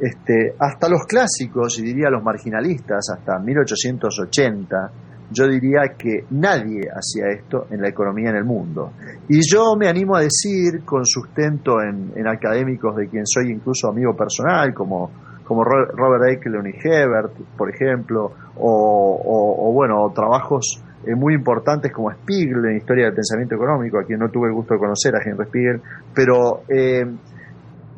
Este, 0.00 0.54
hasta 0.58 0.88
los 0.88 1.04
clásicos, 1.06 1.78
y 1.78 1.82
diría 1.82 2.08
los 2.08 2.22
marginalistas, 2.22 3.10
hasta 3.10 3.38
1880, 3.38 4.90
yo 5.30 5.46
diría 5.46 5.94
que 5.96 6.24
nadie 6.30 6.88
hacía 6.90 7.28
esto 7.28 7.66
en 7.70 7.82
la 7.82 7.88
economía 7.88 8.30
en 8.30 8.36
el 8.36 8.44
mundo. 8.44 8.92
Y 9.28 9.40
yo 9.46 9.76
me 9.78 9.88
animo 9.88 10.16
a 10.16 10.20
decir, 10.20 10.84
con 10.84 11.04
sustento 11.04 11.82
en, 11.82 12.26
académicos 12.26 12.96
de 12.96 13.08
quien 13.08 13.26
soy 13.26 13.50
incluso 13.50 13.88
amigo 13.88 14.16
personal, 14.16 14.74
como, 14.74 15.10
como 15.44 15.64
Robert 15.64 16.24
Eichelon 16.30 16.66
y 16.66 16.74
Hebert, 16.82 17.32
por 17.56 17.68
ejemplo, 17.68 18.32
o, 18.56 19.70
bueno, 19.72 20.10
trabajos 20.14 20.82
eh, 21.06 21.14
muy 21.14 21.34
importantes 21.34 21.92
como 21.92 22.10
Spiegel 22.10 22.64
en 22.70 22.76
Historia 22.78 23.04
del 23.04 23.14
Pensamiento 23.14 23.54
Económico, 23.54 24.00
a 24.00 24.04
quien 24.04 24.18
no 24.18 24.30
tuve 24.30 24.48
el 24.48 24.54
gusto 24.54 24.74
de 24.74 24.80
conocer, 24.80 25.14
a 25.14 25.20
Henry 25.24 25.44
Spiegel, 25.44 25.80
pero 26.14 26.62
eh, 26.68 27.04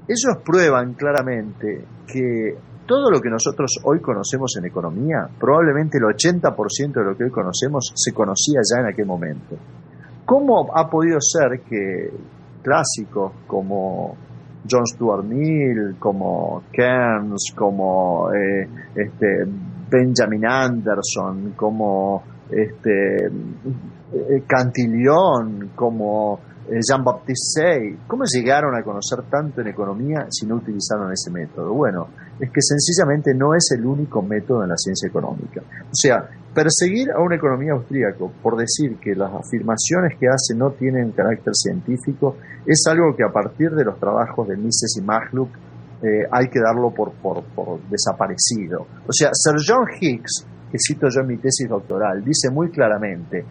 ellos 0.08 0.42
prueban 0.44 0.94
claramente 0.94 1.84
que 2.06 2.56
todo 2.86 3.10
lo 3.10 3.20
que 3.20 3.30
nosotros 3.30 3.78
hoy 3.84 4.00
conocemos 4.00 4.54
en 4.58 4.66
economía, 4.66 5.28
probablemente 5.38 5.98
el 5.98 6.04
80% 6.04 6.92
de 6.92 7.04
lo 7.04 7.16
que 7.16 7.24
hoy 7.24 7.30
conocemos 7.30 7.92
se 7.94 8.12
conocía 8.12 8.60
ya 8.62 8.80
en 8.80 8.86
aquel 8.88 9.06
momento. 9.06 9.56
¿Cómo 10.24 10.70
ha 10.74 10.88
podido 10.88 11.18
ser 11.20 11.60
que 11.60 12.10
clásicos 12.62 13.32
como 13.46 14.16
John 14.68 14.86
Stuart 14.86 15.24
Mill, 15.24 15.96
como 15.98 16.64
Kearns, 16.72 17.52
como 17.56 18.32
eh, 18.32 18.68
este, 18.94 19.44
Benjamin 19.90 20.46
Anderson, 20.46 21.54
como 21.56 22.22
este, 22.50 23.26
eh, 23.26 24.42
Cantillon, 24.46 25.70
como 25.74 26.38
Jean-Baptiste 26.68 27.60
Say, 27.60 27.98
¿cómo 28.06 28.24
llegaron 28.24 28.74
a 28.74 28.82
conocer 28.82 29.22
tanto 29.30 29.60
en 29.60 29.68
economía 29.68 30.26
si 30.30 30.46
no 30.46 30.56
utilizaron 30.56 31.12
ese 31.12 31.30
método? 31.30 31.72
Bueno, 31.74 32.08
es 32.38 32.50
que 32.50 32.60
sencillamente 32.60 33.34
no 33.34 33.54
es 33.54 33.70
el 33.76 33.84
único 33.84 34.22
método 34.22 34.62
en 34.62 34.70
la 34.70 34.76
ciencia 34.76 35.08
económica. 35.08 35.60
O 35.60 35.94
sea, 35.94 36.28
perseguir 36.54 37.10
a 37.10 37.20
una 37.20 37.36
economía 37.36 37.72
austríaco 37.72 38.32
por 38.42 38.56
decir 38.56 38.96
que 39.00 39.14
las 39.14 39.32
afirmaciones 39.32 40.18
que 40.18 40.28
hace 40.28 40.54
no 40.54 40.70
tienen 40.70 41.10
carácter 41.12 41.52
científico 41.54 42.36
es 42.64 42.84
algo 42.88 43.16
que 43.16 43.24
a 43.24 43.32
partir 43.32 43.70
de 43.70 43.84
los 43.84 43.98
trabajos 43.98 44.48
de 44.48 44.56
Mises 44.56 44.96
y 44.98 45.02
Magluk 45.02 45.50
eh, 46.02 46.26
hay 46.30 46.48
que 46.48 46.60
darlo 46.60 46.90
por, 46.90 47.12
por, 47.12 47.42
por 47.54 47.80
desaparecido. 47.88 48.86
O 49.06 49.12
sea, 49.12 49.30
Sir 49.32 49.56
John 49.66 49.86
Hicks, 50.00 50.46
que 50.70 50.78
cito 50.78 51.08
yo 51.08 51.20
en 51.20 51.28
mi 51.28 51.36
tesis 51.36 51.68
doctoral, 51.68 52.24
dice 52.24 52.50
muy 52.50 52.70
claramente, 52.70 53.44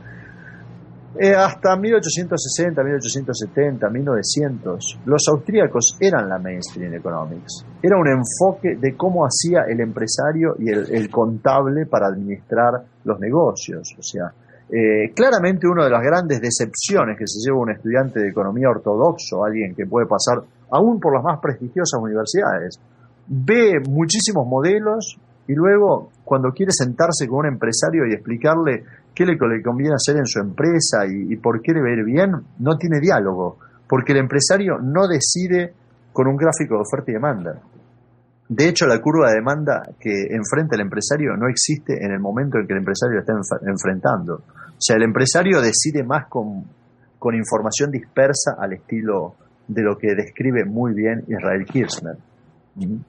eh, 1.19 1.35
hasta 1.35 1.75
1860, 1.75 2.83
1870, 2.83 3.89
1900, 3.89 4.99
los 5.05 5.21
austríacos 5.27 5.97
eran 5.99 6.29
la 6.29 6.39
mainstream 6.39 6.93
economics. 6.93 7.65
Era 7.81 7.97
un 7.97 8.07
enfoque 8.07 8.77
de 8.79 8.95
cómo 8.95 9.25
hacía 9.25 9.63
el 9.67 9.81
empresario 9.81 10.55
y 10.57 10.69
el, 10.69 11.09
contable 11.09 11.85
para 11.85 12.07
administrar 12.07 12.81
los 13.03 13.19
negocios. 13.19 13.93
O 13.99 14.01
sea, 14.01 14.31
eh, 14.69 15.11
claramente 15.13 15.67
una 15.67 15.83
de 15.83 15.89
las 15.89 16.01
grandes 16.01 16.39
decepciones 16.39 17.17
que 17.17 17.27
se 17.27 17.39
lleva 17.45 17.59
un 17.59 17.71
estudiante 17.71 18.21
de 18.21 18.29
economía 18.29 18.69
ortodoxo, 18.69 19.43
alguien 19.43 19.75
que 19.75 19.85
puede 19.85 20.07
pasar 20.07 20.41
aún 20.71 21.01
por 21.01 21.13
las 21.13 21.23
más 21.23 21.39
prestigiosas 21.41 21.99
universidades, 22.01 22.79
ve 23.27 23.81
muchísimos 23.85 24.47
modelos 24.47 25.17
y 25.47 25.53
luego 25.53 26.09
cuando 26.23 26.51
quiere 26.51 26.71
sentarse 26.71 27.27
con 27.27 27.39
un 27.39 27.47
empresario 27.47 28.07
y 28.07 28.13
explicarle 28.13 28.85
qué 29.25 29.47
le, 29.47 29.61
conviene 29.61 29.95
hacer 29.95 30.17
en 30.17 30.25
su 30.25 30.39
empresa 30.39 31.05
y, 31.07 31.35
por 31.37 31.61
qué 31.61 31.73
le 31.73 31.81
va 31.81 31.87
a 31.87 31.93
ir 31.93 32.03
bien, 32.03 32.31
no 32.59 32.77
tiene 32.77 32.99
diálogo, 32.99 33.57
porque 33.87 34.13
el 34.13 34.19
empresario 34.19 34.77
no 34.81 35.07
decide 35.07 35.73
con 36.13 36.27
un 36.27 36.35
gráfico 36.35 36.75
de 36.75 36.81
oferta 36.81 37.11
y 37.11 37.13
demanda. 37.13 37.61
De 38.49 38.67
hecho, 38.67 38.85
la 38.85 38.99
curva 38.99 39.29
de 39.29 39.35
demanda 39.35 39.81
que 39.99 40.27
enfrenta 40.29 40.75
el 40.75 40.81
empresario 40.81 41.37
no 41.37 41.47
existe 41.47 42.03
en 42.03 42.11
el 42.11 42.19
momento 42.19 42.57
en 42.57 42.67
que 42.67 42.73
el 42.73 42.79
empresario 42.79 43.19
está 43.19 43.33
enfrentando. 43.65 44.35
O 44.35 44.81
sea, 44.83 44.97
el 44.97 45.03
empresario 45.03 45.61
decide 45.61 46.03
más 46.03 46.27
con, 46.27 46.65
información 47.33 47.91
dispersa 47.91 48.55
al 48.59 48.73
estilo 48.73 49.35
de 49.67 49.83
lo 49.83 49.97
que 49.97 50.15
describe 50.15 50.65
muy 50.65 50.93
bien 50.93 51.23
Israel 51.27 51.65
Kirchner, 51.65 52.17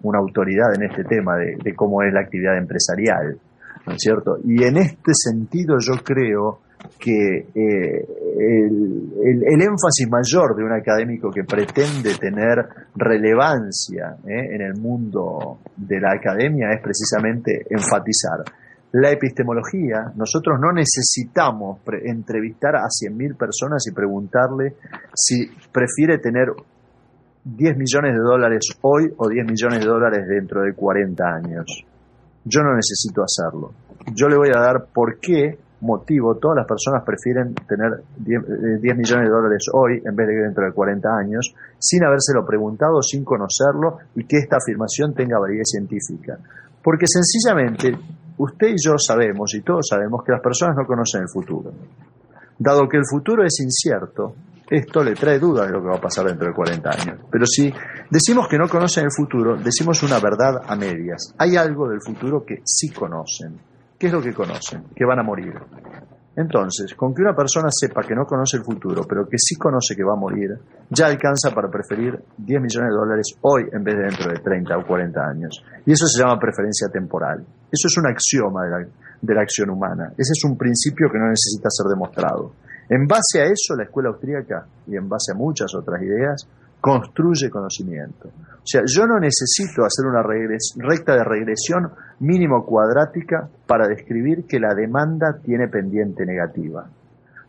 una 0.02 0.18
autoridad 0.18 0.74
en 0.76 0.84
este 0.84 1.02
tema 1.04 1.36
de 1.36 1.74
cómo 1.74 2.02
es 2.02 2.12
la 2.12 2.20
actividad 2.20 2.56
empresarial. 2.56 3.38
¿No 3.86 3.92
es 3.92 3.98
cierto? 3.98 4.36
Y 4.44 4.62
en 4.64 4.76
este 4.76 5.12
sentido 5.14 5.76
yo 5.78 6.02
creo 6.02 6.60
que 6.98 7.46
eh, 7.54 8.06
el, 8.44 9.62
énfasis 9.62 10.08
mayor 10.08 10.56
de 10.56 10.64
un 10.64 10.72
académico 10.72 11.30
que 11.30 11.44
pretende 11.44 12.14
tener 12.18 12.58
relevancia 12.96 14.16
eh, 14.26 14.54
en 14.54 14.62
el 14.62 14.74
mundo 14.80 15.58
de 15.76 16.00
la 16.00 16.12
academia 16.12 16.70
es 16.72 16.80
precisamente 16.82 17.66
enfatizar 17.70 18.44
la 18.92 19.10
epistemología. 19.10 20.12
Nosotros 20.16 20.58
no 20.60 20.72
necesitamos 20.72 21.80
entrevistar 22.04 22.76
a 22.76 22.88
100.000 22.88 23.36
personas 23.36 23.86
y 23.86 23.94
preguntarle 23.94 24.74
si 25.14 25.46
prefiere 25.72 26.18
tener 26.18 26.48
10 27.44 27.76
millones 27.76 28.12
de 28.12 28.20
dólares 28.20 28.68
hoy 28.82 29.12
o 29.16 29.28
10 29.28 29.46
millones 29.46 29.80
de 29.80 29.86
dólares 29.86 30.26
dentro 30.28 30.62
de 30.62 30.74
40 30.74 31.24
años. 31.24 31.86
Yo 32.44 32.62
no 32.62 32.74
necesito 32.74 33.22
hacerlo. 33.22 33.72
Yo 34.14 34.28
le 34.28 34.36
voy 34.36 34.48
a 34.48 34.60
dar 34.60 34.86
por 34.92 35.18
qué 35.18 35.58
motivo 35.82 36.36
todas 36.36 36.58
las 36.58 36.66
personas 36.66 37.02
prefieren 37.04 37.54
tener 37.54 38.02
10, 38.16 38.42
eh, 38.42 38.94
millones 38.94 39.28
de 39.28 39.30
dólares 39.30 39.66
hoy 39.72 40.00
en 40.04 40.14
vez 40.14 40.28
de 40.28 40.34
dentro 40.34 40.64
de 40.64 40.72
40 40.72 41.08
años, 41.08 41.54
sin 41.78 42.04
habérselo 42.04 42.46
preguntado, 42.46 43.02
sin 43.02 43.24
conocerlo 43.24 43.98
y 44.14 44.24
que 44.24 44.38
esta 44.38 44.56
afirmación 44.56 45.12
tenga 45.14 45.38
validez 45.38 45.70
científica. 45.70 46.38
Porque 46.82 47.06
sencillamente 47.06 47.92
usted 48.38 48.68
y 48.68 48.76
yo 48.82 48.94
sabemos, 48.96 49.54
y 49.54 49.62
todos 49.62 49.86
sabemos, 49.88 50.22
que 50.24 50.32
las 50.32 50.40
personas 50.40 50.76
no 50.76 50.86
conocen 50.86 51.22
el 51.22 51.28
futuro. 51.28 51.72
Dado 52.58 52.88
que 52.88 52.96
el 52.96 53.04
futuro 53.08 53.44
es 53.44 53.58
incierto, 53.60 54.34
esto 54.72 55.04
le 55.04 55.14
trae 55.14 55.38
dudas 55.38 55.66
de 55.66 55.72
lo 55.74 55.82
que 55.82 55.88
va 55.88 55.96
a 55.96 56.00
pasar 56.00 56.24
dentro 56.24 56.48
de 56.48 56.54
40 56.54 56.88
años. 56.88 57.20
Pero 57.30 57.44
si 57.44 57.70
decimos 58.10 58.48
que 58.48 58.56
no 58.56 58.66
conocen 58.68 59.04
el 59.04 59.10
futuro, 59.14 59.54
decimos 59.56 60.02
una 60.02 60.18
verdad 60.18 60.62
a 60.66 60.74
medias. 60.76 61.34
Hay 61.36 61.56
algo 61.56 61.90
del 61.90 62.00
futuro 62.00 62.42
que 62.42 62.62
sí 62.64 62.88
conocen. 62.88 63.60
¿Qué 63.98 64.06
es 64.06 64.12
lo 64.12 64.22
que 64.22 64.32
conocen? 64.32 64.84
Que 64.96 65.04
van 65.04 65.18
a 65.18 65.22
morir. 65.22 65.52
Entonces, 66.34 66.94
con 66.94 67.14
que 67.14 67.20
una 67.20 67.36
persona 67.36 67.68
sepa 67.70 68.00
que 68.00 68.14
no 68.14 68.24
conoce 68.24 68.56
el 68.56 68.64
futuro, 68.64 69.04
pero 69.06 69.28
que 69.28 69.36
sí 69.36 69.56
conoce 69.56 69.94
que 69.94 70.02
va 70.02 70.14
a 70.14 70.16
morir, 70.16 70.56
ya 70.88 71.06
alcanza 71.06 71.50
para 71.54 71.68
preferir 71.68 72.18
10 72.38 72.62
millones 72.62 72.88
de 72.88 72.96
dólares 72.96 73.36
hoy 73.42 73.64
en 73.70 73.84
vez 73.84 73.94
de 73.94 74.04
dentro 74.04 74.32
de 74.32 74.38
30 74.40 74.78
o 74.78 74.86
40 74.86 75.20
años. 75.20 75.62
Y 75.84 75.92
eso 75.92 76.06
se 76.06 76.18
llama 76.18 76.40
preferencia 76.40 76.88
temporal. 76.88 77.44
Eso 77.70 77.88
es 77.88 77.96
un 77.98 78.06
axioma 78.06 78.64
de 78.64 78.70
la, 78.70 78.78
de 79.20 79.34
la 79.34 79.42
acción 79.42 79.68
humana. 79.68 80.14
Ese 80.16 80.32
es 80.32 80.42
un 80.44 80.56
principio 80.56 81.08
que 81.12 81.18
no 81.18 81.28
necesita 81.28 81.68
ser 81.68 81.92
demostrado. 81.92 82.52
En 82.88 83.06
base 83.06 83.40
a 83.40 83.44
eso, 83.44 83.74
la 83.76 83.84
escuela 83.84 84.10
austríaca, 84.10 84.66
y 84.86 84.96
en 84.96 85.08
base 85.08 85.32
a 85.32 85.34
muchas 85.36 85.74
otras 85.74 86.02
ideas, 86.02 86.46
construye 86.80 87.48
conocimiento. 87.48 88.28
O 88.28 88.66
sea, 88.66 88.82
yo 88.84 89.06
no 89.06 89.18
necesito 89.18 89.84
hacer 89.84 90.04
una 90.06 90.22
recta 90.22 91.14
de 91.14 91.24
regresión 91.24 91.90
mínimo 92.20 92.66
cuadrática 92.66 93.48
para 93.66 93.86
describir 93.86 94.46
que 94.46 94.58
la 94.58 94.74
demanda 94.74 95.38
tiene 95.42 95.68
pendiente 95.68 96.26
negativa. 96.26 96.84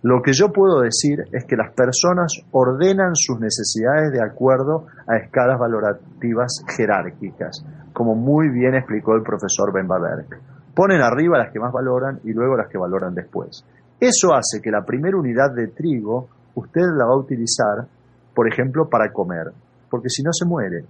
Lo 0.03 0.21
que 0.21 0.33
yo 0.33 0.51
puedo 0.51 0.81
decir 0.81 1.23
es 1.31 1.45
que 1.45 1.55
las 1.55 1.73
personas 1.73 2.33
ordenan 2.51 3.15
sus 3.15 3.39
necesidades 3.39 4.11
de 4.11 4.21
acuerdo 4.21 4.85
a 5.07 5.15
escalas 5.15 5.57
valorativas 5.57 6.61
jerárquicas, 6.75 7.65
como 7.93 8.13
muy 8.13 8.49
bien 8.49 8.75
explicó 8.75 9.15
el 9.15 9.23
profesor 9.23 9.71
Ben 9.73 9.87
Baberg. 9.87 10.27
Ponen 10.75 11.01
arriba 11.01 11.37
las 11.37 11.53
que 11.53 11.59
más 11.59 11.71
valoran 11.71 12.19
y 12.23 12.33
luego 12.33 12.57
las 12.57 12.67
que 12.67 12.77
valoran 12.77 13.15
después. 13.15 13.63
Eso 14.03 14.33
hace 14.33 14.61
que 14.61 14.69
la 14.69 14.83
primera 14.83 15.15
unidad 15.15 15.55
de 15.55 15.67
trigo 15.69 16.27
usted 16.55 16.81
la 16.81 17.05
va 17.05 17.13
a 17.13 17.23
utilizar, 17.23 17.87
por 18.35 18.51
ejemplo, 18.51 18.89
para 18.89 19.13
comer, 19.13 19.47
porque 19.89 20.09
si 20.09 20.21
no 20.21 20.33
se 20.33 20.45
muere. 20.45 20.83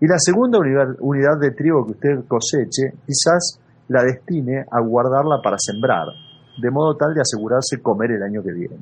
Y 0.00 0.06
la 0.06 0.16
segunda 0.16 0.58
unidad, 0.58 1.38
de 1.38 1.50
trigo 1.50 1.84
que 1.84 1.92
usted 1.92 2.24
coseche, 2.26 2.96
quizás 3.04 3.60
la 3.88 4.02
destine 4.02 4.64
a 4.70 4.80
guardarla 4.80 5.42
para 5.44 5.58
sembrar, 5.58 6.06
de 6.56 6.70
modo 6.70 6.96
tal 6.96 7.12
de 7.12 7.20
asegurarse 7.20 7.82
comer 7.82 8.12
el 8.12 8.22
año 8.22 8.42
que 8.42 8.52
viene. 8.52 8.78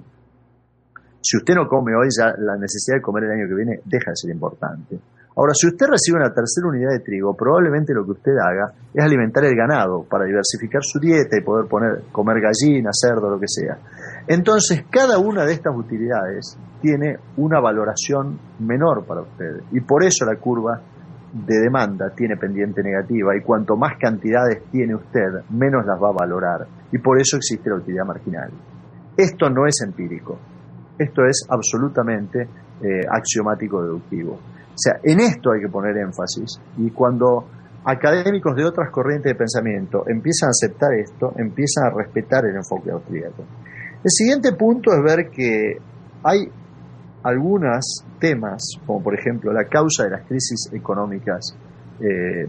Si 1.20 1.36
usted 1.38 1.54
no 1.56 1.66
come 1.66 1.90
hoy, 1.96 2.06
ya 2.16 2.34
la 2.38 2.54
necesidad 2.54 2.98
de 2.98 3.02
comer 3.02 3.24
el 3.24 3.32
año 3.32 3.48
que 3.48 3.54
viene 3.54 3.80
deja 3.84 4.12
de 4.12 4.16
ser 4.16 4.30
importante. 4.30 5.00
Ahora, 5.34 5.52
si 5.54 5.66
usted 5.66 5.86
recibe 5.86 6.18
una 6.18 6.32
tercera 6.32 6.68
unidad 6.68 6.90
de 6.90 7.00
trigo, 7.00 7.34
probablemente 7.34 7.94
lo 7.94 8.04
que 8.04 8.12
usted 8.12 8.32
haga 8.32 8.74
es 8.92 9.02
alimentar 9.02 9.44
el 9.44 9.56
ganado 9.56 10.04
para 10.04 10.26
diversificar 10.26 10.82
su 10.82 11.00
dieta 11.00 11.38
y 11.38 11.42
poder 11.42 11.66
poner, 11.68 12.02
comer 12.12 12.36
gallina, 12.40 12.90
cerdo, 12.92 13.30
lo 13.30 13.40
que 13.40 13.48
sea. 13.48 13.78
Entonces, 14.26 14.84
cada 14.90 15.18
una 15.18 15.44
de 15.46 15.54
estas 15.54 15.74
utilidades 15.74 16.58
tiene 16.82 17.16
una 17.38 17.60
valoración 17.60 18.38
menor 18.58 19.06
para 19.06 19.22
usted 19.22 19.62
y 19.72 19.80
por 19.80 20.04
eso 20.04 20.26
la 20.26 20.36
curva 20.36 20.80
de 21.32 21.60
demanda 21.60 22.10
tiene 22.14 22.36
pendiente 22.36 22.82
negativa 22.82 23.34
y 23.34 23.40
cuanto 23.40 23.74
más 23.74 23.96
cantidades 23.98 24.64
tiene 24.70 24.94
usted, 24.94 25.48
menos 25.48 25.86
las 25.86 25.98
va 25.98 26.10
a 26.10 26.12
valorar 26.12 26.66
y 26.92 26.98
por 26.98 27.18
eso 27.18 27.38
existe 27.38 27.70
la 27.70 27.76
utilidad 27.76 28.04
marginal. 28.04 28.50
Esto 29.16 29.48
no 29.48 29.66
es 29.66 29.80
empírico, 29.82 30.38
esto 30.98 31.24
es 31.24 31.46
absolutamente 31.48 32.42
eh, 32.42 33.06
axiomático 33.10 33.82
deductivo. 33.82 34.38
O 34.72 34.78
sea, 34.78 34.94
en 35.02 35.20
esto 35.20 35.52
hay 35.52 35.60
que 35.60 35.68
poner 35.68 35.96
énfasis 35.98 36.60
y 36.78 36.90
cuando 36.90 37.46
académicos 37.84 38.54
de 38.56 38.64
otras 38.64 38.90
corrientes 38.90 39.32
de 39.32 39.38
pensamiento 39.38 40.04
empiezan 40.08 40.48
a 40.48 40.50
aceptar 40.50 40.94
esto, 40.94 41.32
empiezan 41.36 41.86
a 41.86 41.90
respetar 41.90 42.44
el 42.46 42.56
enfoque 42.56 42.90
austríaco. 42.90 43.44
El 44.02 44.10
siguiente 44.10 44.52
punto 44.52 44.92
es 44.92 45.02
ver 45.02 45.30
que 45.30 45.76
hay 46.24 46.48
algunos 47.24 48.04
temas, 48.18 48.62
como 48.86 49.02
por 49.02 49.18
ejemplo 49.18 49.52
la 49.52 49.64
causa 49.64 50.04
de 50.04 50.10
las 50.10 50.26
crisis 50.26 50.70
económicas, 50.72 51.56
eh, 52.00 52.46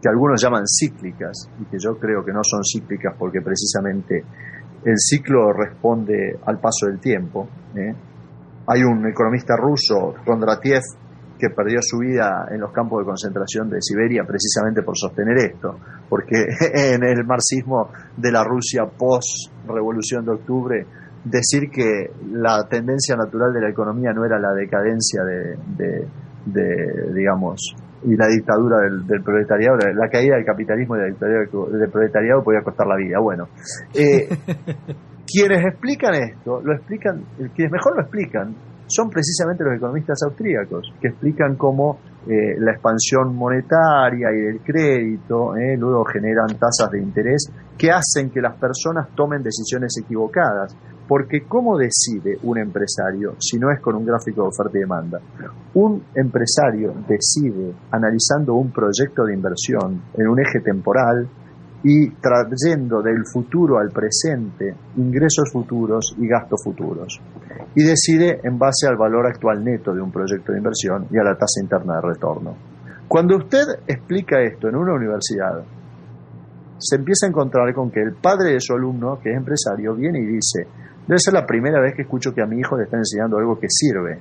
que 0.00 0.08
algunos 0.08 0.40
llaman 0.40 0.64
cíclicas 0.66 1.48
y 1.60 1.64
que 1.64 1.78
yo 1.78 1.98
creo 1.98 2.24
que 2.24 2.32
no 2.32 2.40
son 2.42 2.62
cíclicas 2.62 3.14
porque 3.18 3.40
precisamente 3.40 4.22
el 4.84 4.96
ciclo 4.96 5.52
responde 5.52 6.38
al 6.46 6.58
paso 6.58 6.86
del 6.86 7.00
tiempo. 7.00 7.48
¿eh? 7.74 7.92
Hay 8.66 8.82
un 8.82 9.06
economista 9.08 9.56
ruso, 9.56 10.14
Kondratiev, 10.24 10.82
que 11.38 11.50
perdió 11.50 11.78
su 11.80 11.98
vida 11.98 12.48
en 12.50 12.60
los 12.60 12.72
campos 12.72 13.00
de 13.00 13.06
concentración 13.06 13.70
de 13.70 13.80
Siberia 13.80 14.24
precisamente 14.24 14.82
por 14.82 14.96
sostener 14.96 15.38
esto, 15.38 15.78
porque 16.08 16.46
en 16.74 17.04
el 17.04 17.24
marxismo 17.24 17.90
de 18.16 18.32
la 18.32 18.44
Rusia 18.44 18.84
post-revolución 18.86 20.24
de 20.24 20.32
octubre, 20.32 20.86
decir 21.24 21.70
que 21.70 22.10
la 22.32 22.66
tendencia 22.68 23.16
natural 23.16 23.52
de 23.52 23.60
la 23.60 23.70
economía 23.70 24.12
no 24.12 24.24
era 24.24 24.38
la 24.38 24.52
decadencia 24.52 25.22
de, 25.24 26.06
digamos, 27.14 27.74
y 28.04 28.16
la 28.16 28.28
dictadura 28.28 28.78
del, 28.80 29.22
proletariado, 29.22 29.78
la 29.94 30.08
caída 30.08 30.36
del 30.36 30.44
capitalismo 30.44 30.96
y 30.96 31.00
la 31.00 31.06
dictadura 31.06 31.78
del 31.78 31.90
proletariado 31.90 32.42
podía 32.42 32.62
costar 32.62 32.86
la 32.86 32.96
vida. 32.96 33.18
Bueno, 33.20 33.48
eh, 33.94 34.28
Quienes 35.30 35.62
explican 35.62 36.14
esto, 36.14 36.62
lo 36.62 36.74
explican, 36.74 37.22
quienes 37.54 37.70
mejor 37.70 37.96
lo 37.96 38.02
explican, 38.02 38.54
son 38.86 39.10
precisamente 39.10 39.62
los 39.62 39.76
economistas 39.76 40.22
austríacos, 40.22 40.90
que 40.98 41.08
explican 41.08 41.56
cómo 41.56 41.98
eh, 42.26 42.56
la 42.58 42.72
expansión 42.72 43.36
monetaria 43.36 44.28
y 44.32 44.40
del 44.40 44.60
crédito 44.60 45.54
eh, 45.54 45.76
luego 45.76 46.04
generan 46.06 46.48
tasas 46.58 46.90
de 46.90 47.00
interés 47.00 47.52
que 47.76 47.90
hacen 47.90 48.30
que 48.30 48.40
las 48.40 48.56
personas 48.56 49.08
tomen 49.14 49.42
decisiones 49.42 49.92
equivocadas. 50.02 50.74
Porque 51.06 51.42
¿cómo 51.46 51.78
decide 51.78 52.36
un 52.42 52.58
empresario 52.58 53.34
si 53.38 53.58
no 53.58 53.70
es 53.70 53.80
con 53.80 53.96
un 53.96 54.04
gráfico 54.04 54.42
de 54.42 54.48
oferta 54.48 54.76
y 54.76 54.80
demanda? 54.80 55.18
Un 55.74 56.04
empresario 56.14 56.94
decide 57.06 57.72
analizando 57.90 58.54
un 58.54 58.70
proyecto 58.70 59.24
de 59.24 59.34
inversión 59.34 60.02
en 60.14 60.28
un 60.28 60.38
eje 60.38 60.60
temporal 60.60 61.26
y 61.90 62.10
trayendo 62.20 63.00
del 63.00 63.24
futuro 63.32 63.78
al 63.78 63.88
presente 63.88 64.74
ingresos 64.98 65.50
futuros 65.50 66.14
y 66.18 66.28
gastos 66.28 66.60
futuros. 66.62 67.18
Y 67.74 67.82
decide 67.82 68.40
en 68.44 68.58
base 68.58 68.86
al 68.86 68.98
valor 68.98 69.26
actual 69.26 69.64
neto 69.64 69.94
de 69.94 70.02
un 70.02 70.12
proyecto 70.12 70.52
de 70.52 70.58
inversión 70.58 71.06
y 71.10 71.16
a 71.16 71.22
la 71.22 71.32
tasa 71.34 71.62
interna 71.62 71.94
de 71.94 72.08
retorno. 72.08 72.54
Cuando 73.08 73.36
usted 73.36 73.64
explica 73.86 74.42
esto 74.42 74.68
en 74.68 74.76
una 74.76 74.92
universidad, 74.92 75.64
se 76.76 76.96
empieza 76.96 77.24
a 77.24 77.30
encontrar 77.30 77.72
con 77.72 77.90
que 77.90 78.02
el 78.02 78.12
padre 78.12 78.52
de 78.52 78.60
su 78.60 78.74
alumno, 78.74 79.18
que 79.22 79.30
es 79.30 79.36
empresario, 79.38 79.94
viene 79.94 80.18
y 80.18 80.26
dice, 80.26 80.68
debe 81.06 81.18
ser 81.18 81.32
la 81.32 81.46
primera 81.46 81.80
vez 81.80 81.94
que 81.94 82.02
escucho 82.02 82.34
que 82.34 82.42
a 82.42 82.46
mi 82.46 82.60
hijo 82.60 82.76
le 82.76 82.84
está 82.84 82.98
enseñando 82.98 83.38
algo 83.38 83.58
que 83.58 83.68
sirve. 83.70 84.20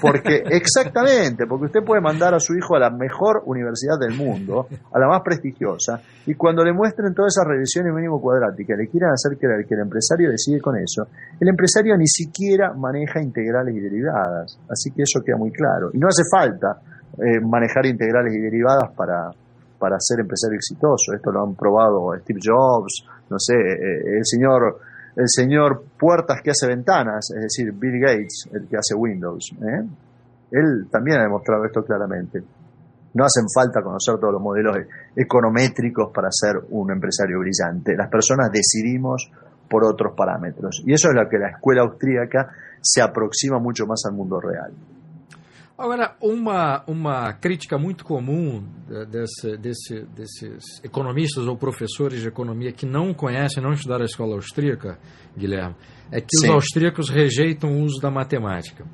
Porque, 0.00 0.42
exactamente, 0.50 1.46
porque 1.46 1.66
usted 1.66 1.80
puede 1.84 2.00
mandar 2.00 2.34
a 2.34 2.40
su 2.40 2.54
hijo 2.54 2.76
a 2.76 2.78
la 2.78 2.90
mejor 2.90 3.42
universidad 3.46 3.98
del 3.98 4.16
mundo, 4.16 4.66
a 4.92 4.98
la 4.98 5.08
más 5.08 5.22
prestigiosa, 5.22 6.00
y 6.26 6.34
cuando 6.34 6.64
le 6.64 6.72
muestren 6.72 7.14
todas 7.14 7.34
esas 7.36 7.46
revisiones 7.46 7.92
mínimo 7.94 8.20
cuadráticas, 8.20 8.78
le 8.78 8.88
quieran 8.88 9.12
hacer 9.12 9.38
creer 9.38 9.66
que 9.66 9.74
el 9.74 9.80
empresario 9.80 10.30
decide 10.30 10.60
con 10.60 10.76
eso, 10.76 11.06
el 11.38 11.48
empresario 11.48 11.96
ni 11.96 12.06
siquiera 12.06 12.72
maneja 12.72 13.22
integrales 13.22 13.74
y 13.74 13.80
derivadas. 13.80 14.58
Así 14.68 14.90
que 14.90 15.02
eso 15.02 15.20
queda 15.24 15.36
muy 15.36 15.50
claro. 15.50 15.90
Y 15.92 15.98
no 15.98 16.08
hace 16.08 16.22
falta 16.30 16.80
eh, 17.18 17.40
manejar 17.40 17.86
integrales 17.86 18.34
y 18.34 18.40
derivadas 18.40 18.92
para, 18.96 19.30
para 19.78 19.96
ser 19.98 20.20
empresario 20.20 20.56
exitoso. 20.56 21.14
Esto 21.14 21.32
lo 21.32 21.42
han 21.42 21.54
probado 21.54 22.14
Steve 22.20 22.40
Jobs, 22.42 23.04
no 23.28 23.38
sé, 23.38 23.54
eh, 23.54 24.18
el 24.18 24.24
señor 24.24 24.78
el 25.16 25.26
señor 25.26 25.84
Puertas 25.98 26.40
que 26.42 26.50
hace 26.50 26.66
ventanas, 26.66 27.30
es 27.34 27.42
decir, 27.42 27.72
Bill 27.72 28.00
Gates, 28.00 28.48
el 28.52 28.68
que 28.68 28.76
hace 28.76 28.94
Windows. 28.94 29.52
¿eh? 29.60 29.86
Él 30.52 30.88
también 30.90 31.18
ha 31.18 31.22
demostrado 31.22 31.64
esto 31.64 31.82
claramente. 31.82 32.42
No 33.12 33.24
hacen 33.24 33.44
falta 33.52 33.82
conocer 33.82 34.18
todos 34.18 34.32
los 34.32 34.42
modelos 34.42 34.76
econométricos 35.16 36.12
para 36.12 36.28
ser 36.30 36.60
un 36.70 36.92
empresario 36.92 37.40
brillante. 37.40 37.96
Las 37.96 38.08
personas 38.08 38.50
decidimos 38.52 39.30
por 39.68 39.84
otros 39.84 40.14
parámetros. 40.16 40.82
Y 40.86 40.92
eso 40.92 41.08
es 41.08 41.14
lo 41.14 41.28
que 41.28 41.38
la 41.38 41.50
escuela 41.50 41.82
austríaca 41.82 42.50
se 42.80 43.02
aproxima 43.02 43.58
mucho 43.58 43.86
más 43.86 44.02
al 44.06 44.14
mundo 44.14 44.40
real. 44.40 44.72
Agora, 45.80 46.14
uma, 46.20 46.84
uma 46.86 47.32
crítica 47.32 47.78
muito 47.78 48.04
comum 48.04 48.62
desse, 49.10 49.56
desse, 49.56 50.02
desses 50.14 50.62
economistas 50.84 51.46
ou 51.46 51.56
professores 51.56 52.20
de 52.20 52.28
economia 52.28 52.70
que 52.70 52.84
não 52.84 53.14
conhecem, 53.14 53.62
não 53.62 53.72
estudaram 53.72 54.02
a 54.02 54.04
escola 54.04 54.34
austríaca, 54.34 54.98
Guilherme, 55.34 55.74
é 56.12 56.20
que 56.20 56.36
Sim. 56.36 56.48
os 56.48 56.54
austríacos 56.54 57.08
rejeitam 57.08 57.72
o 57.72 57.82
uso 57.82 57.98
da 57.98 58.10
matemática. 58.10 58.84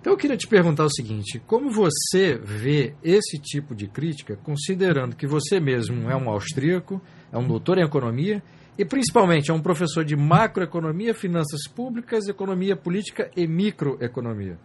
Então 0.00 0.12
eu 0.12 0.16
queria 0.16 0.36
te 0.36 0.46
perguntar 0.46 0.84
o 0.84 0.90
seguinte: 0.90 1.42
como 1.44 1.72
você 1.72 2.38
vê 2.40 2.94
esse 3.02 3.36
tipo 3.40 3.74
de 3.74 3.88
crítica, 3.88 4.36
considerando 4.36 5.16
que 5.16 5.26
você 5.26 5.58
mesmo 5.58 6.08
é 6.08 6.14
um 6.14 6.30
austríaco, 6.30 7.02
é 7.32 7.36
um 7.36 7.48
doutor 7.48 7.78
em 7.78 7.84
economia 7.84 8.40
e 8.78 8.84
principalmente 8.84 9.50
é 9.50 9.54
um 9.54 9.60
professor 9.60 10.04
de 10.04 10.14
macroeconomia, 10.14 11.12
finanças 11.14 11.66
públicas, 11.66 12.28
economia 12.28 12.76
política 12.76 13.28
e 13.36 13.44
microeconomia? 13.44 14.56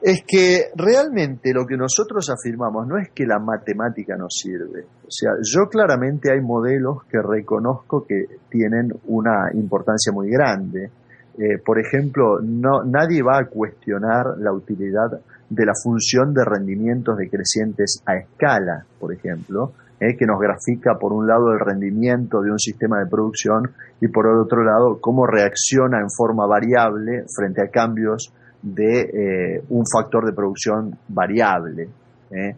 Es 0.00 0.22
que 0.26 0.66
realmente 0.76 1.52
lo 1.52 1.66
que 1.66 1.76
nosotros 1.76 2.30
afirmamos 2.30 2.86
no 2.86 2.98
es 2.98 3.10
que 3.10 3.26
la 3.26 3.38
matemática 3.38 4.16
nos 4.16 4.34
sirve. 4.34 4.84
O 5.06 5.10
sea, 5.10 5.32
yo 5.42 5.68
claramente 5.68 6.30
hay 6.30 6.40
modelos 6.40 7.04
que 7.10 7.20
reconozco 7.20 8.06
que 8.06 8.26
tienen 8.48 8.92
una 9.06 9.50
importancia 9.54 10.12
muy 10.12 10.30
grande. 10.30 10.90
Eh, 11.36 11.58
por 11.64 11.80
ejemplo, 11.80 12.40
no, 12.40 12.84
nadie 12.84 13.22
va 13.22 13.38
a 13.38 13.46
cuestionar 13.46 14.38
la 14.38 14.52
utilidad 14.52 15.20
de 15.50 15.66
la 15.66 15.72
función 15.82 16.32
de 16.34 16.44
rendimientos 16.44 17.16
decrecientes 17.16 18.02
a 18.06 18.16
escala, 18.16 18.84
por 19.00 19.12
ejemplo, 19.12 19.72
eh, 20.00 20.16
que 20.16 20.26
nos 20.26 20.38
grafica 20.38 20.96
por 20.98 21.12
un 21.12 21.26
lado 21.26 21.52
el 21.52 21.58
rendimiento 21.58 22.40
de 22.40 22.52
un 22.52 22.58
sistema 22.58 23.00
de 23.00 23.10
producción 23.10 23.70
y 24.00 24.08
por 24.08 24.26
el 24.26 24.38
otro 24.38 24.62
lado 24.62 24.98
cómo 25.00 25.26
reacciona 25.26 25.98
en 25.98 26.10
forma 26.10 26.46
variable 26.46 27.24
frente 27.34 27.62
a 27.62 27.70
cambios 27.70 28.32
de 28.62 29.00
eh, 29.00 29.62
un 29.70 29.84
factor 29.86 30.26
de 30.26 30.32
producción 30.32 30.96
variable. 31.08 31.88
¿eh? 32.30 32.56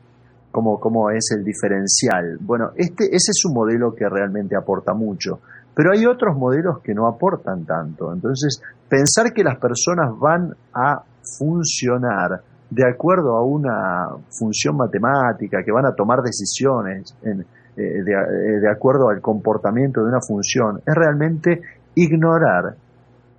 Como, 0.50 1.10
es 1.10 1.30
el 1.36 1.44
diferencial. 1.44 2.38
Bueno, 2.40 2.70
este, 2.74 3.04
ese 3.04 3.30
es 3.30 3.44
un 3.46 3.54
modelo 3.54 3.94
que 3.94 4.08
realmente 4.08 4.56
aporta 4.56 4.94
mucho. 4.94 5.38
Pero 5.74 5.92
hay 5.92 6.04
otros 6.06 6.36
modelos 6.36 6.80
que 6.82 6.92
no 6.92 7.06
aportan 7.06 7.64
tanto. 7.64 8.12
Entonces, 8.12 8.60
pensar 8.88 9.32
que 9.32 9.44
las 9.44 9.58
personas 9.58 10.10
van 10.18 10.52
a 10.74 11.02
funcionar 11.38 12.42
de 12.68 12.88
acuerdo 12.88 13.36
a 13.36 13.44
una 13.44 14.08
función 14.28 14.76
matemática, 14.76 15.62
que 15.64 15.70
van 15.72 15.86
a 15.86 15.94
tomar 15.94 16.20
decisiones 16.20 17.14
eh, 17.22 18.02
de 18.02 18.70
acuerdo 18.70 19.08
al 19.08 19.20
comportamiento 19.20 20.02
de 20.02 20.08
una 20.08 20.20
función, 20.20 20.80
es 20.84 20.94
realmente 20.94 21.60
ignorar 21.94 22.74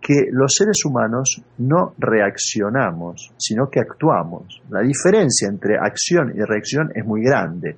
que 0.01 0.25
los 0.31 0.53
seres 0.57 0.83
humanos 0.83 1.41
no 1.59 1.93
reaccionamos, 1.99 3.31
sino 3.37 3.69
que 3.69 3.79
actuamos. 3.79 4.61
La 4.69 4.81
diferencia 4.81 5.47
entre 5.47 5.77
acción 5.77 6.33
y 6.35 6.41
reacción 6.41 6.91
es 6.95 7.05
muy 7.05 7.21
grande, 7.21 7.77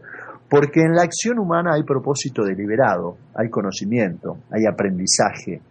porque 0.50 0.82
en 0.82 0.96
la 0.96 1.04
acción 1.04 1.38
humana 1.38 1.72
hay 1.74 1.84
propósito 1.84 2.44
deliberado, 2.44 3.18
hay 3.36 3.50
conocimiento, 3.50 4.38
hay 4.52 4.66
aprendizaje. 4.66 5.62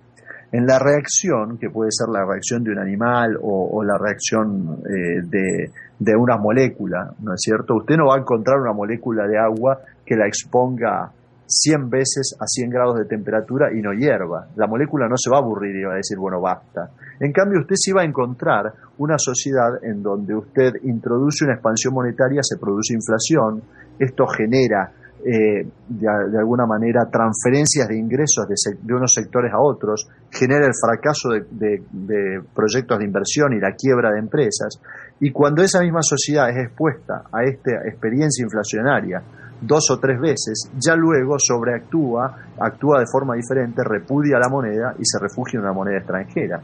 En 0.53 0.67
la 0.67 0.79
reacción, 0.79 1.57
que 1.57 1.71
puede 1.71 1.91
ser 1.91 2.09
la 2.13 2.27
reacción 2.27 2.63
de 2.63 2.73
un 2.73 2.79
animal 2.79 3.39
o, 3.41 3.83
la 3.83 3.97
reacción 3.97 4.83
eh, 4.85 5.23
de, 5.25 5.71
de 5.99 6.15
una 6.15 6.37
molécula, 6.37 7.11
¿no 7.21 7.33
es 7.33 7.41
cierto? 7.41 7.77
Usted 7.77 7.97
no 7.97 8.09
va 8.09 8.17
a 8.17 8.19
encontrar 8.19 8.61
una 8.61 8.75
molécula 8.75 9.27
de 9.27 9.39
agua 9.39 9.79
que 10.05 10.15
la 10.15 10.27
exponga 10.27 11.11
100 11.53 11.91
veces 11.91 12.35
a 12.41 12.47
100 12.47 12.71
grados 12.71 12.99
de 12.99 13.05
temperatura 13.05 13.69
y 13.77 13.83
no 13.83 13.93
hierva. 13.93 14.49
La 14.57 14.67
molécula 14.67 15.07
no 15.07 15.17
se 15.19 15.31
va 15.31 15.37
a 15.37 15.41
aburrir 15.41 15.77
y 15.77 15.85
va 15.85 15.93
a 15.93 15.97
decir, 15.97 16.17
bueno, 16.19 16.41
basta. 16.41 16.89
En 17.21 17.31
cambio, 17.31 17.61
usted 17.61 17.77
sí 17.77 17.93
va 17.93 18.03
a 18.03 18.07
encontrar 18.07 18.73
una 18.99 19.17
sociedad 19.19 19.69
en 19.83 20.03
donde 20.03 20.35
usted 20.35 20.73
introduce 20.85 21.45
una 21.45 21.55
expansión 21.55 21.93
monetaria, 21.93 22.41
se 22.43 22.57
produce 22.59 22.95
inflación, 22.95 23.63
esto 23.99 24.27
genera 24.27 24.93
eh, 25.25 25.69
de, 25.89 26.39
alguna 26.39 26.67
manera 26.67 27.07
transferencias 27.09 27.87
de 27.87 27.97
ingresos 27.97 28.45
de, 28.49 28.95
unos 28.95 29.13
sectores 29.13 29.53
a 29.53 29.61
otros, 29.61 30.09
genera 30.31 30.67
el 30.67 30.73
fracaso 30.75 31.29
de, 31.31 31.83
de, 31.93 32.43
proyectos 32.55 32.99
de 32.99 33.05
inversión 33.05 33.53
y 33.53 33.61
la 33.61 33.73
quiebra 33.77 34.11
de 34.11 34.19
empresas. 34.19 34.81
Y 35.21 35.31
cuando 35.31 35.63
esa 35.63 35.81
misma 35.81 36.01
sociedad 36.03 36.49
es 36.51 36.67
expuesta 36.67 37.25
a 37.31 37.45
esta 37.45 37.71
experiencia 37.87 38.43
inflacionaria, 38.43 39.23
dos 39.63 39.91
o 39.91 39.99
tres 39.99 40.21
veces, 40.21 40.71
ya 40.79 40.95
luego 40.95 41.37
sobreactúa, 41.39 42.37
actúa 42.59 43.01
de 43.01 43.07
forma 43.11 43.35
diferente, 43.35 43.83
repudia 43.85 44.39
la 44.39 44.49
moneda 44.49 44.95
y 44.99 45.05
se 45.05 45.19
refugia 45.19 45.59
en 45.59 45.65
una 45.65 45.73
moneda 45.73 45.99
extranjera. 45.99 46.61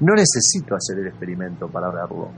No 0.00 0.14
necesito 0.14 0.74
hacer 0.74 0.98
el 0.98 1.08
experimento 1.08 1.68
para 1.68 1.90
verlo. 1.90 2.28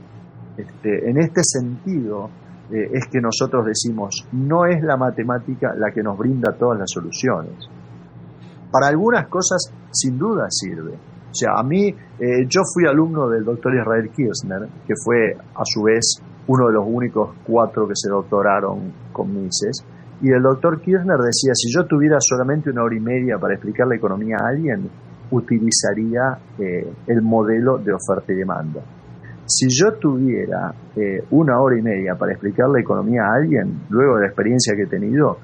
Este, 0.57 1.09
en 1.09 1.17
este 1.17 1.41
sentido 1.43 2.29
eh, 2.71 2.89
es 2.93 3.07
que 3.07 3.21
nosotros 3.21 3.65
decimos, 3.65 4.27
no 4.33 4.65
es 4.65 4.83
la 4.83 4.97
matemática 4.97 5.73
la 5.75 5.91
que 5.91 6.03
nos 6.03 6.17
brinda 6.17 6.53
todas 6.53 6.79
las 6.79 6.89
soluciones. 6.91 7.69
Para 8.71 8.87
algunas 8.87 9.27
cosas 9.27 9.71
sin 9.91 10.17
duda 10.17 10.47
sirve. 10.49 10.93
O 10.93 11.33
sea, 11.33 11.53
a 11.57 11.63
mí, 11.63 11.87
eh, 11.87 12.45
yo 12.47 12.61
fui 12.73 12.85
alumno 12.85 13.29
del 13.29 13.45
doctor 13.45 13.73
Israel 13.73 14.09
Kirchner, 14.09 14.67
que 14.85 14.93
fue 15.01 15.33
a 15.55 15.63
su 15.63 15.83
vez 15.83 16.21
uno 16.47 16.67
de 16.67 16.73
los 16.73 16.85
únicos 16.85 17.35
cuatro 17.45 17.87
que 17.87 17.95
se 17.95 18.09
doctoraron 18.09 18.91
con 19.13 19.33
Mises, 19.33 19.85
y 20.21 20.31
el 20.31 20.41
doctor 20.41 20.79
Kirchner 20.79 21.17
decía, 21.17 21.53
si 21.53 21.71
yo 21.73 21.85
tuviera 21.85 22.17
solamente 22.19 22.69
una 22.69 22.83
hora 22.83 22.95
y 22.95 22.99
media 22.99 23.37
para 23.39 23.55
explicar 23.55 23.87
la 23.87 23.95
economía 23.95 24.37
a 24.39 24.49
alguien, 24.49 24.87
utilizaría 25.31 26.37
eh, 26.59 26.93
el 27.07 27.21
modelo 27.21 27.77
de 27.77 27.93
oferta 27.93 28.31
y 28.31 28.35
demanda. 28.35 28.81
Si 29.45 29.67
yo 29.69 29.93
tuviera 29.93 30.73
eh, 30.95 31.23
una 31.31 31.59
hora 31.59 31.77
y 31.77 31.81
media 31.81 32.15
para 32.15 32.33
explicar 32.33 32.69
la 32.69 32.79
economía 32.79 33.23
a 33.23 33.35
alguien, 33.35 33.81
luego 33.89 34.15
de 34.15 34.21
la 34.21 34.27
experiencia 34.27 34.75
que 34.75 34.83
he 34.83 34.87
tenido, 34.87 35.37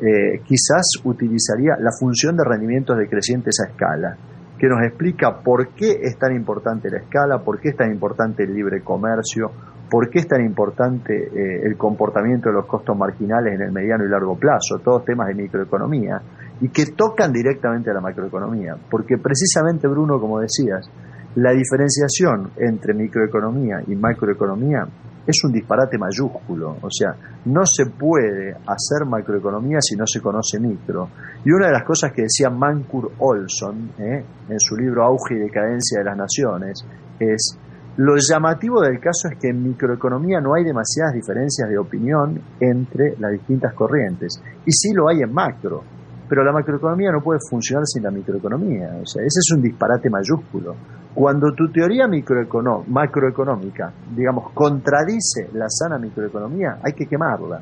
eh, 0.00 0.40
quizás 0.46 0.86
utilizaría 1.04 1.76
la 1.78 1.90
función 1.98 2.36
de 2.36 2.44
rendimientos 2.44 2.96
decrecientes 2.96 3.56
a 3.60 3.70
escala, 3.70 4.16
que 4.58 4.68
nos 4.68 4.82
explica 4.82 5.40
por 5.42 5.68
qué 5.74 5.98
es 6.02 6.16
tan 6.18 6.34
importante 6.34 6.88
la 6.90 6.98
escala, 6.98 7.38
por 7.42 7.60
qué 7.60 7.70
es 7.70 7.76
tan 7.76 7.90
importante 7.90 8.44
el 8.44 8.54
libre 8.54 8.82
comercio, 8.82 9.50
¿Por 9.90 10.08
qué 10.08 10.20
es 10.20 10.28
tan 10.28 10.44
importante 10.44 11.14
eh, 11.14 11.62
el 11.64 11.76
comportamiento 11.76 12.48
de 12.48 12.54
los 12.54 12.66
costos 12.66 12.96
marginales 12.96 13.54
en 13.54 13.62
el 13.62 13.72
mediano 13.72 14.04
y 14.04 14.08
largo 14.08 14.38
plazo? 14.38 14.78
Todos 14.84 15.04
temas 15.04 15.28
de 15.28 15.34
microeconomía. 15.34 16.20
y 16.62 16.68
que 16.68 16.84
tocan 16.94 17.32
directamente 17.32 17.90
a 17.90 17.94
la 17.94 18.02
macroeconomía, 18.02 18.76
porque 18.90 19.16
precisamente 19.16 19.88
Bruno, 19.88 20.20
como 20.20 20.40
decías, 20.40 20.90
la 21.36 21.52
diferenciación 21.52 22.50
entre 22.58 22.92
microeconomía 22.92 23.82
y 23.86 23.94
macroeconomía 23.94 24.86
es 25.26 25.44
un 25.44 25.52
disparate 25.52 25.96
mayúsculo, 25.96 26.76
o 26.82 26.90
sea, 26.90 27.14
no 27.44 27.62
se 27.64 27.86
puede 27.86 28.52
hacer 28.66 29.06
macroeconomía 29.06 29.78
si 29.80 29.96
no 29.96 30.06
se 30.06 30.20
conoce 30.20 30.58
micro. 30.58 31.08
Y 31.44 31.52
una 31.52 31.66
de 31.66 31.72
las 31.72 31.84
cosas 31.84 32.12
que 32.12 32.22
decía 32.22 32.50
Mancur 32.50 33.12
Olson 33.18 33.92
¿eh? 33.98 34.24
en 34.48 34.60
su 34.60 34.76
libro 34.76 35.04
Auge 35.04 35.36
y 35.36 35.38
Decadencia 35.38 35.98
de 36.00 36.04
las 36.04 36.16
Naciones 36.16 36.84
es, 37.18 37.58
lo 38.00 38.14
llamativo 38.16 38.80
del 38.80 38.98
caso 38.98 39.28
es 39.30 39.38
que 39.38 39.48
en 39.48 39.62
microeconomía 39.62 40.40
no 40.40 40.54
hay 40.54 40.64
demasiadas 40.64 41.12
diferencias 41.12 41.68
de 41.68 41.76
opinión 41.76 42.40
entre 42.58 43.14
las 43.18 43.30
distintas 43.32 43.74
corrientes, 43.74 44.42
y 44.64 44.72
sí 44.72 44.94
lo 44.94 45.06
hay 45.08 45.20
en 45.20 45.30
macro, 45.30 45.82
pero 46.26 46.42
la 46.42 46.50
macroeconomía 46.50 47.12
no 47.12 47.20
puede 47.20 47.40
funcionar 47.50 47.84
sin 47.84 48.02
la 48.04 48.10
microeconomía, 48.10 48.96
o 49.02 49.04
sea, 49.04 49.20
ese 49.20 49.40
es 49.40 49.52
un 49.54 49.60
disparate 49.60 50.08
mayúsculo. 50.08 50.74
Cuando 51.12 51.52
tu 51.52 51.70
teoría 51.70 52.06
macroeconómica, 52.06 53.92
digamos, 54.16 54.50
contradice 54.54 55.50
la 55.52 55.66
sana 55.68 55.98
microeconomía, 55.98 56.78
hay 56.82 56.94
que 56.94 57.04
quemarla, 57.04 57.60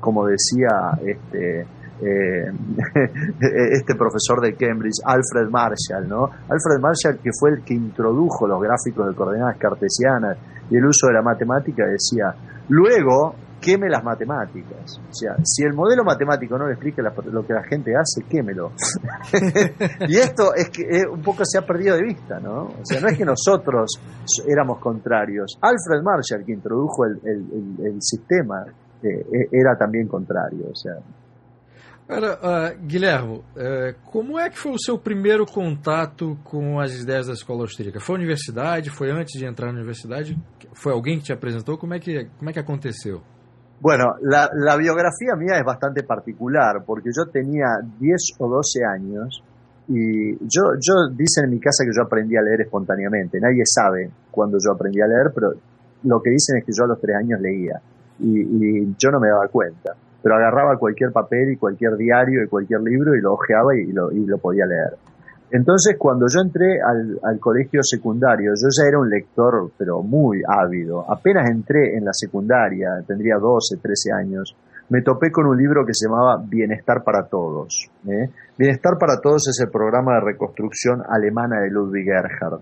como 0.00 0.26
decía 0.26 0.98
este, 1.00 1.64
eh, 2.02 2.50
este 3.72 3.94
profesor 3.94 4.40
de 4.40 4.54
Cambridge, 4.54 5.00
Alfred 5.04 5.50
Marshall, 5.50 6.08
¿no? 6.08 6.24
Alfred 6.24 6.80
Marshall, 6.80 7.18
que 7.22 7.30
fue 7.38 7.50
el 7.50 7.64
que 7.64 7.74
introdujo 7.74 8.46
los 8.46 8.60
gráficos 8.60 9.08
de 9.08 9.14
coordenadas 9.14 9.56
cartesianas 9.58 10.38
y 10.70 10.76
el 10.76 10.84
uso 10.84 11.06
de 11.08 11.14
la 11.14 11.22
matemática, 11.22 11.84
decía, 11.86 12.34
luego 12.68 13.34
queme 13.60 13.88
las 13.88 14.04
matemáticas. 14.04 15.00
O 15.08 15.12
sea, 15.12 15.36
si 15.42 15.64
el 15.64 15.74
modelo 15.74 16.04
matemático 16.04 16.58
no 16.58 16.66
le 16.66 16.74
explica 16.74 17.02
lo 17.02 17.46
que 17.46 17.52
la 17.52 17.64
gente 17.64 17.92
hace, 17.96 18.22
quémelo. 18.28 18.72
y 20.08 20.16
esto 20.16 20.54
es 20.54 20.70
que 20.70 20.82
eh, 20.82 21.04
un 21.10 21.22
poco 21.22 21.44
se 21.44 21.58
ha 21.58 21.62
perdido 21.62 21.96
de 21.96 22.02
vista, 22.02 22.38
¿no? 22.38 22.64
O 22.64 22.84
sea, 22.84 23.00
no 23.00 23.08
es 23.08 23.16
que 23.16 23.24
nosotros 23.24 24.00
éramos 24.46 24.78
contrarios. 24.78 25.58
Alfred 25.60 26.02
Marshall, 26.02 26.44
que 26.44 26.52
introdujo 26.52 27.04
el, 27.04 28.00
sistema, 28.00 28.66
eh, 29.02 29.08
eh, 29.08 29.48
era 29.50 29.76
también 29.76 30.06
contrario. 30.06 30.66
O 30.70 30.74
sea, 30.74 30.94
Agora, 32.08 32.38
uh, 32.38 32.86
Guilherme, 32.86 33.38
uh, 33.38 33.42
como 34.04 34.38
é 34.38 34.48
que 34.48 34.56
foi 34.56 34.70
o 34.70 34.78
seu 34.78 34.96
primeiro 34.96 35.44
contato 35.44 36.38
com 36.44 36.78
as 36.78 36.94
ideias 36.94 37.26
da 37.26 37.32
escola 37.32 37.62
austríaca? 37.62 37.98
Foi 37.98 38.14
a 38.14 38.18
universidade? 38.18 38.90
Foi 38.90 39.10
antes 39.10 39.36
de 39.36 39.44
entrar 39.44 39.72
na 39.72 39.78
universidade? 39.78 40.38
Foi 40.72 40.92
alguém 40.92 41.18
que 41.18 41.24
te 41.24 41.32
apresentou? 41.32 41.76
Como 41.76 41.94
é 41.94 41.98
que, 41.98 42.28
como 42.38 42.48
é 42.48 42.52
que 42.52 42.60
aconteceu? 42.60 43.22
Bueno, 43.80 44.04
la, 44.22 44.48
la, 44.54 44.76
biografía 44.76 45.34
mía 45.36 45.58
es 45.58 45.64
bastante 45.64 46.04
particular 46.04 46.84
porque 46.86 47.10
yo 47.14 47.26
tenía 47.26 47.66
10 47.98 48.16
o 48.38 48.48
12 48.48 48.84
años 48.84 49.42
y 49.88 50.32
yo, 50.46 50.62
yo 50.80 51.10
dicen 51.10 51.46
en 51.46 51.50
mi 51.50 51.60
casa 51.60 51.84
que 51.84 51.90
yo 51.94 52.02
aprendí 52.02 52.36
a 52.36 52.42
leer 52.42 52.60
espontáneamente. 52.62 53.40
Nadie 53.40 53.62
sabe 53.66 54.10
cuándo 54.30 54.58
yo 54.64 54.72
aprendí 54.72 55.00
a 55.00 55.08
leer, 55.08 55.32
pero 55.34 55.54
lo 56.04 56.22
que 56.22 56.30
dicen 56.30 56.58
es 56.58 56.64
que 56.64 56.72
yo 56.72 56.84
a 56.84 56.86
los 56.86 57.00
3 57.00 57.16
años 57.16 57.40
leía 57.40 57.80
y, 58.20 58.40
y 58.40 58.94
yo 58.96 59.10
no 59.10 59.18
me 59.18 59.28
daba 59.28 59.48
cuenta. 59.48 59.96
Pero 60.22 60.36
agarraba 60.36 60.78
cualquier 60.78 61.12
papel 61.12 61.52
y 61.52 61.56
cualquier 61.56 61.96
diario 61.96 62.42
y 62.42 62.48
cualquier 62.48 62.80
libro 62.80 63.14
y 63.14 63.20
lo 63.20 63.34
ojeaba 63.34 63.76
y 63.76 63.92
lo, 63.92 64.10
y 64.10 64.24
lo 64.26 64.38
podía 64.38 64.66
leer. 64.66 64.96
Entonces, 65.50 65.96
cuando 65.96 66.26
yo 66.28 66.40
entré 66.40 66.80
al, 66.82 67.20
al, 67.22 67.38
colegio 67.38 67.80
secundario, 67.82 68.50
yo 68.50 68.68
ya 68.68 68.88
era 68.88 68.98
un 68.98 69.08
lector, 69.08 69.70
pero 69.78 70.02
muy 70.02 70.42
ávido. 70.46 71.04
Apenas 71.08 71.48
entré 71.48 71.96
en 71.96 72.04
la 72.04 72.12
secundaria, 72.12 73.02
tendría 73.06 73.36
12, 73.36 73.76
13 73.80 74.12
años, 74.12 74.56
me 74.88 75.02
topé 75.02 75.32
con 75.32 75.46
un 75.46 75.56
libro 75.56 75.84
que 75.84 75.92
se 75.92 76.06
llamaba 76.06 76.40
Bienestar 76.46 77.02
para 77.02 77.26
Todos. 77.26 77.90
¿eh? 78.06 78.30
Bienestar 78.56 78.98
para 78.98 79.20
Todos 79.20 79.48
es 79.48 79.60
el 79.60 79.70
programa 79.70 80.14
de 80.14 80.26
reconstrucción 80.32 81.02
alemana 81.08 81.60
de 81.60 81.70
Ludwig 81.70 82.08
Erhard. 82.08 82.60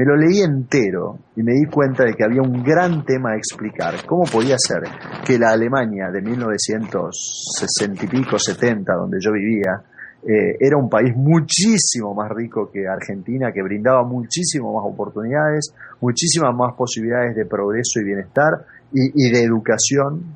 Me 0.00 0.06
lo 0.06 0.16
leí 0.16 0.40
entero 0.40 1.18
y 1.36 1.42
me 1.42 1.52
di 1.52 1.66
cuenta 1.66 2.04
de 2.04 2.14
que 2.14 2.24
había 2.24 2.40
un 2.40 2.62
gran 2.62 3.04
tema 3.04 3.32
a 3.32 3.36
explicar. 3.36 3.96
¿Cómo 4.06 4.24
podía 4.24 4.56
ser 4.56 4.80
que 5.26 5.38
la 5.38 5.50
Alemania 5.50 6.08
de 6.10 6.22
1960 6.22 8.06
y 8.06 8.08
pico, 8.08 8.38
70, 8.38 8.94
donde 8.94 9.18
yo 9.20 9.30
vivía, 9.30 9.82
eh, 10.22 10.56
era 10.58 10.78
un 10.78 10.88
país 10.88 11.14
muchísimo 11.14 12.14
más 12.14 12.30
rico 12.30 12.70
que 12.72 12.88
Argentina, 12.88 13.52
que 13.52 13.62
brindaba 13.62 14.02
muchísimo 14.02 14.72
más 14.72 14.90
oportunidades, 14.90 15.74
muchísimas 16.00 16.54
más 16.56 16.72
posibilidades 16.78 17.36
de 17.36 17.44
progreso 17.44 18.00
y 18.00 18.04
bienestar 18.04 18.52
y, 18.94 19.30
de 19.30 19.44
educación, 19.44 20.34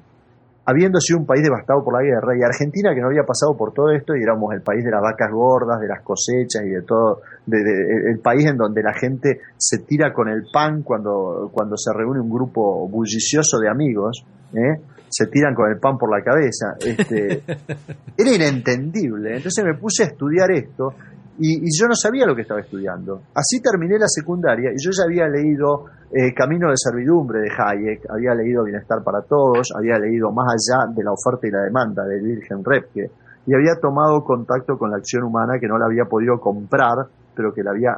habiendo 0.66 0.98
sido 1.00 1.20
un 1.20 1.26
país 1.26 1.42
devastado 1.42 1.84
por 1.84 1.94
la 1.94 2.02
guerra, 2.02 2.36
y 2.38 2.42
Argentina 2.42 2.94
que 2.94 3.00
no 3.00 3.08
había 3.08 3.24
pasado 3.24 3.56
por 3.56 3.72
todo 3.72 3.90
esto 3.90 4.16
y 4.16 4.22
éramos 4.22 4.52
el 4.54 4.62
país 4.62 4.84
de 4.84 4.90
las 4.90 5.02
vacas 5.02 5.30
gordas, 5.30 5.80
de 5.80 5.88
las 5.88 6.02
cosechas 6.02 6.62
y 6.64 6.70
de 6.70 6.82
todo, 6.82 7.20
el 7.50 8.18
país 8.20 8.46
en 8.46 8.56
donde 8.56 8.82
la 8.82 8.94
gente 8.94 9.40
se 9.56 9.78
tira 9.84 10.12
con 10.12 10.28
el 10.28 10.46
pan 10.52 10.82
cuando, 10.82 11.50
cuando 11.52 11.76
se 11.76 11.92
reúne 11.92 12.20
un 12.20 12.30
grupo 12.30 12.88
bullicioso 12.88 13.58
de 13.58 13.68
amigos, 13.68 14.24
¿eh? 14.54 14.80
se 15.08 15.26
tiran 15.28 15.54
con 15.54 15.70
el 15.70 15.78
pan 15.78 15.96
por 15.96 16.10
la 16.10 16.24
cabeza. 16.24 16.74
Este, 16.80 17.42
era 18.16 18.34
inentendible. 18.34 19.36
Entonces 19.36 19.64
me 19.64 19.74
puse 19.74 20.02
a 20.02 20.06
estudiar 20.06 20.50
esto 20.50 20.94
y, 21.38 21.60
yo 21.78 21.86
no 21.88 21.94
sabía 21.94 22.26
lo 22.26 22.34
que 22.34 22.42
estaba 22.42 22.60
estudiando. 22.60 23.22
Así 23.34 23.60
terminé 23.60 23.98
la 23.98 24.08
secundaria 24.08 24.70
y 24.70 24.82
yo 24.82 24.90
ya 24.90 25.04
había 25.04 25.26
leído 25.28 25.86
eh, 26.10 26.32
Camino 26.34 26.70
de 26.70 26.76
Servidumbre 26.76 27.40
de 27.40 27.50
Hayek, 27.50 28.06
había 28.10 28.34
leído 28.34 28.64
Bienestar 28.64 29.02
para 29.02 29.22
Todos, 29.22 29.68
había 29.76 29.98
leído 29.98 30.30
Más 30.32 30.46
allá 30.48 30.92
de 30.94 31.02
la 31.02 31.12
oferta 31.12 31.46
y 31.46 31.50
la 31.50 31.62
demanda 31.62 32.04
de 32.04 32.22
Wilhelm 32.22 32.62
Repke 32.64 33.10
y 33.46 33.54
había 33.54 33.74
tomado 33.80 34.24
contacto 34.24 34.78
con 34.78 34.90
la 34.90 34.96
acción 34.96 35.24
humana 35.24 35.58
que 35.60 35.68
no 35.68 35.76
la 35.76 35.86
había 35.86 36.04
podido 36.06 36.38
comprar, 36.40 37.06
pero 37.34 37.52
que 37.52 37.62
la 37.62 37.72
había 37.72 37.92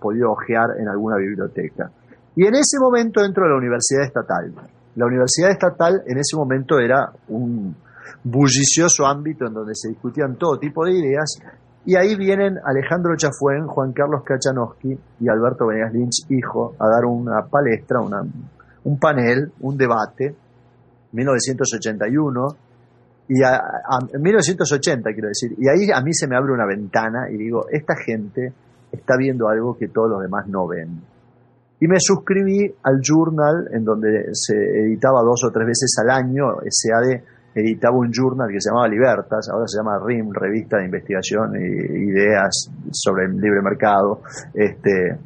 podido 0.00 0.30
ojear 0.30 0.80
en 0.80 0.88
alguna 0.88 1.16
biblioteca. 1.16 1.90
Y 2.34 2.46
en 2.46 2.54
ese 2.54 2.78
momento 2.80 3.22
entro 3.22 3.44
a 3.44 3.48
la 3.48 3.56
Universidad 3.56 4.04
Estatal 4.04 4.54
la 4.96 5.06
Universidad 5.06 5.50
Estatal 5.50 6.02
en 6.06 6.18
ese 6.18 6.36
momento 6.36 6.78
era 6.78 7.12
un 7.28 7.76
bullicioso 8.24 9.06
ámbito 9.06 9.46
en 9.46 9.52
donde 9.52 9.74
se 9.74 9.90
discutían 9.90 10.36
todo 10.36 10.58
tipo 10.58 10.84
de 10.84 10.92
ideas 10.92 11.38
y 11.86 11.96
ahí 11.96 12.16
vienen 12.16 12.58
Alejandro 12.64 13.16
Chafuén, 13.16 13.66
Juan 13.66 13.92
Carlos 13.92 14.22
Kachanowski 14.24 14.98
y 15.20 15.28
Alberto 15.28 15.66
Venegas 15.66 15.92
Lynch, 15.92 16.26
hijo, 16.30 16.74
a 16.78 16.88
dar 16.88 17.04
una 17.06 17.46
palestra, 17.46 18.00
un 18.00 18.98
panel, 18.98 19.52
un 19.60 19.76
debate, 19.76 20.34
1981, 21.12 22.46
y 23.28 23.42
a, 23.42 23.60
1980 24.20 25.10
quiero 25.12 25.28
decir, 25.28 25.52
y 25.58 25.68
ahí 25.68 25.90
a 25.92 26.00
mí 26.02 26.12
se 26.12 26.28
me 26.28 26.36
abre 26.36 26.52
una 26.52 26.66
ventana 26.66 27.30
y 27.30 27.36
digo, 27.36 27.66
esta 27.70 27.94
gente 27.96 28.52
está 28.92 29.16
viendo 29.16 29.48
algo 29.48 29.76
que 29.76 29.88
todos 29.88 30.10
los 30.10 30.22
demás 30.22 30.46
no 30.48 30.66
ven 30.66 31.00
y 31.78 31.88
me 31.88 31.96
suscribí 31.98 32.72
al 32.84 33.00
journal 33.02 33.68
en 33.72 33.84
donde 33.84 34.28
se 34.32 34.54
editaba 34.54 35.20
dos 35.22 35.44
o 35.44 35.52
tres 35.52 35.66
veces 35.66 35.94
al 36.02 36.10
año. 36.10 36.56
SAD 36.68 37.20
editaba 37.56 37.96
un 37.96 38.12
journal 38.12 38.48
que 38.52 38.60
se 38.60 38.68
llamaba 38.68 38.86
Libertas, 38.86 39.48
ahora 39.50 39.66
se 39.66 39.78
llama 39.78 39.98
RIM, 40.04 40.30
Revista 40.30 40.76
de 40.76 40.84
Investigación 40.84 41.56
e 41.56 42.04
Ideas 42.04 42.70
sobre 42.92 43.24
el 43.24 43.40
Libre 43.40 43.62
Mercado. 43.62 44.20
Este, 44.52 45.16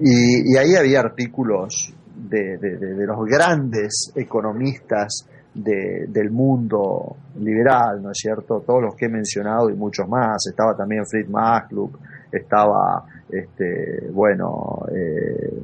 y, 0.00 0.56
ahí 0.56 0.74
había 0.74 1.00
artículos 1.00 1.94
de, 2.16 2.58
los 3.06 3.24
grandes 3.26 4.12
economistas 4.16 5.28
del 5.54 6.30
mundo 6.30 7.16
liberal, 7.38 8.02
¿no 8.02 8.10
es 8.10 8.18
cierto? 8.18 8.60
Todos 8.66 8.82
los 8.82 8.96
que 8.96 9.06
he 9.06 9.08
mencionado 9.08 9.70
y 9.70 9.74
muchos 9.74 10.08
más. 10.08 10.46
Estaba 10.48 10.76
también 10.76 11.06
Fritz 11.06 11.30
Masluk, 11.30 11.96
estaba, 12.32 13.04
este, 13.30 14.08
bueno, 14.12 14.82
eh, 14.92 15.62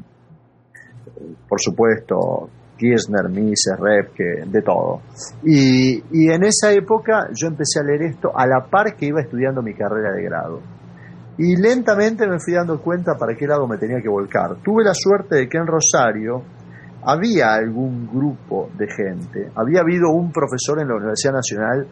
por 1.48 1.60
supuesto, 1.60 2.48
Kirchner, 2.76 3.28
Mises, 3.28 3.76
Repke, 3.78 4.44
de 4.46 4.62
todo. 4.62 5.00
Y, 5.44 6.28
en 6.28 6.44
esa 6.44 6.72
época 6.72 7.28
yo 7.34 7.48
empecé 7.48 7.80
a 7.80 7.84
leer 7.84 8.02
esto 8.02 8.30
a 8.34 8.46
la 8.46 8.66
par 8.68 8.96
que 8.96 9.06
iba 9.06 9.20
estudiando 9.20 9.62
mi 9.62 9.74
carrera 9.74 10.12
de 10.12 10.22
grado. 10.22 10.60
Y 11.38 11.56
lentamente 11.56 12.26
me 12.28 12.38
fui 12.38 12.54
dando 12.54 12.80
cuenta 12.80 13.16
para 13.18 13.34
qué 13.34 13.46
lado 13.46 13.66
me 13.66 13.76
tenía 13.76 14.00
que 14.00 14.08
volcar. 14.08 14.56
Tuve 14.62 14.84
la 14.84 14.94
suerte 14.94 15.36
de 15.36 15.48
que 15.48 15.58
en 15.58 15.66
Rosario 15.66 16.42
había 17.02 17.54
algún 17.54 18.06
grupo 18.06 18.70
de 18.78 18.86
gente. 18.86 19.50
Había 19.56 19.80
habido 19.80 20.10
un 20.10 20.32
profesor 20.32 20.80
en 20.80 20.88
la 20.88 20.94
Universidad 20.94 21.34
Nacional 21.34 21.88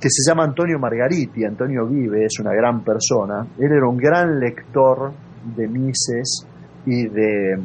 que 0.00 0.08
se 0.10 0.28
llama 0.28 0.44
Antonio 0.44 0.78
Margariti. 0.78 1.44
Antonio 1.44 1.86
Vive 1.86 2.24
es 2.24 2.40
una 2.40 2.52
gran 2.52 2.82
persona. 2.82 3.46
Él 3.58 3.72
era 3.72 3.88
un 3.88 3.98
gran 3.98 4.40
lector 4.40 5.12
de 5.56 5.68
Mises 5.68 6.46
y 6.86 7.06
de 7.08 7.56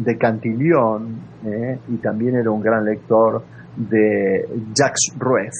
de 0.00 0.16
Cantillon 0.16 1.19
eh, 1.44 1.78
y 1.88 1.96
también 1.96 2.36
era 2.36 2.50
un 2.50 2.60
gran 2.60 2.84
lector 2.84 3.42
de 3.76 4.48
Jacques 4.74 5.14
Rueff. 5.18 5.54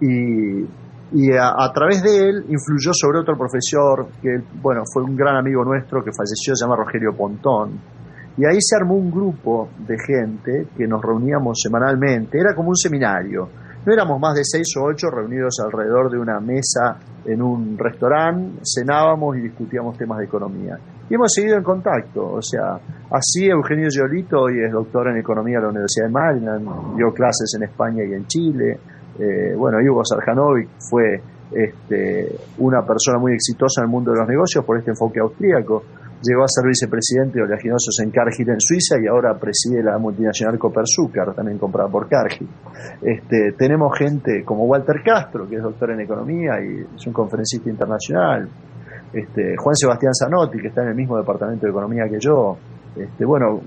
Y, 0.00 0.62
y 1.12 1.32
a, 1.32 1.72
través 1.72 2.02
de 2.02 2.28
él 2.28 2.44
influyó 2.48 2.92
sobre 2.92 3.20
otro 3.20 3.36
profesor 3.36 4.08
que, 4.20 4.40
bueno, 4.60 4.82
fue 4.92 5.02
un 5.02 5.16
gran 5.16 5.36
amigo 5.36 5.64
nuestro 5.64 6.02
que 6.04 6.10
falleció, 6.12 6.54
se 6.54 6.64
llama 6.64 6.76
Rogelio 6.76 7.16
Pontón. 7.16 7.80
Y 8.36 8.44
ahí 8.44 8.58
se 8.60 8.76
armó 8.76 8.94
un 8.94 9.10
grupo 9.10 9.68
de 9.86 9.96
gente 9.98 10.68
que 10.76 10.86
nos 10.86 11.02
reuníamos 11.02 11.58
semanalmente, 11.60 12.38
era 12.38 12.54
como 12.54 12.68
un 12.68 12.76
seminario. 12.76 13.48
No 13.84 13.92
éramos 13.92 14.20
más 14.20 14.34
de 14.34 14.42
seis 14.44 14.68
o 14.76 14.84
ocho 14.84 15.08
reunidos 15.10 15.54
alrededor 15.64 16.10
de 16.10 16.18
una 16.18 16.38
mesa 16.40 16.98
en 17.24 17.42
un 17.42 17.76
restaurante, 17.78 18.60
cenábamos 18.62 19.36
y 19.38 19.40
discutíamos 19.40 19.96
temas 19.96 20.18
de 20.18 20.24
economía. 20.26 20.78
Y 21.10 21.14
hemos 21.14 21.32
seguido 21.32 21.56
en 21.56 21.62
contacto, 21.62 22.34
o 22.34 22.42
sea, 22.42 22.78
así 23.10 23.46
Eugenio 23.46 23.88
Giolito 23.90 24.42
hoy 24.42 24.62
es 24.62 24.70
doctor 24.70 25.08
en 25.08 25.16
economía 25.16 25.56
de 25.56 25.62
la 25.62 25.70
Universidad 25.70 26.06
de 26.06 26.12
Maryland, 26.12 26.96
dio 26.96 27.12
clases 27.14 27.50
en 27.56 27.62
España 27.62 28.04
y 28.04 28.12
en 28.12 28.26
Chile. 28.26 28.78
Eh, 29.18 29.54
bueno, 29.56 29.78
Hugo 29.78 30.04
Sarjanovic 30.04 30.68
fue 30.90 31.20
este, 31.50 32.28
una 32.58 32.82
persona 32.82 33.18
muy 33.18 33.32
exitosa 33.32 33.80
en 33.80 33.86
el 33.86 33.90
mundo 33.90 34.12
de 34.12 34.18
los 34.18 34.28
negocios 34.28 34.64
por 34.64 34.76
este 34.76 34.90
enfoque 34.90 35.20
austríaco. 35.20 35.82
Llegó 36.20 36.42
a 36.42 36.48
ser 36.48 36.66
vicepresidente 36.66 37.38
de 37.38 37.44
oleaginosos 37.44 37.96
en 38.02 38.10
Cargill 38.10 38.50
en 38.50 38.60
Suiza 38.60 38.96
y 39.00 39.06
ahora 39.06 39.38
preside 39.38 39.82
la 39.82 39.98
multinacional 39.98 40.58
Copersucar, 40.58 41.32
también 41.32 41.58
comprada 41.58 41.88
por 41.88 42.08
Cargill. 42.08 42.48
Este, 43.00 43.52
tenemos 43.56 43.96
gente 43.96 44.42
como 44.44 44.64
Walter 44.64 45.00
Castro, 45.02 45.48
que 45.48 45.56
es 45.56 45.62
doctor 45.62 45.92
en 45.92 46.00
economía 46.00 46.60
y 46.60 46.84
es 46.94 47.06
un 47.06 47.12
conferencista 47.12 47.70
internacional. 47.70 48.48
Este, 49.12 49.56
Juan 49.56 49.74
Sebastián 49.74 50.12
Zanotti, 50.14 50.58
que 50.58 50.68
está 50.68 50.82
en 50.82 50.88
el 50.88 50.94
mismo 50.94 51.16
departamento 51.16 51.66
de 51.66 51.70
economía 51.70 52.04
que 52.10 52.18
yo. 52.20 52.56
Este, 52.96 53.24
bueno, 53.24 53.60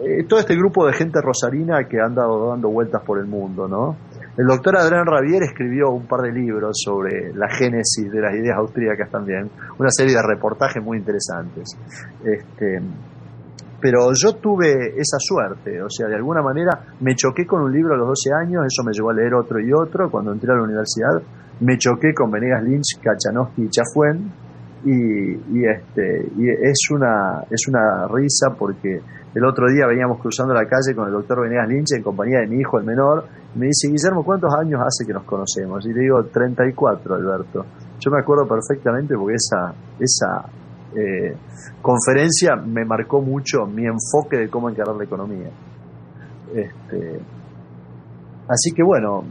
eh, 0.00 0.24
todo 0.28 0.40
este 0.40 0.54
grupo 0.54 0.86
de 0.86 0.92
gente 0.92 1.20
rosarina 1.20 1.84
que 1.88 2.00
ha 2.00 2.06
andado 2.06 2.50
dando 2.50 2.70
vueltas 2.70 3.02
por 3.04 3.18
el 3.18 3.26
mundo, 3.26 3.66
¿no? 3.68 3.96
El 4.36 4.46
doctor 4.46 4.76
Adrián 4.76 5.04
Ravier 5.04 5.42
escribió 5.42 5.90
un 5.90 6.06
par 6.06 6.20
de 6.20 6.30
libros 6.30 6.76
sobre 6.84 7.34
la 7.34 7.48
génesis 7.50 8.10
de 8.10 8.20
las 8.20 8.32
ideas 8.34 8.56
austríacas 8.56 9.10
también, 9.10 9.50
una 9.78 9.90
serie 9.90 10.14
de 10.14 10.22
reportajes 10.22 10.82
muy 10.82 10.98
interesantes. 10.98 11.76
Este, 12.24 12.80
pero 13.80 14.12
yo 14.14 14.36
tuve 14.36 14.94
esa 14.96 15.18
suerte, 15.18 15.82
o 15.82 15.90
sea, 15.90 16.06
de 16.06 16.14
alguna 16.14 16.42
manera 16.42 16.94
me 17.00 17.16
choqué 17.16 17.46
con 17.46 17.62
un 17.62 17.72
libro 17.72 17.94
a 17.94 17.96
los 17.96 18.08
12 18.08 18.30
años, 18.32 18.62
eso 18.64 18.84
me 18.84 18.92
llevó 18.92 19.10
a 19.10 19.14
leer 19.14 19.34
otro 19.34 19.58
y 19.58 19.72
otro, 19.72 20.08
cuando 20.08 20.32
entré 20.32 20.52
a 20.52 20.56
la 20.56 20.62
universidad 20.62 21.20
me 21.60 21.76
choqué 21.76 22.14
con 22.14 22.30
Venegas 22.30 22.62
Lynch, 22.62 23.00
Kachanowski 23.02 23.62
y 23.62 23.68
Chafuen, 23.70 24.30
y, 24.84 25.64
este, 25.64 26.28
y 26.36 26.48
es, 26.48 26.78
una, 26.90 27.42
es 27.50 27.66
una 27.68 28.06
risa 28.08 28.54
porque 28.58 29.00
el 29.34 29.44
otro 29.44 29.66
día 29.70 29.86
veníamos 29.86 30.20
cruzando 30.20 30.54
la 30.54 30.66
calle 30.66 30.94
con 30.94 31.06
el 31.08 31.12
doctor 31.12 31.42
Venegas 31.42 31.68
Lynch 31.68 31.92
en 31.96 32.02
compañía 32.02 32.40
de 32.40 32.46
mi 32.46 32.60
hijo, 32.60 32.78
el 32.78 32.86
menor, 32.86 33.24
me 33.54 33.66
dice, 33.66 33.88
Guillermo, 33.88 34.24
¿cuántos 34.24 34.54
años 34.54 34.80
hace 34.80 35.06
que 35.06 35.12
nos 35.12 35.24
conocemos? 35.24 35.84
Y 35.86 35.92
le 35.92 36.00
digo, 36.02 36.24
34, 36.24 37.14
Alberto. 37.14 37.64
Yo 37.98 38.10
me 38.10 38.20
acuerdo 38.20 38.46
perfectamente 38.46 39.14
porque 39.16 39.34
esa, 39.34 39.74
esa 39.98 40.48
eh, 40.96 41.36
conferencia 41.82 42.56
me 42.56 42.84
marcó 42.84 43.20
mucho 43.20 43.66
mi 43.66 43.84
enfoque 43.84 44.36
de 44.36 44.48
cómo 44.48 44.70
encarar 44.70 44.94
la 44.96 45.04
economía. 45.04 45.50
Este, 46.54 47.20
así 48.48 48.70
que 48.74 48.82
bueno, 48.82 49.24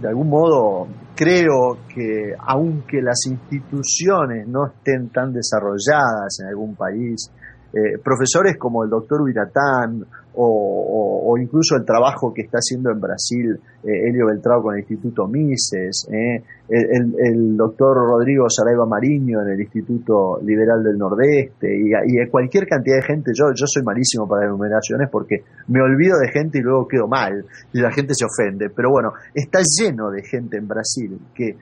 de 0.00 0.08
algún 0.08 0.28
modo 0.28 0.88
creo 1.14 1.78
que 1.88 2.34
aunque 2.38 3.00
las 3.00 3.26
instituciones 3.26 4.46
no 4.48 4.66
estén 4.66 5.10
tan 5.10 5.32
desarrolladas 5.32 6.40
en 6.40 6.48
algún 6.48 6.74
país, 6.74 7.30
eh, 7.72 7.98
profesores 8.02 8.56
como 8.58 8.84
el 8.84 8.90
doctor 8.90 9.22
Uiratán 9.22 10.04
o, 10.36 11.36
incluso 11.38 11.76
el 11.76 11.84
trabajo 11.84 12.32
que 12.32 12.42
está 12.42 12.58
haciendo 12.58 12.90
en 12.90 13.00
Brasil 13.00 13.58
eh, 13.82 14.08
Helio 14.08 14.26
Beltrao 14.26 14.62
con 14.62 14.74
el 14.74 14.80
Instituto 14.80 15.26
Mises, 15.26 16.08
eh, 16.10 16.42
el, 16.68 17.56
doctor 17.56 17.96
Rodrigo 17.96 18.46
Saraiva 18.48 18.86
Mariño 18.86 19.42
en 19.42 19.52
el 19.52 19.60
Instituto 19.60 20.38
Liberal 20.42 20.82
del 20.82 20.96
Nordeste 20.96 21.68
y, 21.76 21.90
y, 21.90 22.28
cualquier 22.30 22.66
cantidad 22.66 22.96
de 22.96 23.02
gente. 23.02 23.32
Yo, 23.34 23.46
yo 23.54 23.66
soy 23.66 23.82
malísimo 23.82 24.26
para 24.28 24.46
enumeraciones 24.46 25.08
porque 25.10 25.42
me 25.68 25.80
olvido 25.82 26.18
de 26.18 26.30
gente 26.30 26.58
y 26.58 26.62
luego 26.62 26.88
quedo 26.88 27.06
mal 27.06 27.44
y 27.72 27.80
la 27.80 27.90
gente 27.90 28.14
se 28.14 28.24
ofende. 28.24 28.70
Pero 28.70 28.90
bueno, 28.90 29.12
está 29.34 29.60
lleno 29.60 30.10
de 30.10 30.22
gente 30.22 30.56
en 30.56 30.68
Brasil 30.68 31.18
que 31.34 31.56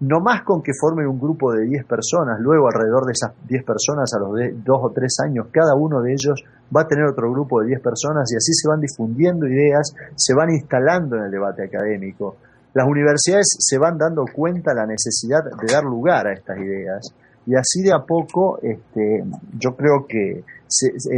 no 0.00 0.20
más 0.20 0.42
con 0.42 0.62
que 0.62 0.72
formen 0.78 1.08
un 1.08 1.18
grupo 1.18 1.52
de 1.52 1.66
10 1.66 1.84
personas, 1.86 2.38
luego 2.40 2.68
alrededor 2.68 3.04
de 3.06 3.12
esas 3.12 3.34
10 3.48 3.64
personas 3.64 4.10
a 4.14 4.20
los 4.20 4.34
de 4.34 4.54
2 4.64 4.78
o 4.80 4.92
3 4.94 5.12
años, 5.26 5.46
cada 5.50 5.74
uno 5.74 6.00
de 6.00 6.12
ellos 6.12 6.40
va 6.74 6.82
a 6.82 6.86
tener 6.86 7.04
otro 7.06 7.30
grupo 7.32 7.60
de 7.60 7.68
10 7.68 7.80
personas 7.80 8.30
y 8.32 8.36
así 8.36 8.52
se 8.52 8.68
van 8.68 8.80
difundiendo 8.80 9.46
ideas, 9.46 9.92
se 10.14 10.34
van 10.34 10.50
instalando 10.50 11.16
en 11.16 11.24
el 11.24 11.30
debate 11.30 11.64
académico. 11.64 12.36
Las 12.74 12.86
universidades 12.86 13.56
se 13.58 13.78
van 13.78 13.98
dando 13.98 14.24
cuenta 14.32 14.70
de 14.70 14.76
la 14.76 14.86
necesidad 14.86 15.42
de 15.42 15.72
dar 15.72 15.82
lugar 15.82 16.28
a 16.28 16.32
estas 16.32 16.58
ideas 16.58 17.12
y 17.46 17.56
así 17.56 17.82
de 17.82 17.92
a 17.92 18.04
poco 18.06 18.60
este, 18.62 19.24
yo 19.58 19.70
creo 19.74 20.06
que 20.06 20.44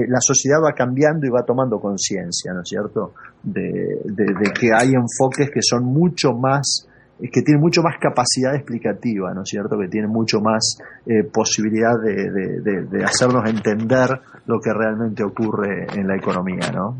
la 0.08 0.20
sociedad 0.20 0.58
va 0.64 0.72
cambiando 0.72 1.26
y 1.26 1.28
va 1.28 1.42
tomando 1.44 1.80
conciencia, 1.80 2.52
¿no 2.54 2.60
es 2.62 2.68
cierto?, 2.68 3.12
de, 3.42 4.00
de 4.04 4.52
que 4.58 4.70
hay 4.72 4.92
enfoques 4.94 5.50
que 5.50 5.60
son 5.60 5.84
mucho 5.84 6.32
más 6.32 6.86
que 7.28 7.42
tiene 7.42 7.60
mucho 7.60 7.82
más 7.82 7.96
capacidad 8.00 8.54
explicativa, 8.54 9.32
¿no 9.34 9.42
es 9.42 9.48
cierto? 9.48 9.78
Que 9.78 9.88
tiene 9.88 10.08
mucho 10.08 10.40
más 10.40 10.78
eh, 11.06 11.24
posibilidad 11.24 11.92
de, 12.00 13.04
hacernos 13.04 13.48
entender 13.48 14.08
lo 14.46 14.60
que 14.60 14.72
realmente 14.72 15.22
ocurre 15.22 15.86
en 15.94 16.06
la 16.06 16.16
economía, 16.16 16.70
¿no? 16.72 16.96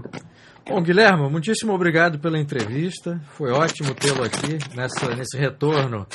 Bom, 0.68 0.82
Guilherme, 0.82 1.28
muitíssimo 1.28 1.74
obrigado 1.74 2.20
pela 2.20 2.38
entrevista. 2.38 3.18
Foi 3.36 3.50
ótimo 3.50 3.94
tê-lo 3.94 4.22
aqui 4.22 4.58
nessa, 4.76 5.14
nesse 5.16 5.36
retorno 5.36 6.06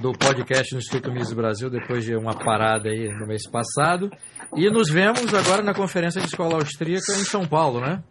do 0.00 0.12
podcast 0.12 0.72
no 0.72 0.78
Instituto 0.78 1.12
Mises 1.12 1.34
Brasil, 1.34 1.68
depois 1.68 2.04
de 2.04 2.16
uma 2.16 2.34
parada 2.34 2.88
aí 2.88 3.08
no 3.08 3.26
mês 3.26 3.42
passado. 3.50 4.10
E 4.56 4.70
nos 4.70 4.88
vemos 4.88 5.34
agora 5.34 5.62
na 5.62 5.74
Conferência 5.74 6.20
de 6.20 6.28
Escola 6.28 6.54
Austríaca 6.54 7.12
em 7.12 7.24
São 7.24 7.46
Paulo, 7.46 7.80
né? 7.80 8.02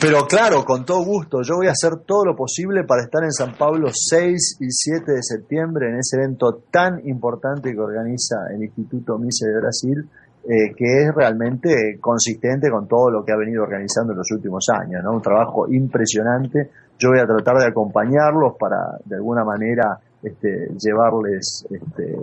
Pero 0.00 0.26
claro, 0.26 0.64
con 0.64 0.84
todo 0.84 1.04
gusto, 1.04 1.42
yo 1.42 1.56
voy 1.56 1.68
a 1.68 1.72
hacer 1.72 2.00
todo 2.06 2.24
lo 2.24 2.34
posible 2.34 2.84
para 2.84 3.02
estar 3.02 3.22
en 3.22 3.32
San 3.32 3.54
Pablo 3.56 3.88
6 3.92 4.58
y 4.60 4.70
7 4.70 5.12
de 5.12 5.22
septiembre 5.22 5.90
en 5.90 5.98
ese 5.98 6.16
evento 6.16 6.62
tan 6.70 7.06
importante 7.06 7.72
que 7.72 7.78
organiza 7.78 8.36
el 8.54 8.62
Instituto 8.62 9.18
Mise 9.18 9.46
de 9.46 9.60
Brasil, 9.60 10.08
eh, 10.48 10.74
que 10.76 11.02
es 11.02 11.14
realmente 11.14 11.98
consistente 12.00 12.70
con 12.70 12.88
todo 12.88 13.10
lo 13.10 13.24
que 13.24 13.32
ha 13.32 13.36
venido 13.36 13.62
organizando 13.62 14.12
en 14.12 14.18
los 14.18 14.30
últimos 14.30 14.66
años, 14.72 15.02
¿no? 15.04 15.12
Un 15.12 15.22
trabajo 15.22 15.66
impresionante. 15.68 16.70
Yo 16.98 17.10
voy 17.10 17.20
a 17.20 17.26
tratar 17.26 17.56
de 17.58 17.66
acompañarlos 17.66 18.54
para, 18.58 18.98
de 19.04 19.16
alguna 19.16 19.44
manera, 19.44 19.98
este, 20.22 20.70
llevarles 20.78 21.66
este, 21.70 22.16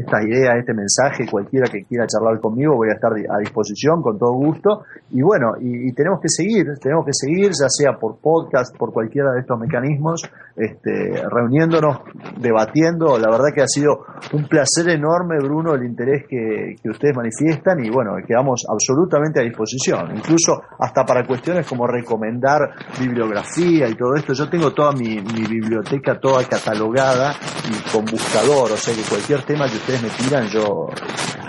estas 0.00 0.24
ideas, 0.24 0.56
este 0.58 0.74
mensaje, 0.74 1.26
cualquiera 1.30 1.68
que 1.70 1.84
quiera 1.84 2.06
charlar 2.06 2.40
conmigo, 2.40 2.76
voy 2.76 2.88
a 2.90 2.94
estar 2.94 3.12
a 3.12 3.38
disposición 3.38 4.02
con 4.02 4.18
todo 4.18 4.32
gusto. 4.32 4.84
Y 5.10 5.22
bueno, 5.22 5.54
y, 5.60 5.92
tenemos 5.92 6.20
que 6.20 6.28
seguir, 6.28 6.66
tenemos 6.80 7.04
que 7.04 7.12
seguir, 7.12 7.50
ya 7.50 7.68
sea 7.68 7.98
por 7.98 8.18
podcast, 8.18 8.76
por 8.76 8.92
cualquiera 8.92 9.32
de 9.32 9.40
estos 9.40 9.58
mecanismos, 9.58 10.22
este, 10.56 11.22
reuniéndonos, 11.28 11.98
debatiendo. 12.38 13.18
La 13.18 13.30
verdad 13.30 13.48
que 13.54 13.62
ha 13.62 13.66
sido 13.66 14.04
un 14.32 14.46
placer 14.46 14.88
enorme, 14.88 15.38
Bruno, 15.42 15.74
el 15.74 15.84
interés 15.84 16.24
que, 16.28 16.76
ustedes 16.90 17.16
manifiestan 17.16 17.84
y 17.84 17.90
bueno, 17.90 18.12
quedamos 18.26 18.66
absolutamente 18.68 19.40
a 19.40 19.44
disposición, 19.44 20.16
incluso 20.16 20.60
hasta 20.78 21.04
para 21.04 21.24
cuestiones 21.24 21.66
como 21.66 21.86
recomendar 21.86 22.58
bibliografía 22.98 23.88
y 23.88 23.94
todo 23.94 24.14
esto. 24.16 24.32
Yo 24.32 24.48
tengo 24.48 24.72
toda 24.72 24.92
mi, 24.92 25.20
mi 25.20 25.46
biblioteca 25.48 26.18
toda 26.18 26.44
catalogada 26.44 27.32
y 27.68 27.92
con 27.92 28.04
buscador, 28.04 28.72
o 28.72 28.76
sea 28.76 28.94
que 28.94 29.02
cualquier 29.08 29.42
tema 29.42 29.68
que 29.68 29.76
ustedes 29.76 29.89
me 29.98 30.10
tiran, 30.10 30.48
yo 30.48 30.88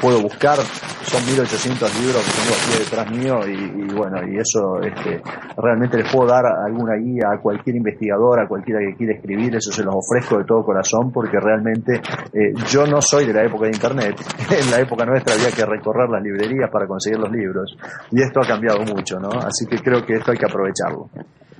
puedo 0.02 0.22
buscar. 0.22 0.58
Son 0.58 1.26
1800 1.26 2.00
libros 2.00 2.24
que 2.24 2.32
tengo 2.32 2.56
aquí 2.56 2.84
detrás 2.84 3.12
mío 3.12 3.48
y, 3.48 3.94
bueno, 3.94 4.18
y 4.28 4.38
eso 4.38 4.80
este, 4.82 5.22
realmente 5.58 5.98
les 5.98 6.12
puedo 6.12 6.28
dar 6.28 6.46
alguna 6.46 6.96
guía 6.96 7.34
a 7.34 7.42
cualquier 7.42 7.76
investigador, 7.76 8.40
a 8.40 8.48
cualquiera 8.48 8.80
que 8.80 8.96
quiera 8.96 9.14
escribir, 9.16 9.56
eso 9.56 9.72
se 9.72 9.84
los 9.84 9.96
ofrezco 9.96 10.38
de 10.38 10.46
todo 10.46 10.64
corazón 10.64 11.12
porque 11.12 11.38
realmente 11.40 12.02
eh, 12.34 12.54
yo 12.70 12.86
no 12.86 13.02
soy 13.02 13.26
de 13.26 13.34
la 13.34 13.44
época 13.44 13.66
de 13.66 13.72
Internet. 13.72 14.16
en 14.50 14.72
la 14.72 14.80
época 14.80 15.06
nuestra 15.06 15.36
había 15.36 15.52
que 15.52 15.66
recorrer 15.66 16.10
las 16.10 16.24
librerías 16.24 16.70
para 16.72 16.88
conseguir 16.88 17.20
los 17.20 17.32
libros 17.32 17.76
y 18.12 18.22
esto 18.22 18.40
ha 18.42 18.48
cambiado 18.48 18.80
mucho, 18.86 19.20
¿no? 19.20 19.30
Así 19.30 19.66
que 19.66 19.78
creo 19.78 20.06
que 20.06 20.16
esto 20.16 20.32
hay 20.32 20.38
que 20.38 20.46
aprovecharlo. 20.46 21.10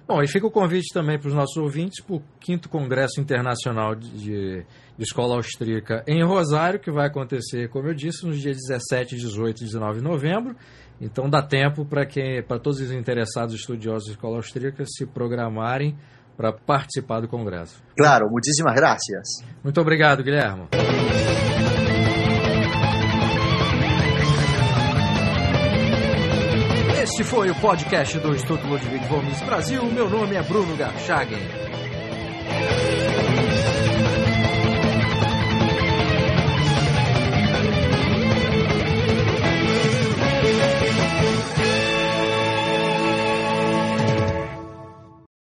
Bom, 0.08 0.22
e 0.22 0.28
fica 0.28 0.46
o 0.46 0.52
convite 0.52 0.94
também 0.94 1.18
para 1.18 1.30
os 1.30 1.34
nossos 1.34 1.56
ouvintes 1.56 2.04
para 2.04 2.18
o 2.18 2.22
5 2.44 2.68
Congresso 2.68 3.22
Internacional 3.22 3.96
de, 3.96 4.66
de, 5.02 5.06
Escola 5.06 5.36
Austríaca 5.36 6.04
em 6.08 6.24
Rosário, 6.24 6.80
que 6.80 6.92
vai 6.92 7.08
acontecer, 7.08 7.68
como 7.70 7.88
eu 7.88 7.94
disse, 7.94 8.26
nos 8.26 8.40
dias 8.40 8.58
17, 8.58 9.16
18 9.16 9.62
e 9.62 9.66
19 9.66 9.98
de 9.98 10.04
novembro. 10.04 10.56
Então 11.00 11.30
dá 11.30 11.42
tempo 11.42 11.84
para 11.84 12.08
para 12.48 12.60
todos 12.60 12.80
os 12.80 12.92
interessados 12.92 13.56
estudiosos 13.56 14.06
de 14.06 14.12
escola 14.12 14.38
austríaca 14.38 14.84
se 14.86 15.06
programarem 15.06 15.98
para 16.38 16.54
participar 16.54 17.20
do 17.20 17.28
congresso. 17.28 17.84
Claro, 17.98 18.30
muitíssimas 18.30 18.76
gracias. 18.76 19.28
Muito 19.64 19.82
obrigado, 19.82 20.24
Guilherme. 20.24 20.68
Este 27.02 27.24
foi 27.24 27.50
o 27.50 27.56
podcast 27.56 28.20
do 28.20 28.34
Instituto 28.34 28.66
Ludwig 28.68 29.08
Gomes 29.08 29.42
Brasil. 29.42 29.84
Meu 29.86 30.10
nome 30.10 30.36
é 30.36 30.44
Bruno 30.44 30.78
Garchagen. 30.78 31.40